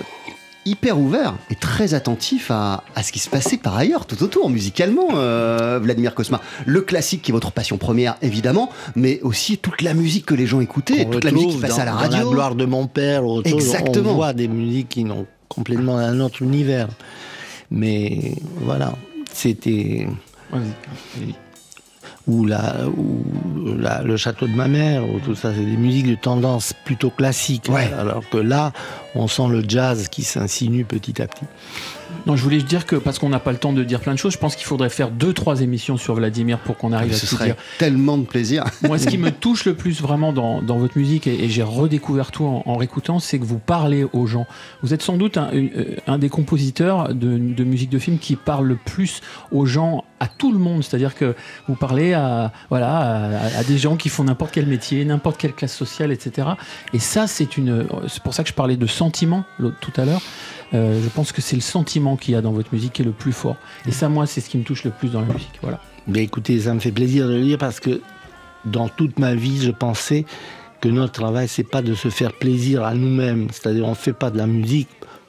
hyper 0.65 0.99
ouvert 0.99 1.35
et 1.51 1.55
très 1.55 1.95
attentif 1.95 2.51
à, 2.51 2.85
à 2.95 3.03
ce 3.03 3.13
qui 3.13 3.19
se 3.19 3.29
passait 3.29 3.57
par 3.57 3.77
ailleurs, 3.77 4.07
tout 4.07 4.23
autour, 4.23 4.49
musicalement, 4.49 5.09
euh, 5.15 5.81
Vladimir 5.83 6.15
Kosma. 6.15 6.41
Le 6.67 6.81
classique 6.83 7.23
qui 7.23 7.31
est 7.31 7.35
votre 7.35 7.51
passion 7.53 7.79
première, 7.79 8.17
évidemment, 8.23 8.71
mais 8.95 9.21
aussi 9.23 9.59
toute 9.59 9.83
la 9.83 9.95
musique 9.95 10.27
que 10.27 10.35
les 10.35 10.47
gens 10.47 10.61
écoutaient, 10.61 11.05
toute 11.11 11.25
la 11.25 11.33
musique 11.33 11.51
qui 11.51 11.59
passait 11.59 11.81
à 11.81 11.85
la 11.85 11.93
radio. 11.95 12.19
Dans 12.19 12.25
la 12.25 12.31
gloire 12.31 12.55
de 12.55 12.65
mon 12.65 12.87
père, 12.87 13.23
chose, 13.23 13.43
Exactement. 13.45 14.13
on 14.13 14.15
voit 14.15 14.33
des 14.33 14.49
musiques 14.49 14.91
qui 14.91 15.05
n'ont 15.05 15.27
complètement 15.49 15.99
un 15.99 16.21
autre 16.21 16.43
univers. 16.43 16.89
Mais 17.71 18.35
voilà, 18.61 18.95
c'était 19.33 20.07
ou 22.27 22.45
la, 22.47 22.77
ou 22.97 23.25
la- 23.79 24.03
le 24.03 24.17
château 24.17 24.47
de 24.47 24.55
ma 24.55 24.69
mère, 24.69 25.03
ou 25.09 25.19
tout 25.21 25.35
ça, 25.35 25.53
c'est 25.55 25.65
des 25.65 25.77
musiques 25.77 26.09
de 26.09 26.15
tendance 26.15 26.73
plutôt 26.85 27.11
classique. 27.11 27.67
Ouais. 27.69 27.91
Alors 27.99 28.23
que 28.31 28.39
là, 28.39 28.73
on 29.15 29.27
sent 29.29 29.49
le 29.51 29.63
jazz 29.67 30.09
qui 30.09 30.23
s'insinue 30.23 30.85
petit 30.85 31.21
à 31.21 31.27
petit. 31.27 31.45
Non, 32.27 32.37
je 32.37 32.43
voulais 32.43 32.59
dire 32.63 32.87
que, 32.87 32.97
parce 32.97 33.19
qu'on 33.19 33.29
n'a 33.29 33.41
pas 33.41 33.53
le 33.53 33.59
temps 33.59 33.73
de 33.73 33.83
dire 33.85 34.01
plein 34.01 34.13
de 34.15 34.19
choses, 34.19 34.33
je 34.33 34.39
pense 34.39 34.57
qu'il 34.57 34.67
faudrait 34.67 34.91
faire 34.91 35.11
deux, 35.11 35.33
trois 35.33 35.61
émissions 35.61 35.97
sur 35.97 36.15
Vladimir 36.15 36.59
pour 36.59 36.77
qu'on 36.77 36.93
arrive 36.93 37.13
à 37.13 37.17
Ce 37.17 37.27
tout 37.27 37.35
serait 37.37 37.47
dire. 37.47 37.57
tellement 37.79 38.19
de 38.19 38.25
plaisir. 38.25 38.65
Moi, 38.83 38.99
ce 38.99 39.07
qui 39.07 39.19
me 39.19 39.31
touche 39.43 39.65
le 39.65 39.75
plus 39.75 40.01
vraiment 40.01 40.33
dans, 40.33 40.63
dans 40.63 40.79
votre 40.79 40.97
musique, 40.99 41.27
et, 41.27 41.45
et 41.45 41.49
j'ai 41.49 41.63
redécouvert 41.63 42.31
tout 42.31 42.45
en, 42.45 42.63
en 42.67 42.77
réécoutant, 42.77 43.19
c'est 43.19 43.39
que 43.39 43.45
vous 43.45 43.59
parlez 43.59 44.05
aux 44.13 44.27
gens. 44.27 44.47
Vous 44.83 44.95
êtes 44.95 45.03
sans 45.03 45.17
doute 45.17 45.37
un, 45.37 45.51
euh, 45.53 45.97
un 46.07 46.19
des 46.19 46.29
compositeurs 46.29 47.15
de, 47.15 47.39
de 47.39 47.65
musique 47.65 47.91
de 47.91 47.99
film 47.99 48.19
qui 48.19 48.37
parle 48.37 48.67
le 48.67 48.77
plus 48.77 49.21
aux 49.51 49.67
gens 49.67 50.05
à 50.21 50.29
tout 50.29 50.53
le 50.53 50.59
monde. 50.59 50.85
C'est-à-dire 50.85 51.15
que 51.15 51.35
vous 51.69 51.75
parlez 51.75 52.13
à, 52.15 52.53
voilà, 52.71 52.99
à, 52.99 53.59
à 53.59 53.65
des 53.65 53.79
gens 53.79 53.97
qui 53.97 54.09
font 54.09 54.25
n'importe 54.25 54.53
quel 54.53 54.67
métier, 54.67 55.05
n'importe 55.05 55.39
quelle 55.39 55.53
classe 55.53 55.75
sociale, 55.75 56.13
etc. 56.13 56.49
Et 56.93 56.99
ça, 56.99 57.27
c'est 57.27 57.57
une, 57.57 57.87
c'est 58.09 58.23
pour 58.23 58.35
ça 58.35 58.43
que 58.43 58.49
je 58.49 58.55
parlais 58.55 58.77
de 58.77 58.87
sentiment 58.87 59.45
tout 59.81 59.93
à 59.97 60.05
l'heure. 60.05 60.23
Euh, 60.75 61.03
je 61.03 61.09
pense 61.09 61.33
que 61.33 61.43
c'est 61.43 61.57
le 61.57 61.63
sentiment 61.63 62.17
qu'il 62.17 62.35
y 62.35 62.37
a 62.37 62.41
dans 62.41 62.53
votre 62.53 62.73
musique 62.73 62.95
qui 62.95 63.03
est 63.03 63.05
le 63.05 63.13
plus 63.13 63.33
fort. 63.33 63.57
Et 63.87 63.93
ça, 63.93 64.09
moi, 64.09 64.27
c'est 64.27 64.41
ce 64.41 64.49
qui 64.49 64.59
me 64.59 64.65
touche 64.65 64.85
le 64.85 64.91
plus 64.91 65.11
dans 65.11 65.21
la 65.21 65.33
musique. 65.33 65.59
Voilà. 65.61 65.81
Écoutez, 66.15 66.61
ça 66.61 66.75
me 66.75 66.81
fait 66.81 66.93
plaisir 66.93 67.29
de 67.29 67.35
le 67.35 67.43
dire 67.43 67.59
parce 67.59 67.81
que 67.81 68.01
dans 68.65 68.89
toute 68.89 69.19
ma 69.19 69.35
vie, 69.35 69.61
je 69.61 69.71
pensais 69.71 70.25
que 70.81 70.89
notre 70.89 71.13
travail, 71.13 71.47
c'est 71.49 71.69
pas 71.69 71.83
de 71.83 71.95
se 71.95 72.09
faire 72.09 72.33
plaisir 72.33 72.85
à 72.85 72.95
nous-mêmes. 72.95 73.49
C'est-à-dire, 73.53 73.87
on 73.87 73.95
fait 73.95 74.13
pas 74.13 74.31
de 74.31 74.39
la 74.39 74.47
musique 74.47 74.89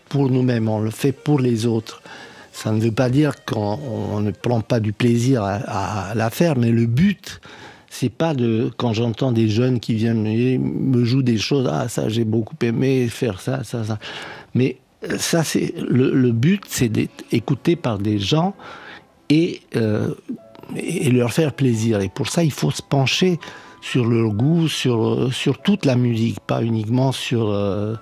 pour 0.10 0.30
nous-mêmes, 0.30 0.70
on 0.70 0.80
le 0.80 0.92
fait 0.92 1.12
pour 1.12 1.40
les 1.40 1.66
autres. 1.66 2.02
Ça 2.52 2.72
ne 2.72 2.80
veut 2.80 2.92
pas 2.92 3.10
dire 3.10 3.44
qu'on 3.46 3.80
on 4.14 4.20
ne 4.22 4.32
prend 4.32 4.62
pas 4.62 4.80
du 4.80 4.94
plaisir 4.94 5.44
à, 5.44 5.56
à 6.12 6.16
la 6.16 6.30
faire, 6.30 6.56
mais 6.56 6.70
le 6.70 6.86
but, 6.86 7.42
c'est 7.90 8.10
pas 8.10 8.34
de 8.34 8.72
quand 8.78 8.94
j'entends 8.94 9.32
des 9.32 9.50
jeunes 9.50 9.80
qui 9.80 9.96
viennent 9.96 10.24
me, 10.24 10.58
me 10.58 11.04
jouent 11.04 11.24
des 11.24 11.38
choses, 11.38 11.68
ah 11.72 11.88
ça 11.88 12.10
j'ai 12.10 12.26
beaucoup 12.26 12.56
aimé 12.62 13.08
faire 13.08 13.40
ça, 13.42 13.64
ça, 13.64 13.84
ça. 13.84 14.00
Mais 14.54 14.78
ça 15.18 15.44
c'est 15.44 15.74
le, 15.78 16.12
le 16.14 16.32
but, 16.32 16.62
c'est 16.68 16.90
d'être 16.90 17.24
écouté 17.32 17.76
par 17.76 18.00
des 18.00 18.20
gens 18.20 18.54
et 19.30 19.62
euh, 19.76 20.14
et 20.76 21.12
leur 21.12 21.32
faire 21.34 21.54
plaisir. 21.54 22.00
Et 22.02 22.10
pour 22.10 22.30
ça, 22.30 22.44
il 22.44 22.52
faut 22.52 22.72
se 22.72 22.82
pencher 22.82 23.38
sur 23.82 24.06
leur 24.06 24.30
goût, 24.32 24.70
sur, 24.70 25.32
sur 25.34 25.62
toute 25.62 25.86
la 25.86 25.96
musique, 25.98 26.40
pas 26.48 26.64
uniquement 26.64 27.12
sur, 27.12 27.50
euh, 27.50 27.96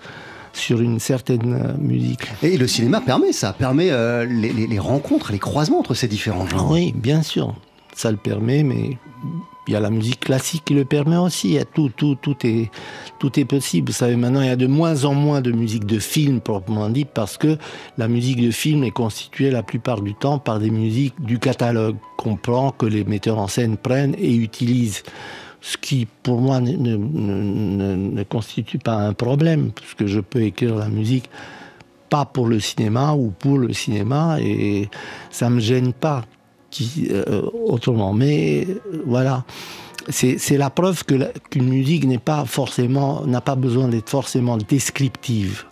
sur 0.54 0.80
une 0.80 1.00
certaine 1.00 1.54
euh, 1.54 1.74
musique. 1.80 2.22
Et 2.44 2.56
le 2.58 2.68
cinéma 2.68 3.02
permet 3.02 3.34
ça, 3.34 3.52
permet 3.52 3.90
euh, 3.90 4.26
les, 4.26 4.54
les- 4.54 4.68
les 4.68 4.80
rencontres, 4.80 5.32
les 5.32 5.40
croisements 5.40 5.80
entre 5.80 5.96
ces 5.96 6.08
différents 6.08 6.48
genres. 6.48 6.70
Oui, 6.72 6.94
bien 6.96 7.24
sûr, 7.24 7.56
ça 7.96 8.12
le 8.12 8.18
permet, 8.18 8.62
mais 8.62 8.98
il 9.72 9.74
y 9.74 9.78
a 9.78 9.80
la 9.80 9.90
musique 9.90 10.20
classique 10.20 10.64
qui 10.66 10.74
le 10.74 10.84
permet 10.84 11.16
aussi. 11.16 11.48
Il 11.48 11.54
y 11.54 11.60
a 11.60 11.64
tout, 11.66 11.90
tout, 11.96 12.16
tout 12.22 12.36
est, 12.46 12.70
tout 13.20 13.40
est 13.40 13.46
possible. 13.46 13.88
Vous 13.88 13.96
savez, 13.96 14.18
maintenant, 14.18 14.42
il 14.42 14.48
y 14.48 14.52
a 14.52 14.56
de 14.58 14.68
moins 14.68 15.06
en 15.06 15.14
moins 15.14 15.40
de 15.40 15.52
musique 15.52 15.86
de 15.86 15.98
film 15.98 16.42
proprement 16.42 16.90
dit, 16.90 17.06
parce 17.06 17.38
que 17.38 17.58
la 17.98 18.08
musique 18.10 18.42
de 18.42 18.52
film 18.52 18.84
est 18.84 18.92
constituée 18.92 19.50
la 19.50 19.64
plupart 19.64 20.02
du 20.02 20.14
temps 20.14 20.40
par 20.40 20.60
des 20.60 20.70
musiques 20.72 21.16
du 21.24 21.40
catalogue 21.40 21.96
qu'on 22.18 22.36
prend, 22.36 22.72
que 22.72 22.86
les 22.86 23.06
metteurs 23.06 23.40
en 23.40 23.48
scène 23.48 23.78
prennent 23.78 24.16
et 24.20 24.36
utilisent. 24.36 25.04
Ce 25.62 25.78
qui, 25.78 26.08
pour 26.24 26.42
moi, 26.42 26.60
ne, 26.60 26.72
ne- 26.76 26.98
ne- 26.98 27.96
ne 27.96 28.24
constitue 28.24 28.80
pas 28.80 28.96
un 28.96 29.14
problème, 29.14 29.72
parce 29.72 29.94
que 29.94 30.06
je 30.08 30.20
peux 30.20 30.42
écrire 30.42 30.76
la 30.76 30.90
musique 30.90 31.30
pas 32.10 32.26
pour 32.26 32.48
le 32.48 32.60
cinéma 32.60 33.14
ou 33.14 33.32
pour 33.32 33.58
le 33.58 33.72
cinéma 33.72 34.38
et 34.42 34.90
ça 35.30 35.50
me 35.50 35.62
gêne 35.62 35.94
pas 35.94 36.26
euh, 37.10 37.42
autrement. 37.66 38.14
Mais 38.14 38.68
euh, 38.70 39.04
voilà, 39.06 39.44
c'est 40.10 40.58
la 40.58 40.70
preuve 40.70 41.04
qu'une 41.50 41.70
musique 41.70 42.06
n'est 42.06 42.18
pas 42.18 42.46
forcément 42.46 43.26
n'a 43.26 43.42
pas 43.42 43.56
besoin 43.56 43.88
d'être 43.88 44.10
forcément 44.10 44.58
descriptive, 44.58 45.66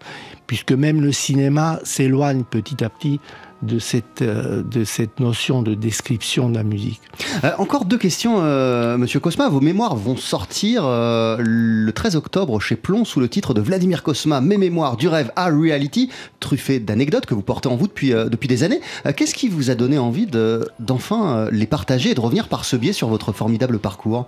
puisque 0.48 0.72
même 0.72 1.02
le 1.02 1.12
cinéma 1.12 1.80
s'éloigne 1.84 2.44
petit 2.44 2.84
à 2.84 2.90
petit 2.90 3.20
de 3.62 3.78
cette 3.80 4.22
euh, 4.22 4.64
de 4.64 4.84
cette 4.84 5.20
notion 5.20 5.62
de 5.62 5.74
description 5.74 6.50
de 6.50 6.56
la 6.56 6.64
musique. 6.64 7.02
Euh, 7.44 7.52
encore 7.58 7.86
deux 7.86 7.98
questions, 7.98 8.38
euh, 8.42 8.98
Monsieur 8.98 9.20
Cosma. 9.20 9.50
Vos 9.50 9.60
mémoires 9.62 9.96
vont 9.96 10.16
sortir 10.16 10.84
euh, 10.86 11.38
le 11.40 11.92
13 11.92 12.16
octobre 12.16 12.60
chez 12.60 12.76
Plomb 12.76 13.04
sous 13.06 13.20
le 13.20 13.28
titre 13.28 13.54
de 13.54 13.62
Vladimir 13.62 14.02
Cosma, 14.04 14.40
Mes 14.42 14.58
mémoires 14.58 14.96
du 14.98 15.08
rêve 15.08 15.32
à 15.36 15.48
reality, 15.50 16.10
truffé 16.40 16.80
d'anecdotes 16.80 17.26
que 17.26 17.34
vous 17.34 17.42
portez 17.42 17.68
en 17.68 17.76
vous 17.76 17.88
depuis, 17.88 18.14
euh, 18.14 18.30
depuis 18.30 18.48
des 18.48 18.64
années. 18.64 18.80
Euh, 19.06 19.12
Qu'est-ce 19.16 19.36
qui 19.36 19.50
vous 19.50 19.70
a 19.70 19.76
donné 19.76 19.98
envie 19.98 20.26
de- 20.26 20.68
d'enfin 20.80 21.36
euh, 21.36 21.50
les 21.52 21.68
partager 21.68 22.12
et 22.12 22.16
de 22.16 22.22
revenir 22.22 22.48
par 22.48 22.64
ce 22.66 22.76
biais 22.76 22.94
sur 22.94 23.10
votre 23.10 23.32
formidable 23.34 23.80
parcours? 23.80 24.28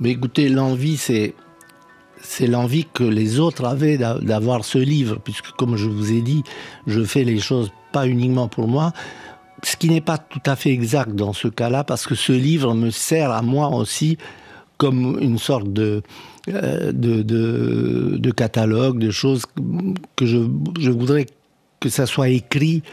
Mais 0.00 0.10
écoutez, 0.10 0.48
l'envie, 0.48 0.96
c'est 0.96 1.34
c'est 2.32 2.46
l'envie 2.46 2.86
que 2.94 3.02
les 3.02 3.40
autres 3.40 3.64
avaient 3.64 3.98
d'a- 3.98 4.20
d'avoir 4.20 4.64
ce 4.64 4.78
livre, 4.78 5.18
puisque 5.18 5.50
comme 5.58 5.74
je 5.76 5.88
vous 5.88 6.12
ai 6.12 6.20
dit, 6.22 6.44
je 6.86 7.02
fais 7.02 7.24
les 7.24 7.40
choses 7.40 7.72
pas 7.90 8.06
uniquement 8.06 8.46
pour 8.46 8.68
moi, 8.68 8.92
ce 9.64 9.76
qui 9.76 9.88
n'est 9.90 10.00
pas 10.00 10.16
tout 10.16 10.40
à 10.46 10.54
fait 10.54 10.70
exact 10.70 11.12
dans 11.16 11.32
ce 11.32 11.48
cas-là, 11.48 11.82
parce 11.82 12.06
que 12.06 12.14
ce 12.14 12.32
livre 12.32 12.72
me 12.74 12.90
sert 12.90 13.32
à 13.32 13.42
moi 13.42 13.68
aussi 13.70 14.16
comme 14.78 15.18
une 15.20 15.38
sorte 15.38 15.72
de, 15.72 16.02
euh, 16.48 16.92
de 16.92 18.30
catalogue, 18.30 19.00
de 19.00 19.10
choses 19.10 19.42
que 20.14 20.24
je, 20.24 20.38
je 20.78 20.90
voudrais 20.92 21.26
que 21.80 21.88
ça 21.88 22.06
soit 22.06 22.28
écrit 22.28 22.84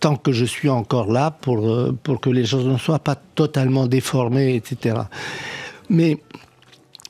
tant 0.00 0.16
que 0.16 0.32
je 0.32 0.44
suis 0.44 0.68
encore 0.68 1.12
là 1.12 1.30
pour, 1.30 1.70
euh, 1.70 1.96
pour 2.02 2.20
que 2.20 2.28
les 2.28 2.44
choses 2.44 2.66
ne 2.66 2.76
soient 2.76 2.98
pas 2.98 3.14
totalement 3.14 3.86
déformées, 3.86 4.56
etc. 4.56 4.96
Mais 5.88 6.18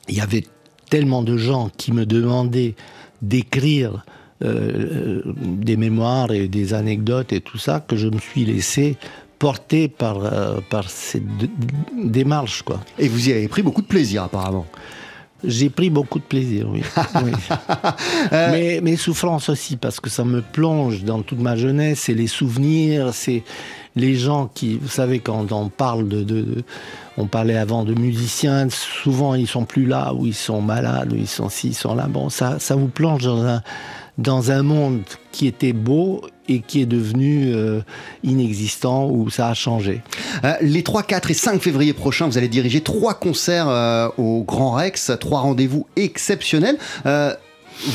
il 0.07 0.15
y 0.15 0.21
avait 0.21 0.43
tellement 0.95 1.23
de 1.23 1.35
gens 1.35 1.69
qui 1.75 1.91
me 1.91 2.05
demandaient 2.05 2.73
d'écrire 3.21 4.05
euh, 4.41 4.47
euh, 4.47 5.33
des 5.35 5.75
mémoires 5.75 6.31
et 6.31 6.47
des 6.47 6.73
anecdotes 6.73 7.33
et 7.33 7.41
tout 7.41 7.57
ça 7.57 7.81
que 7.81 7.97
je 7.97 8.07
me 8.07 8.17
suis 8.17 8.45
laissé 8.45 8.95
porter 9.37 9.89
par, 9.89 10.23
euh, 10.23 10.61
par 10.69 10.89
cette 10.89 11.25
démarche. 12.01 12.61
Quoi. 12.61 12.79
Et 12.97 13.09
vous 13.09 13.27
y 13.27 13.33
avez 13.33 13.49
pris 13.49 13.61
beaucoup 13.61 13.81
de 13.81 13.87
plaisir 13.87 14.23
apparemment. 14.23 14.65
J'ai 15.47 15.69
pris 15.69 15.89
beaucoup 15.89 16.19
de 16.19 16.23
plaisir, 16.23 16.67
oui. 16.71 16.81
Oui. 17.23 17.31
mais, 18.31 18.79
mais 18.81 18.95
souffrance 18.95 19.49
aussi, 19.49 19.77
parce 19.77 19.99
que 19.99 20.09
ça 20.09 20.23
me 20.23 20.41
plonge 20.41 21.03
dans 21.03 21.21
toute 21.21 21.39
ma 21.39 21.55
jeunesse, 21.55 22.01
c'est 22.05 22.13
les 22.13 22.27
souvenirs, 22.27 23.13
c'est 23.13 23.43
les 23.95 24.15
gens 24.15 24.49
qui, 24.53 24.77
vous 24.77 24.89
savez, 24.89 25.19
quand 25.19 25.51
on 25.51 25.69
parle 25.69 26.07
de, 26.09 26.23
de- 26.23 26.41
de- 26.41 26.63
on 27.17 27.27
parlait 27.27 27.55
avant 27.57 27.83
de 27.83 27.93
musiciens, 27.93 28.67
souvent 28.69 29.35
ils 29.35 29.47
sont 29.47 29.63
plus 29.65 29.85
là, 29.85 30.13
ou 30.13 30.25
ils 30.25 30.33
sont 30.33 30.61
malades, 30.61 31.13
ou 31.13 31.15
ils 31.15 31.27
sont 31.27 31.47
ci, 31.49 31.69
ils 31.69 31.73
sont 31.73 31.95
là. 31.95 32.07
Bon, 32.09 32.29
ça, 32.29 32.59
ça 32.59 32.75
vous 32.75 32.87
plonge 32.89 33.23
dans 33.23 33.45
un, 33.45 33.61
dans 34.17 34.51
un 34.51 34.63
monde 34.63 35.03
qui 35.31 35.47
était 35.47 35.73
beau 35.73 36.21
et 36.47 36.59
qui 36.59 36.81
est 36.81 36.85
devenu 36.85 37.53
euh, 37.53 37.81
inexistant, 38.23 39.09
où 39.09 39.29
ça 39.29 39.49
a 39.49 39.53
changé. 39.53 40.01
Euh, 40.43 40.53
les 40.61 40.83
3, 40.83 41.03
4 41.03 41.31
et 41.31 41.33
5 41.33 41.61
février 41.61 41.93
prochains, 41.93 42.27
vous 42.27 42.37
allez 42.37 42.47
diriger 42.47 42.81
trois 42.81 43.15
concerts 43.15 43.67
euh, 43.67 44.09
au 44.17 44.43
Grand 44.43 44.71
Rex, 44.71 45.11
trois 45.19 45.39
rendez-vous 45.39 45.87
exceptionnels. 45.95 46.77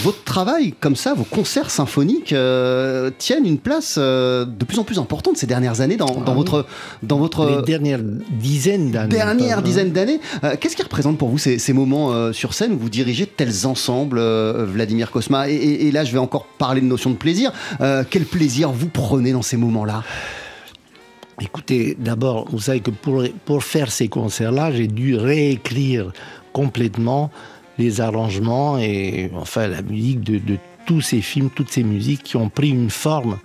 Votre 0.02 0.22
travail, 0.24 0.74
comme 0.78 0.94
ça, 0.94 1.14
vos 1.14 1.24
concerts 1.24 1.70
symphoniques 1.70 2.32
euh, 2.32 3.10
tiennent 3.16 3.46
une 3.46 3.58
place 3.58 3.96
euh, 3.98 4.44
de 4.44 4.64
plus 4.66 4.78
en 4.78 4.84
plus 4.84 4.98
importante 4.98 5.36
ces 5.38 5.46
dernières 5.46 5.80
années 5.80 5.96
dans, 5.96 6.06
dans 6.06 6.22
Ah 6.26 6.30
oui. 6.30 6.34
votre, 6.36 6.66
dans 7.02 7.18
votre 7.18 7.46
Les 7.58 7.62
dernières 7.62 8.00
dizaines 8.30 8.90
d'années. 8.90 9.08
dernière 9.16 9.62
dizaine 9.62 9.90
d'années. 9.90 10.20
Euh, 10.44 10.54
Qu'est-ce 10.60 10.76
qui 10.76 10.82
représente 10.82 11.16
pour 11.18 11.28
vous 11.30 11.38
ces, 11.38 11.58
ces 11.58 11.72
moments 11.72 12.32
sur 12.32 12.52
scène 12.54 12.72
où 12.74 12.78
vous 12.78 12.90
dirigez 12.90 13.26
tels 13.26 13.66
ensembles, 13.66 14.20
Vladimir 14.20 15.10
Kosma 15.10 15.48
et, 15.48 15.54
et- 15.54 15.86
et 15.88 15.92
là, 15.92 16.04
je 16.04 16.12
vais 16.12 16.18
encore 16.18 16.44
parler 16.46 16.80
de 16.82 16.86
notion 16.86 17.10
de 17.10 17.16
plaisir. 17.16 17.50
Quel 18.10 18.24
plaisir 18.26 18.70
vous 18.70 18.88
prenez 18.88 19.32
dans 19.32 19.42
ces 19.42 19.56
moments-là? 19.56 20.04
Écoutez, 21.40 21.96
d'abord, 21.98 22.46
vous 22.50 22.60
savez 22.60 22.80
que 22.80 22.90
pour, 22.90 23.24
pour 23.46 23.64
faire 23.64 23.90
ces 23.90 24.08
concerts-là, 24.08 24.72
j'ai 24.72 24.88
dû 24.88 25.16
réécrire 25.16 26.12
complètement 26.52 27.30
les 27.80 28.00
arrangements 28.00 28.78
et 28.78 29.30
enfin 29.34 29.66
la 29.66 29.82
musique 29.82 30.20
de, 30.20 30.40
tous 30.86 31.00
ces 31.00 31.20
films, 31.20 31.50
toutes 31.54 31.70
ces 31.70 31.84
musiques 31.84 32.22
qui 32.22 32.36
ont 32.36 32.48
pris 32.48 32.70
une 32.70 32.90
forme 32.90 33.38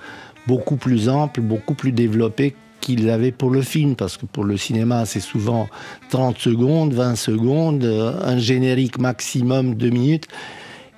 beaucoup 0.48 0.78
plus 0.78 1.10
ample, 1.10 1.42
beaucoup 1.42 1.74
plus 1.74 1.92
développée 1.92 2.56
qu'ils 2.82 3.10
avaient 3.10 3.32
pour 3.32 3.50
le 3.50 3.62
film, 3.62 3.96
parce 3.96 4.18
que 4.18 4.26
pour 4.26 4.44
le 4.44 4.58
cinéma, 4.58 5.06
c'est 5.06 5.20
souvent 5.20 5.68
30 6.10 6.38
secondes, 6.38 6.94
20 6.94 7.16
secondes, 7.16 7.84
euh, 7.84 8.20
un 8.24 8.38
générique 8.38 9.00
maximum 9.00 9.76
2 9.76 9.90
minutes, 9.90 10.28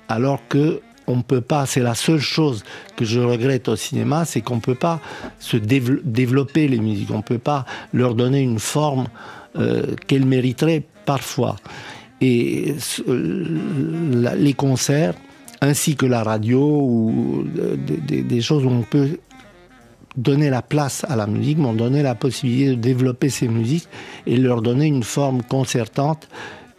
alors 0.08 0.40
que 0.48 0.80
on 1.06 1.16
ne 1.16 1.22
peut 1.22 1.40
pas, 1.40 1.64
c'est 1.66 1.80
la 1.80 1.94
seule 1.94 2.20
chose 2.20 2.62
que 2.96 3.04
je 3.04 3.20
regrette 3.20 3.68
au 3.68 3.76
cinéma, 3.76 4.24
c'est 4.26 4.42
qu'on 4.42 4.56
ne 4.56 4.60
peut 4.60 4.74
pas 4.74 5.00
se 5.38 5.56
dév- 5.56 6.00
développer 6.04 6.68
les 6.68 6.78
musiques, 6.78 7.10
on 7.10 7.18
ne 7.18 7.22
peut 7.22 7.38
pas 7.38 7.64
leur 7.94 8.14
donner 8.14 8.40
une 8.40 8.58
forme 8.58 9.06
euh, 9.56 9.96
qu'elles 10.06 10.26
mériteraient 10.26 10.82
parfois. 11.06 11.56
Et 12.20 12.74
la- 13.06 14.34
les 14.34 14.54
concerts, 14.54 15.14
ainsi 15.60 15.94
que 15.96 16.06
la 16.06 16.22
radio, 16.22 16.60
ou 16.60 17.44
euh, 17.58 17.76
des 17.76 18.40
choses 18.40 18.64
où 18.64 18.68
on 18.70 18.82
peut 18.82 19.18
donner 20.16 20.50
la 20.50 20.62
place 20.62 21.04
à 21.08 21.14
la 21.14 21.26
musique, 21.28 21.58
m'ont 21.58 21.74
donné 21.74 22.02
la 22.02 22.14
possibilité 22.16 22.70
de 22.70 22.74
développer 22.74 23.28
ces 23.28 23.46
musiques 23.46 23.86
et 24.26 24.36
leur 24.36 24.62
donner 24.62 24.86
une 24.86 25.04
forme 25.04 25.42
concertante 25.42 26.28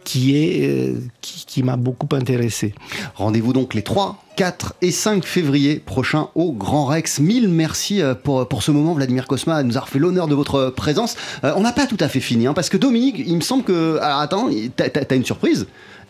qui, 0.04 0.36
est, 0.36 0.66
euh, 0.68 0.94
qui, 1.20 1.44
qui 1.46 1.62
m'a 1.62 1.76
beaucoup 1.76 2.08
intéressé. 2.14 2.74
Rendez-vous 3.14 3.52
donc 3.52 3.74
les 3.74 3.82
3, 3.82 4.22
4 4.36 4.74
et 4.82 4.90
5 4.90 5.24
février 5.24 5.76
prochains 5.76 6.28
au 6.34 6.52
Grand 6.52 6.86
Rex. 6.86 7.20
Mille 7.20 7.48
merci 7.48 8.00
euh, 8.02 8.14
pour, 8.14 8.48
pour 8.48 8.62
ce 8.62 8.70
moment, 8.70 8.94
Vladimir 8.94 9.26
Kosma, 9.26 9.62
nous 9.62 9.76
a 9.76 9.80
refait 9.80 9.98
l'honneur 9.98 10.26
de 10.28 10.34
votre 10.34 10.70
présence. 10.70 11.16
Euh, 11.44 11.52
on 11.56 11.60
n'a 11.62 11.72
pas 11.72 11.86
tout 11.86 11.98
à 12.00 12.08
fait 12.08 12.20
fini, 12.20 12.46
hein, 12.46 12.54
parce 12.54 12.68
que 12.68 12.76
Dominique, 12.76 13.16
il 13.24 13.36
me 13.36 13.40
semble 13.42 13.62
que. 13.64 13.98
Alors 14.00 14.20
attends, 14.20 14.48
t'as 14.76 14.88
t'as 14.88 15.16
une 15.16 15.24
surprise. 15.24 15.66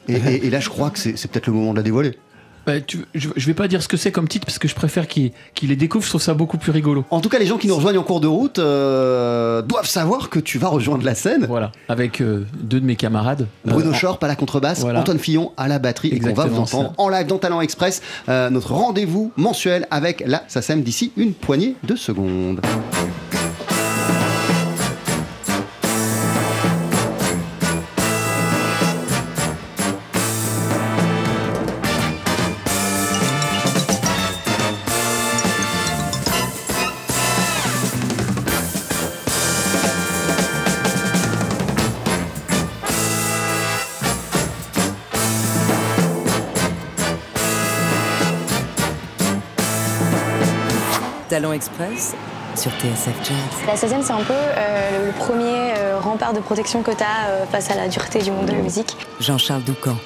Et, 0.09 0.15
et- 0.29 0.47
et 0.47 0.51
là, 0.51 0.61
je 0.61 0.69
crois 0.69 0.91
que 0.91 0.99
c'est 0.99 1.13
peut-être 1.29 1.47
le 1.49 1.53
moment 1.53 1.73
de 1.73 1.77
la 1.79 1.83
dévoiler. 1.83 2.13
Bah, 2.71 2.81
tu- 2.81 3.05
je, 3.15 3.29
je 3.35 3.47
vais 3.47 3.55
pas 3.55 3.67
dire 3.69 3.83
ce 3.83 3.89
que 3.89 3.97
c'est 3.97 4.13
comme 4.13 4.29
titre 4.29 4.47
parce 4.47 4.59
que 4.61 4.69
je 4.69 4.75
préfère 4.77 5.09
qu'il 5.09 5.33
qu'il 5.55 5.71
les 5.71 5.77
découvre. 5.77 6.05
Je 6.05 6.09
trouve 6.11 6.23
ça 6.23 6.35
beaucoup 6.35 6.57
plus 6.59 6.71
rigolo. 6.71 7.05
En 7.11 7.21
tout 7.21 7.29
cas, 7.29 7.39
les 7.39 7.47
gens 7.47 7.59
qui 7.59 7.67
nous 7.67 7.75
rejoignent 7.75 7.99
en 7.99 8.03
cours 8.05 8.21
de 8.21 8.29
route 8.29 8.59
euh, 8.59 9.61
doivent 9.63 9.89
savoir 9.89 10.31
que 10.31 10.39
tu 10.39 10.59
vas 10.59 10.69
rejoindre 10.69 11.05
la 11.05 11.15
scène. 11.15 11.47
Voilà, 11.49 11.73
avec 11.89 12.21
euh, 12.21 12.47
deux 12.61 12.79
de 12.81 12.87
mes 12.87 12.97
camarades. 12.97 13.47
Bruno 13.65 13.91
Euh, 13.91 13.95
Schorp 13.95 14.23
à 14.23 14.29
la 14.29 14.37
contrebasse, 14.37 14.81
Voilà. 14.81 15.01
Antoine 15.01 15.19
Fillon 15.19 15.53
à 15.57 15.67
la 15.69 15.79
batterie, 15.81 16.09
et 16.11 16.21
qu'on 16.21 16.33
va 16.33 16.47
vous 16.47 16.61
entendre 16.61 16.89
ça. 16.91 17.03
en 17.03 17.09
live 17.09 17.27
dans 17.27 17.39
Talent 17.39 17.61
Express, 17.61 18.03
euh, 18.29 18.51
notre 18.51 18.73
rendez-vous 18.73 19.33
mensuel 19.37 19.87
avec 19.91 20.23
la 20.27 20.43
SACEM 20.47 20.83
d'ici 20.83 21.13
une 21.17 21.33
poignée 21.33 21.75
de 21.83 21.97
secondes. 21.97 22.61
Talent 51.41 51.55
Express 51.55 52.15
sur 52.55 52.71
TSF 52.73 53.15
Jazz. 53.25 53.67
La 53.67 53.75
16e, 53.75 54.03
c'est 54.03 54.13
un 54.13 54.23
peu 54.23 54.35
euh, 54.35 55.07
le 55.07 55.13
premier 55.13 55.73
euh, 55.79 55.99
rempart 55.99 56.35
de 56.35 56.41
protection 56.41 56.83
que 56.83 56.91
tu 56.91 57.03
as 57.03 57.47
face 57.51 57.71
à 57.71 57.77
la 57.77 57.89
dureté 57.89 58.21
du 58.21 58.31
monde 58.31 58.45
de 58.45 58.53
la 58.53 58.59
musique. 58.59 58.95
Jean-Charles 59.21 59.63
Doucan. 59.63 59.97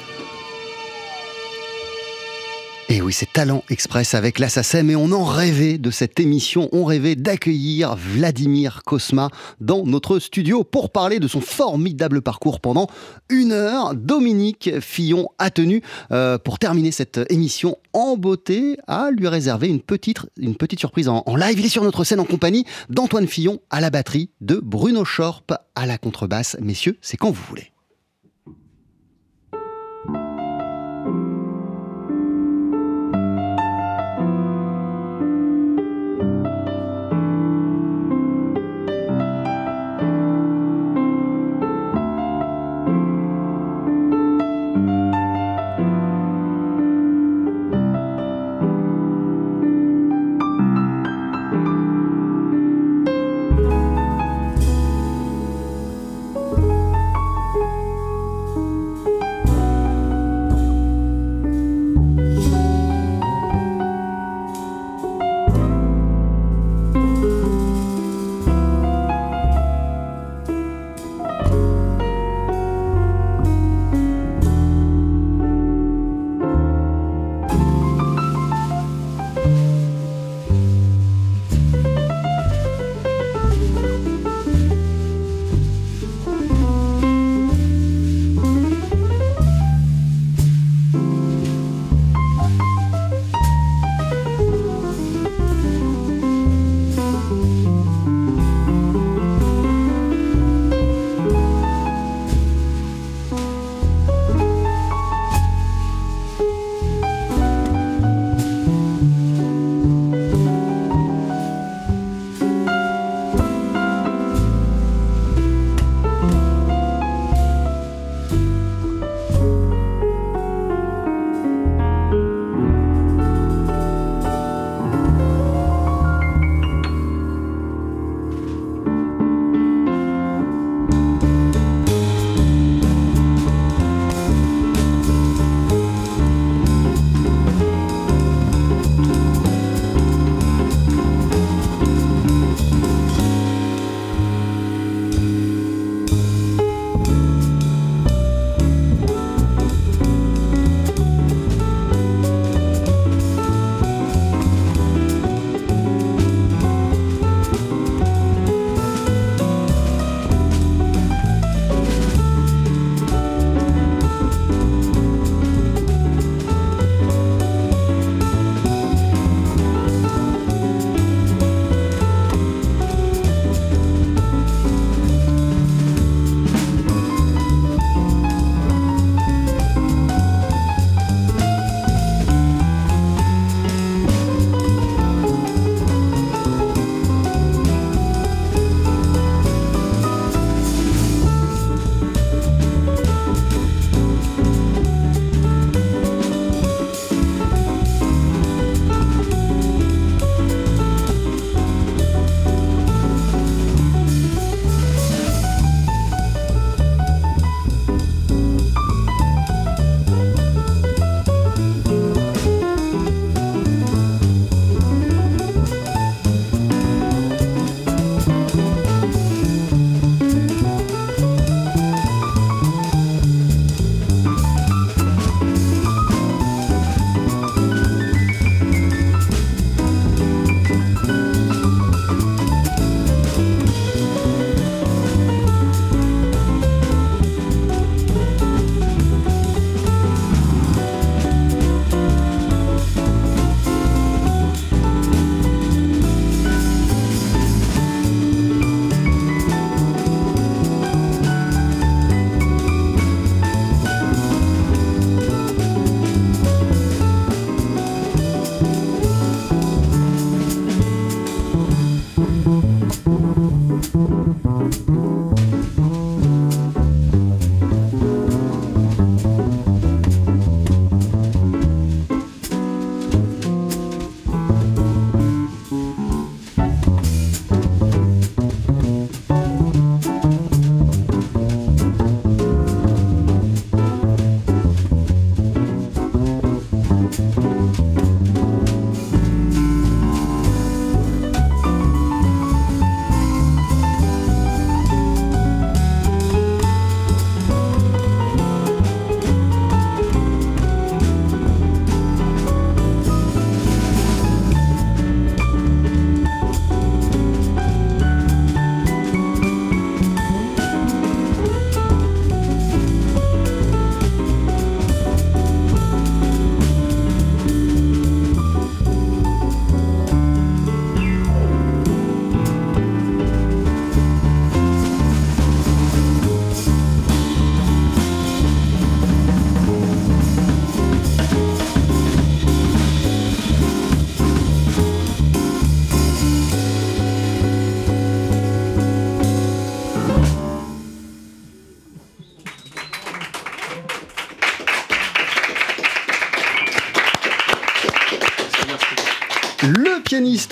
Et 2.91 3.01
oui, 3.01 3.15
c'est 3.15 3.33
Talent 3.33 3.65
Express 3.71 4.13
avec 4.13 4.39
la 4.39 4.51
SACEM 4.51 4.91
et 4.91 4.97
on 4.97 5.11
en 5.13 5.25
rêvait 5.25 5.79
de 5.79 5.91
cette 5.91 6.21
émission, 6.21 6.69
on 6.73 6.85
rêvait 6.85 7.17
d'accueillir 7.17 7.97
Vladimir 7.97 8.83
Kosma 8.85 9.31
dans 9.59 9.87
notre 9.87 10.19
studio 10.19 10.65
pour 10.65 10.91
parler 10.91 11.19
de 11.19 11.27
son 11.27 11.41
formidable 11.41 12.21
parcours 12.21 12.61
pendant 12.61 12.89
une 13.31 13.53
heure. 13.53 13.95
Dominique 13.95 14.81
Fillon 14.81 15.31
a 15.39 15.51
tenu, 15.51 15.83
euh, 16.13 16.37
pour 16.37 16.59
terminer 16.59 16.93
cette 16.93 17.21
émission 17.31 17.79
en 17.95 18.19
beauté, 18.19 18.77
à 18.87 19.11
lui 19.11 19.29
réserver 19.29 19.69
une 19.69 19.81
petite, 19.81 20.19
une 20.37 20.55
petite 20.55 20.79
surprise 20.79 21.09
en, 21.09 21.23
en 21.25 21.37
live. 21.37 21.59
Il 21.59 21.65
est 21.65 21.71
sur 21.71 21.85
notre 21.85 22.05
scène 22.05 22.21
en 22.21 22.25
compagnie 22.25 22.67
d'Antoine 22.91 23.27
Fillon 23.27 23.61
à 23.71 23.81
la 23.81 23.89
batterie, 23.89 24.29
de 24.43 24.61
Bruno 24.63 25.07
Schorp 25.07 25.55
à 25.75 25.87
la 25.87 25.97
contrebasse. 25.97 26.59
Messieurs, 26.61 26.99
c'est 27.01 27.17
quand 27.17 27.31
vous 27.31 27.43
voulez. 27.49 27.74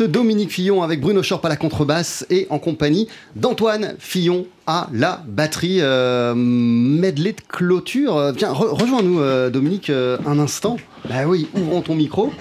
Pianiste 0.03 0.13
Dominique 0.13 0.51
Fillon 0.51 0.83
avec 0.83 1.01
Bruno 1.01 1.23
Schorp 1.23 1.45
à 1.45 1.49
la 1.49 1.57
contrebasse 1.57 2.27
et 2.31 2.47
en 2.51 2.59
compagnie 2.59 3.09
d'Antoine 3.37 3.95
Fillon 3.99 4.47
à 4.67 4.89
la 4.93 5.23
batterie. 5.27 5.79
Euh, 5.81 6.35
medley 6.35 7.33
de 7.33 7.41
clôture. 7.49 8.17
Euh, 8.17 8.33
Viens, 8.33 8.53
re- 8.53 8.71
rejoins-nous, 8.81 9.21
euh, 9.21 9.51
Dominique, 9.51 9.91
euh, 9.91 10.19
un 10.27 10.39
instant. 10.39 10.77
Bah 11.09 11.27
oui, 11.27 11.49
ouvrons 11.55 11.83
ton 11.83 11.95
micro. 11.95 12.33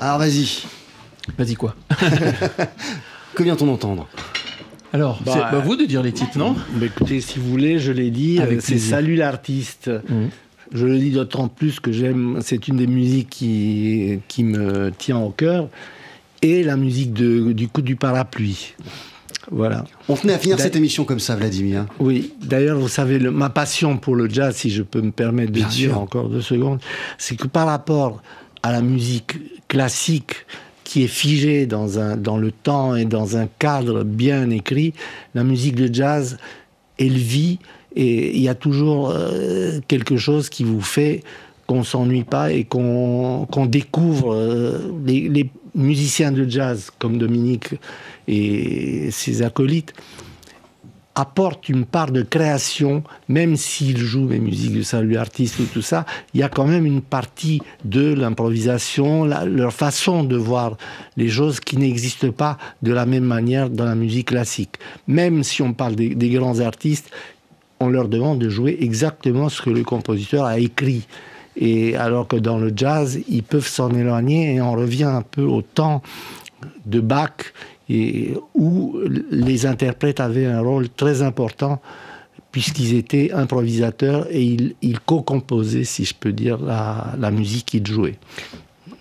Alors 0.00 0.18
vas-y, 0.18 0.62
Vas-y 1.38 1.54
quoi 1.54 1.74
que 3.34 3.42
vient-on 3.42 3.68
entendre? 3.68 4.08
Alors, 4.92 5.20
Bah, 5.24 5.32
c'est 5.34 5.56
à 5.56 5.60
vous 5.60 5.76
de 5.76 5.84
dire 5.84 6.02
les 6.02 6.12
titres, 6.12 6.36
non? 6.36 6.54
Bah, 6.74 6.86
écoutez, 6.86 7.20
si 7.20 7.38
vous 7.38 7.48
voulez, 7.48 7.78
je 7.78 7.92
l'ai 7.92 8.10
dit, 8.10 8.40
Avec 8.40 8.60
c'est. 8.62 8.78
Salut 8.78 9.14
l'artiste. 9.14 9.88
Mhm. 10.08 10.28
Je 10.74 10.86
le 10.86 10.98
dis 10.98 11.10
d'autant 11.10 11.48
plus 11.48 11.80
que 11.80 11.92
j'aime, 11.92 12.38
c'est 12.40 12.66
une 12.66 12.76
des 12.78 12.86
musiques 12.86 13.28
qui, 13.30 14.18
qui 14.28 14.42
me 14.42 14.90
tient 14.90 15.18
au 15.18 15.28
cœur, 15.28 15.68
et 16.42 16.62
la 16.62 16.76
musique 16.76 17.12
de, 17.12 17.52
du 17.52 17.68
coup 17.68 17.82
du 17.82 17.96
parapluie. 17.96 18.74
Voilà. 19.50 19.84
On 20.08 20.14
tenait 20.14 20.34
à 20.34 20.38
finir 20.38 20.58
cette 20.60 20.76
émission 20.76 21.04
comme 21.04 21.18
ça, 21.18 21.34
Vladimir. 21.36 21.86
Oui, 21.98 22.32
d'ailleurs, 22.42 22.78
vous 22.78 22.88
savez, 22.88 23.18
le- 23.18 23.30
ma 23.32 23.50
passion 23.50 23.96
pour 23.98 24.14
le 24.14 24.28
jazz, 24.28 24.54
si 24.56 24.70
je 24.70 24.82
peux 24.82 25.00
me 25.00 25.10
permettre 25.10 25.50
de 25.52 25.58
Bien 25.58 25.68
dire 25.68 25.90
sûr. 25.90 25.98
encore 25.98 26.28
deux 26.28 26.40
secondes, 26.42 26.80
c'est 27.18 27.36
que 27.36 27.48
par 27.48 27.66
rapport 27.66 28.22
à 28.62 28.70
la 28.72 28.80
musique 28.82 29.38
classique 29.68 30.46
qui 30.84 31.02
est 31.02 31.08
figée 31.08 31.66
dans, 31.66 31.98
un, 31.98 32.16
dans 32.16 32.36
le 32.38 32.52
temps 32.52 32.94
et 32.94 33.04
dans 33.04 33.36
un 33.36 33.48
cadre 33.58 34.04
bien 34.04 34.50
écrit, 34.50 34.94
la 35.34 35.42
musique 35.42 35.74
de 35.74 35.92
jazz, 35.92 36.36
elle 36.98 37.12
vit 37.16 37.58
et 37.96 38.36
il 38.36 38.42
y 38.42 38.48
a 38.48 38.54
toujours 38.54 39.10
euh, 39.10 39.80
quelque 39.88 40.16
chose 40.16 40.48
qui 40.50 40.64
vous 40.64 40.80
fait 40.80 41.22
qu'on 41.66 41.82
s'ennuie 41.84 42.24
pas 42.24 42.52
et 42.52 42.64
qu'on 42.64 43.46
qu'on 43.50 43.66
découvre 43.66 44.32
euh, 44.34 44.78
les, 45.04 45.28
les 45.28 45.50
musiciens 45.74 46.32
de 46.32 46.48
jazz 46.48 46.90
comme 46.98 47.18
Dominique 47.18 47.74
et 48.28 49.10
ses 49.10 49.42
acolytes 49.42 49.92
apporte 51.14 51.68
une 51.68 51.84
part 51.84 52.10
de 52.10 52.22
création, 52.22 53.02
même 53.28 53.56
s'il 53.56 53.98
joue 53.98 54.24
mes 54.24 54.38
musiques 54.38 54.72
de 54.72 54.82
salut 54.82 55.16
artiste 55.16 55.58
ou 55.58 55.64
tout 55.64 55.82
ça, 55.82 56.06
il 56.32 56.40
y 56.40 56.42
a 56.42 56.48
quand 56.48 56.66
même 56.66 56.86
une 56.86 57.02
partie 57.02 57.60
de 57.84 58.14
l'improvisation, 58.14 59.24
leur 59.24 59.72
façon 59.72 60.24
de 60.24 60.36
voir 60.36 60.76
les 61.16 61.28
choses 61.28 61.60
qui 61.60 61.76
n'existent 61.76 62.32
pas 62.32 62.56
de 62.80 62.92
la 62.92 63.04
même 63.04 63.24
manière 63.24 63.68
dans 63.68 63.84
la 63.84 63.94
musique 63.94 64.28
classique. 64.28 64.76
Même 65.06 65.42
si 65.42 65.60
on 65.60 65.74
parle 65.74 65.96
des 65.96 66.30
grands 66.30 66.60
artistes, 66.60 67.10
on 67.80 67.88
leur 67.88 68.08
demande 68.08 68.38
de 68.38 68.48
jouer 68.48 68.78
exactement 68.80 69.48
ce 69.48 69.60
que 69.60 69.70
le 69.70 69.82
compositeur 69.82 70.44
a 70.44 70.58
écrit. 70.58 71.06
Et 71.56 71.96
alors 71.96 72.28
que 72.28 72.36
dans 72.36 72.58
le 72.58 72.72
jazz, 72.74 73.18
ils 73.28 73.42
peuvent 73.42 73.66
s'en 73.66 73.90
éloigner 73.90 74.54
et 74.54 74.60
on 74.60 74.72
revient 74.72 75.04
un 75.04 75.22
peu 75.22 75.42
au 75.42 75.62
temps 75.62 76.02
de 76.86 77.00
Bach 77.00 77.52
où 78.54 78.96
les 79.30 79.66
interprètes 79.66 80.20
avaient 80.20 80.46
un 80.46 80.60
rôle 80.60 80.88
très 80.88 81.22
important 81.22 81.80
puisqu'ils 82.50 82.94
étaient 82.94 83.32
improvisateurs 83.32 84.26
et 84.30 84.74
ils, 84.82 85.00
co-composaient, 85.00 85.84
si 85.84 86.04
je 86.04 86.14
peux 86.14 86.32
dire, 86.32 86.58
la 86.60 87.30
musique 87.30 87.66
qu'ils 87.66 87.86
jouaient. 87.86 88.18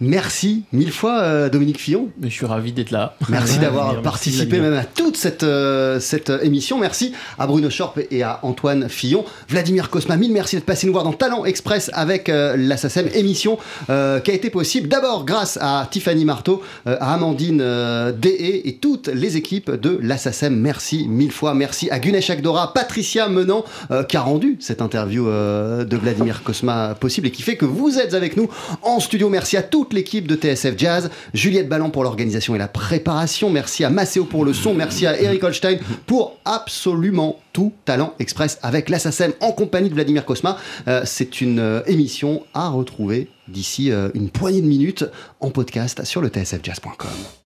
Merci 0.02 0.64
mille 0.74 0.92
fois, 0.92 1.20
euh, 1.22 1.50
Dominique 1.50 1.80
Fillon. 1.80 2.10
Mais 2.20 2.30
je 2.30 2.34
suis 2.34 2.48
ravi 2.48 2.72
d'être 2.74 2.90
là. 2.90 3.16
Merci 3.30 3.60
d'avoir 3.60 4.02
participé 4.02 4.60
même 4.60 4.74
à 4.74 4.84
toute 4.84 5.16
cette, 5.16 5.44
euh, 5.44 6.00
cette 6.00 6.32
euh, 6.32 6.42
émission. 6.42 6.80
Merci 6.80 7.14
à 7.38 7.46
Bruno 7.46 7.70
Schorp 7.70 8.00
et 8.10 8.24
à 8.24 8.40
Antoine 8.42 8.90
Fillon. 8.90 9.24
Vladimir 9.48 9.92
Cosma, 9.92 10.18
mille 10.18 10.32
merci 10.32 10.56
d'être 10.56 10.66
passé 10.66 10.88
nous 10.88 10.94
voir 10.94 11.04
dans 11.04 11.14
Talent 11.14 11.46
Express 11.46 11.92
avec 11.94 12.30
euh, 12.30 12.56
la 12.58 12.78
SACEM, 12.78 13.10
émission 13.14 13.60
qui 13.88 14.32
a 14.32 14.34
été 14.34 14.50
possible 14.50 14.88
d'abord 14.88 15.26
grâce 15.26 15.58
à 15.62 15.88
Tiffany 15.90 16.26
Marteau, 16.26 16.64
à 16.86 17.14
Amandine 17.14 17.58
Deshaies 17.58 18.68
et 18.68 18.78
toutes 18.82 19.08
les 19.08 19.38
équipes 19.38 19.72
de 19.72 20.00
la 20.02 20.18
SACEM. 20.18 20.56
Merci 20.56 21.08
mille 21.08 21.32
fois. 21.32 21.54
Merci 21.54 21.90
à 21.92 22.00
Gunesh 22.00 22.30
Agdora, 22.30 22.74
Patricia 22.74 23.28
Menant 23.28 23.66
qui 24.08 24.18
a 24.18 24.22
rendu 24.22 24.58
cette 24.60 24.82
interview 24.82 25.26
de 25.26 25.98
Vladimir 25.98 26.44
Cosma 26.44 26.96
possible 26.96 27.28
et 27.28 27.32
qui 27.32 27.42
fait 27.42 27.58
que 27.58 27.66
vous 27.66 28.00
êtes 28.00 28.14
avec 28.14 28.38
nous 28.38 28.50
en 28.82 29.00
studio. 29.00 29.30
Merci 29.30 29.58
à 29.58 29.62
l'équipe 29.94 30.28
de 30.28 30.36
TSF 30.36 30.78
Jazz, 30.78 31.10
Juliette 31.34 31.70
Ballon 31.70 31.90
pour 31.90 32.04
l'organisation 32.04 32.56
et 32.56 32.58
la 32.58 32.68
préparation. 32.68 33.50
Merci 33.50 33.84
à 33.84 33.90
Maceo 33.90 34.26
pour 34.26 34.46
le 34.46 34.54
son. 34.54 34.74
Merci 34.74 35.06
à 35.08 35.20
Eric 35.20 35.44
Holstein 35.44 35.78
pour 36.06 36.38
absolument 36.46 37.40
tout 37.54 37.74
Talent 37.86 38.14
Express 38.20 38.60
avec 38.62 38.90
l'Assassin 38.90 39.32
en 39.40 39.52
compagnie 39.52 39.90
de 39.90 39.96
Vladimir 39.96 40.26
Cosma. 40.26 40.58
Euh, 40.88 41.02
C'est 41.06 41.42
une 41.42 41.60
euh, 41.60 41.82
émission 41.88 42.44
à 42.54 42.70
retrouver 42.70 43.30
d'ici 43.48 43.92
euh, 43.92 44.10
une 44.14 44.30
poignée 44.30 44.62
de 44.62 44.68
minutes 44.68 45.06
en 45.40 45.50
podcast 45.50 46.04
sur 46.06 46.22
le 46.22 46.30
tsfjazz.com. 46.30 47.10